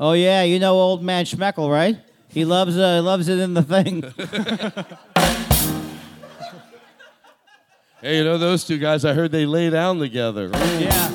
[0.00, 1.98] Oh yeah, you know old man Schmeckel, right?
[2.32, 4.02] He loves uh, loves it in the thing.
[8.00, 9.04] Hey, you know those two guys?
[9.04, 10.50] I heard they lay down together.
[10.52, 11.08] yeah.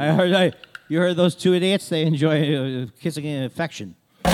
[0.00, 0.32] I heard.
[0.32, 0.52] I,
[0.88, 1.88] you heard those two idiots?
[1.88, 3.94] They enjoy uh, kissing and affection.
[4.24, 4.30] two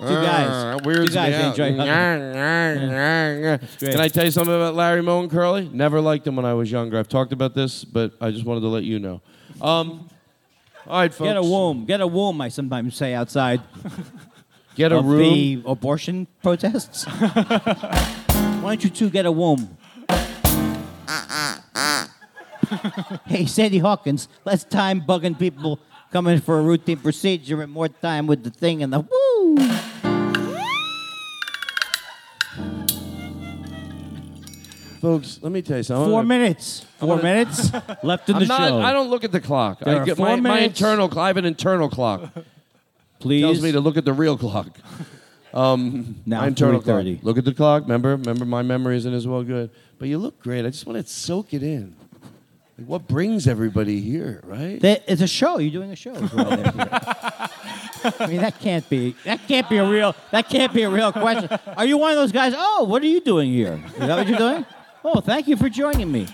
[0.00, 0.48] guys.
[0.50, 1.50] Uh, weirds two guys me out.
[1.50, 3.58] enjoy hugging.
[3.78, 5.70] Can I tell you something about Larry Moe and Curly?
[5.72, 6.98] Never liked him when I was younger.
[6.98, 9.20] I've talked about this, but I just wanted to let you know.
[9.60, 10.08] Um,
[10.88, 11.28] all right, folks.
[11.28, 11.84] Get a womb.
[11.84, 12.40] Get a womb.
[12.40, 13.60] I sometimes say outside
[14.76, 15.18] Get a of room.
[15.18, 17.04] the abortion protests.
[17.04, 19.76] Why don't you two get a womb?
[23.26, 25.78] hey, Sandy Hawkins, less time bugging people
[26.12, 30.15] coming for a routine procedure and more time with the thing and the woo.
[35.06, 36.08] Folks, let me tell you something.
[36.10, 36.84] Four I'm- minutes.
[36.98, 37.70] Four minutes
[38.02, 38.80] left in the I'm not, show.
[38.80, 39.78] I don't look at the clock.
[39.78, 40.80] There I are get four my, my minutes.
[40.80, 41.24] internal clock.
[41.24, 42.32] I have an internal clock.
[43.20, 43.42] Please.
[43.42, 44.68] tells me to look at the real clock.
[45.54, 47.02] Um, Now my internal clock.
[47.02, 47.22] 3:30.
[47.22, 47.84] Look at the clock.
[47.84, 49.70] Remember, remember, my memory isn't as well good.
[49.98, 50.66] But you look great.
[50.66, 51.96] I just want to soak it in.
[52.76, 54.78] Like, what brings everybody here, right?
[54.80, 55.56] That- it's a show.
[55.56, 56.12] You're doing a show.
[56.12, 56.46] as well.
[56.50, 59.16] I mean, that can't be.
[59.24, 60.14] That can't be a real.
[60.30, 61.48] That can't be a real question.
[61.74, 62.52] Are you one of those guys?
[62.54, 63.82] Oh, what are you doing here?
[63.94, 64.66] Is that what you're doing?
[65.08, 66.26] Oh, thank you for joining me.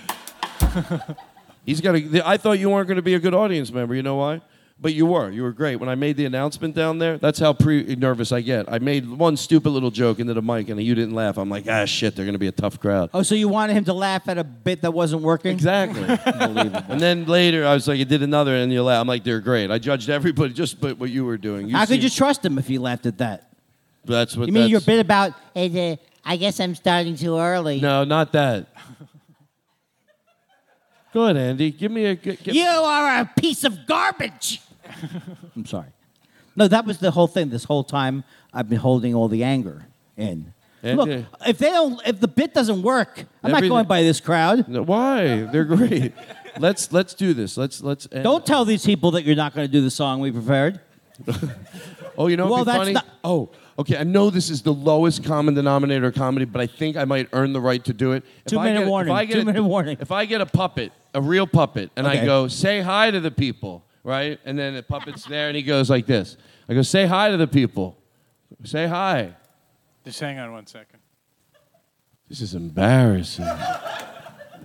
[1.66, 1.94] He's got.
[1.94, 3.94] A, I thought you weren't going to be a good audience member.
[3.94, 4.40] You know why?
[4.80, 5.28] But you were.
[5.28, 5.76] You were great.
[5.76, 8.72] When I made the announcement down there, that's how pre nervous I get.
[8.72, 11.36] I made one stupid little joke into the mic, and you didn't laugh.
[11.36, 13.10] I'm like, ah, shit, they're going to be a tough crowd.
[13.12, 15.52] Oh, so you wanted him to laugh at a bit that wasn't working?
[15.52, 16.04] Exactly.
[16.88, 19.02] and then later, I was like, you did another, and you laughed.
[19.02, 19.70] I'm like, they're great.
[19.70, 21.68] I judged everybody just but what you were doing.
[21.68, 23.52] How could seemed- you trust him if he laughed at that?
[24.06, 24.46] That's what.
[24.46, 25.34] You mean your bit about?
[25.54, 27.80] Hey, uh, I guess I'm starting too early.
[27.80, 28.66] No, not that.
[31.12, 31.70] Go ahead, Andy.
[31.70, 32.14] Give me a.
[32.14, 34.62] g- Give, You are a piece of garbage.
[35.56, 35.88] I'm sorry.
[36.56, 37.50] No, that was the whole thing.
[37.50, 39.86] This whole time, I've been holding all the anger
[40.16, 40.52] in.
[40.82, 44.02] And, Look, uh, if they don't, if the bit doesn't work, I'm not going by
[44.02, 44.66] this crowd.
[44.68, 45.42] No, why?
[45.44, 46.12] They're great.
[46.58, 47.56] let's let's do this.
[47.56, 48.08] Let's let's.
[48.10, 50.80] end- Don't tell these people that you're not going to do the song we prepared.
[52.18, 52.92] Oh, you know Well, what'd be that's funny?
[52.92, 53.50] not- Oh,
[53.82, 53.96] okay.
[53.98, 57.28] I know this is the lowest common denominator of comedy, but I think I might
[57.32, 58.24] earn the right to do it.
[58.44, 59.12] If Two I minute get- if warning.
[59.14, 59.96] I get Two a- minute warning.
[60.00, 63.30] If I get a puppet, a real puppet, and I go, say hi to the
[63.30, 64.38] people, right?
[64.44, 66.36] And then the puppet's there, and he goes like this.
[66.68, 67.98] I go, say hi to the people.
[68.64, 69.34] Say hi.
[70.04, 70.98] Just hang on one second.
[72.28, 73.46] This is embarrassing.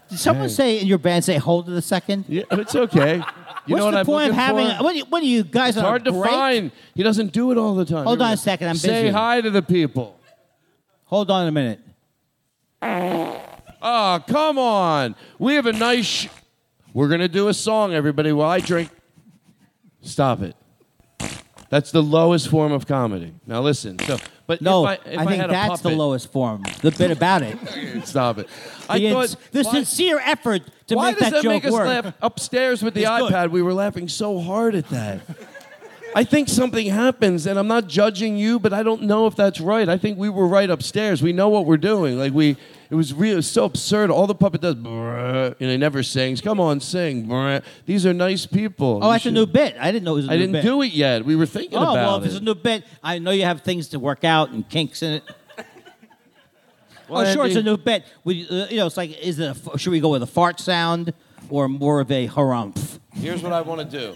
[0.10, 2.26] Did someone say in your band say hold it a second?
[2.30, 3.22] Yeah, it's okay.
[3.68, 4.78] You What's know what the I'm point of looking having?
[4.78, 4.84] for?
[4.84, 5.70] What, do you, what are you guys?
[5.70, 6.72] It's on a hard to find.
[6.96, 8.06] He doesn't do it all the time.
[8.06, 8.40] Hold Here on a go.
[8.42, 9.10] second, I'm Say busy.
[9.14, 10.18] hi to the people.
[11.06, 11.80] Hold on a minute.
[12.82, 15.16] Oh, come on.
[15.40, 16.06] We have a nice.
[16.06, 16.28] Sh-
[16.94, 18.32] We're gonna do a song, everybody.
[18.32, 18.90] While I drink.
[20.02, 20.56] Stop it.
[21.70, 23.34] That's the lowest form of comedy.
[23.46, 24.00] Now listen.
[24.00, 24.18] So,
[24.48, 26.64] but No, if I, if I think had a that's the lowest form.
[26.82, 27.58] The bit about it.
[28.06, 28.50] Stop it.
[28.90, 31.52] I the, thought ins- the why- sincere effort to why make does that, that joke
[31.52, 31.88] make us work.
[31.88, 33.32] laugh upstairs with the It's good.
[33.34, 33.52] iPad?
[33.52, 35.20] We were laughing so hard at that.
[36.16, 39.60] I think something happens, and I'm not judging you, but I don't know if that's
[39.60, 39.88] right.
[39.88, 41.22] I think we were right upstairs.
[41.22, 42.18] We know what we're doing.
[42.18, 42.56] Like we,
[42.90, 43.34] it was real.
[43.34, 44.10] It was so absurd.
[44.10, 46.42] All the puppet does, and he never sings.
[46.42, 47.28] Come on, sing.
[47.86, 49.00] These are nice people.
[49.02, 49.76] Oh, You that's a new bit.
[49.80, 50.64] I didn't know it was a new I didn't bit.
[50.64, 51.26] do it yet.
[51.26, 51.88] We were thinking about it.
[51.88, 52.20] Oh, about well, it.
[52.22, 55.02] if it's a new bit, I know you have things to work out and kinks
[55.04, 55.24] in it.
[57.10, 58.04] Well, oh, sure, it's a new bit.
[58.26, 59.46] We, uh, you know, it's like, is it?
[59.46, 61.14] A, f- should we go with a fart sound
[61.50, 63.00] or more of a harumph?
[63.14, 64.14] Here's what I want to do.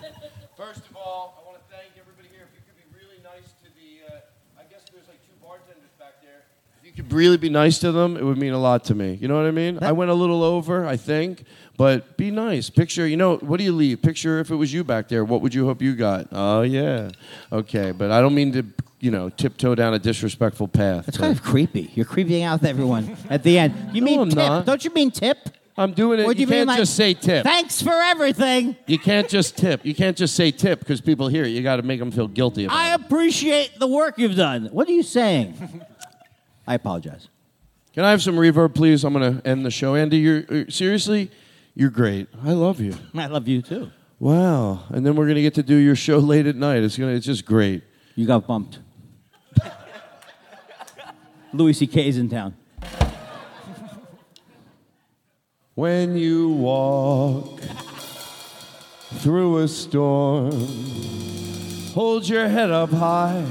[0.57, 2.49] First of all, I want to thank everybody here.
[2.51, 4.19] If you could be really nice to the, uh,
[4.59, 6.43] I guess there's like two bartenders back there.
[6.81, 9.17] If you could really be nice to them, it would mean a lot to me.
[9.21, 9.79] You know what I mean?
[9.81, 11.43] I went a little over, I think,
[11.77, 12.69] but be nice.
[12.69, 14.01] Picture, you know, what do you leave?
[14.01, 16.27] Picture if it was you back there, what would you hope you got?
[16.31, 17.09] Oh, yeah.
[17.51, 18.65] Okay, but I don't mean to,
[18.99, 21.05] you know, tiptoe down a disrespectful path.
[21.05, 21.91] That's but kind of creepy.
[21.95, 23.73] You're creeping out with everyone at the end.
[23.93, 24.37] You mean I'm tip?
[24.37, 24.65] not.
[24.65, 25.37] Don't you mean tip?
[25.77, 26.23] I'm doing it.
[26.23, 27.43] Or do you, you mean can't like, just say tip.
[27.43, 28.75] Thanks for everything.
[28.87, 29.85] You can't just tip.
[29.85, 31.49] You can't just say tip because people hear it.
[31.49, 33.01] You got to make them feel guilty about I it.
[33.01, 34.65] appreciate the work you've done.
[34.67, 35.81] What are you saying?
[36.71, 37.27] I apologize.
[37.91, 39.03] Can I have some reverb, please?
[39.03, 39.93] I'm going to end the show.
[39.93, 41.29] Andy, you're, seriously,
[41.75, 42.29] you're great.
[42.45, 42.95] I love you.
[43.13, 43.91] I love you too.
[44.19, 44.85] Wow.
[44.87, 46.81] And then we're going to get to do your show late at night.
[46.81, 47.83] It's going to it's just great.
[48.15, 48.79] You got bumped.
[51.53, 52.55] Louis C.K.'s in town.
[55.75, 57.59] When you walk
[59.15, 60.53] through a storm,
[61.93, 63.45] hold your head up high.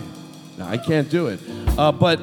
[0.57, 1.41] No, I can't do it.
[1.77, 2.19] Uh, but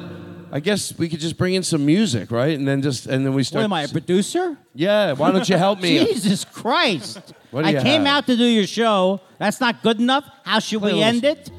[0.50, 2.56] I guess we could just bring in some music, right?
[2.58, 3.64] And then just and then we What start.
[3.64, 4.56] am I, a producer?
[4.74, 5.12] Yeah.
[5.12, 5.98] Why don't you help me?
[6.12, 7.20] Jesus Christ.
[7.50, 8.18] What do I you came have?
[8.18, 9.20] out to do your show.
[9.38, 10.24] That's not good enough.
[10.44, 11.50] How should we end it?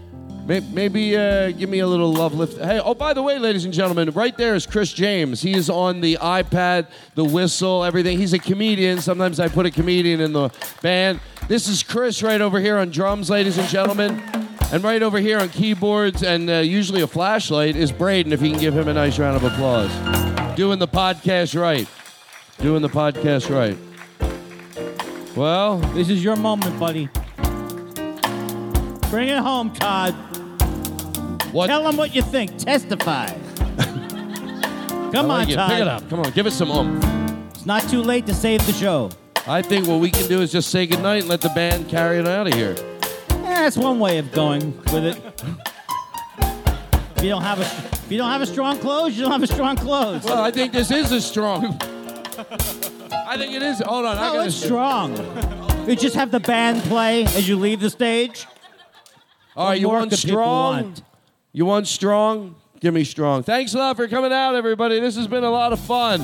[0.47, 2.57] May- Maybe uh, give me a little love lift.
[2.57, 5.41] Hey, oh, by the way, ladies and gentlemen, right there is Chris James.
[5.41, 8.17] He is on the iPad, the whistle, everything.
[8.17, 8.99] He's a comedian.
[9.01, 10.49] Sometimes I put a comedian in the
[10.81, 11.19] band.
[11.47, 14.19] This is Chris right over here on drums, ladies and gentlemen.
[14.71, 18.51] And right over here on keyboards and uh, usually a flashlight is Braden, if you
[18.51, 19.89] can give him a nice round of applause.
[20.55, 21.87] Doing the podcast right.
[22.59, 23.75] Doing the podcast right.
[25.35, 27.09] Well, This is your moment, buddy.
[29.09, 30.13] Bring it home, Todd.
[31.51, 31.65] what?
[31.67, 32.55] Tell them what you think.
[32.57, 33.25] Testify.
[33.79, 35.55] I Come like on, it.
[35.55, 35.69] Todd.
[35.71, 36.09] Pick it up.
[36.09, 37.03] Come on, give us some oomph.
[37.55, 39.09] It's not too late to save the show.
[39.47, 42.19] I think what we can do is just say goodnight and let the band carry
[42.19, 42.75] it out of here.
[43.59, 45.21] That's one way of going with it.
[47.17, 49.43] If you don't have a, if you don't have a strong close, you don't have
[49.43, 50.23] a strong close.
[50.23, 51.77] Well, I think this is a strong.
[53.27, 53.79] I think it is.
[53.79, 55.15] Hold on, I no, got it's strong.
[55.87, 58.47] You just have the band play as you leave the stage.
[59.55, 60.83] All right, you want people strong?
[60.83, 61.03] want?
[61.51, 62.55] You want strong?
[62.79, 63.43] Give me strong.
[63.43, 65.01] Thanks a lot for coming out, everybody.
[65.01, 66.21] This has been a lot of fun.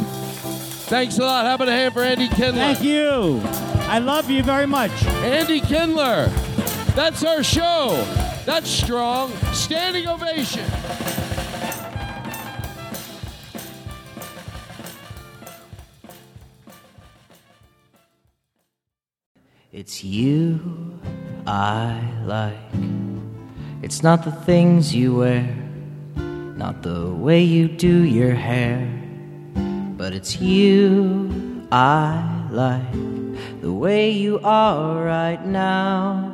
[0.88, 1.45] Thanks a lot.
[1.45, 2.74] How about a hand for Andy Kindler?
[2.74, 3.41] Thank you.
[3.90, 4.91] I love you very much.
[5.06, 6.32] Andy Kindler.
[6.95, 8.01] That's our show.
[8.45, 9.34] That's strong.
[9.51, 10.63] Standing ovation.
[19.73, 20.97] It's you
[21.45, 22.55] I like.
[23.81, 25.53] It's not the things you wear,
[26.15, 28.88] not the way you do your hair,
[29.97, 32.89] but it's you I like.
[33.59, 36.34] The way you are right now,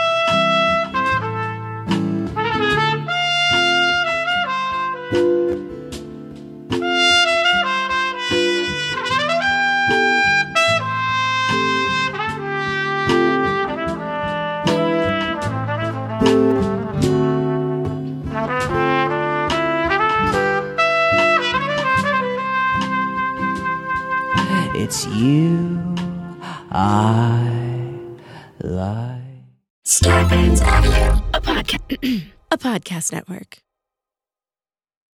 [24.91, 25.95] It's you
[26.69, 27.39] I
[28.59, 29.21] like.
[29.85, 33.59] Starburns Audio, a, podca- a podcast network.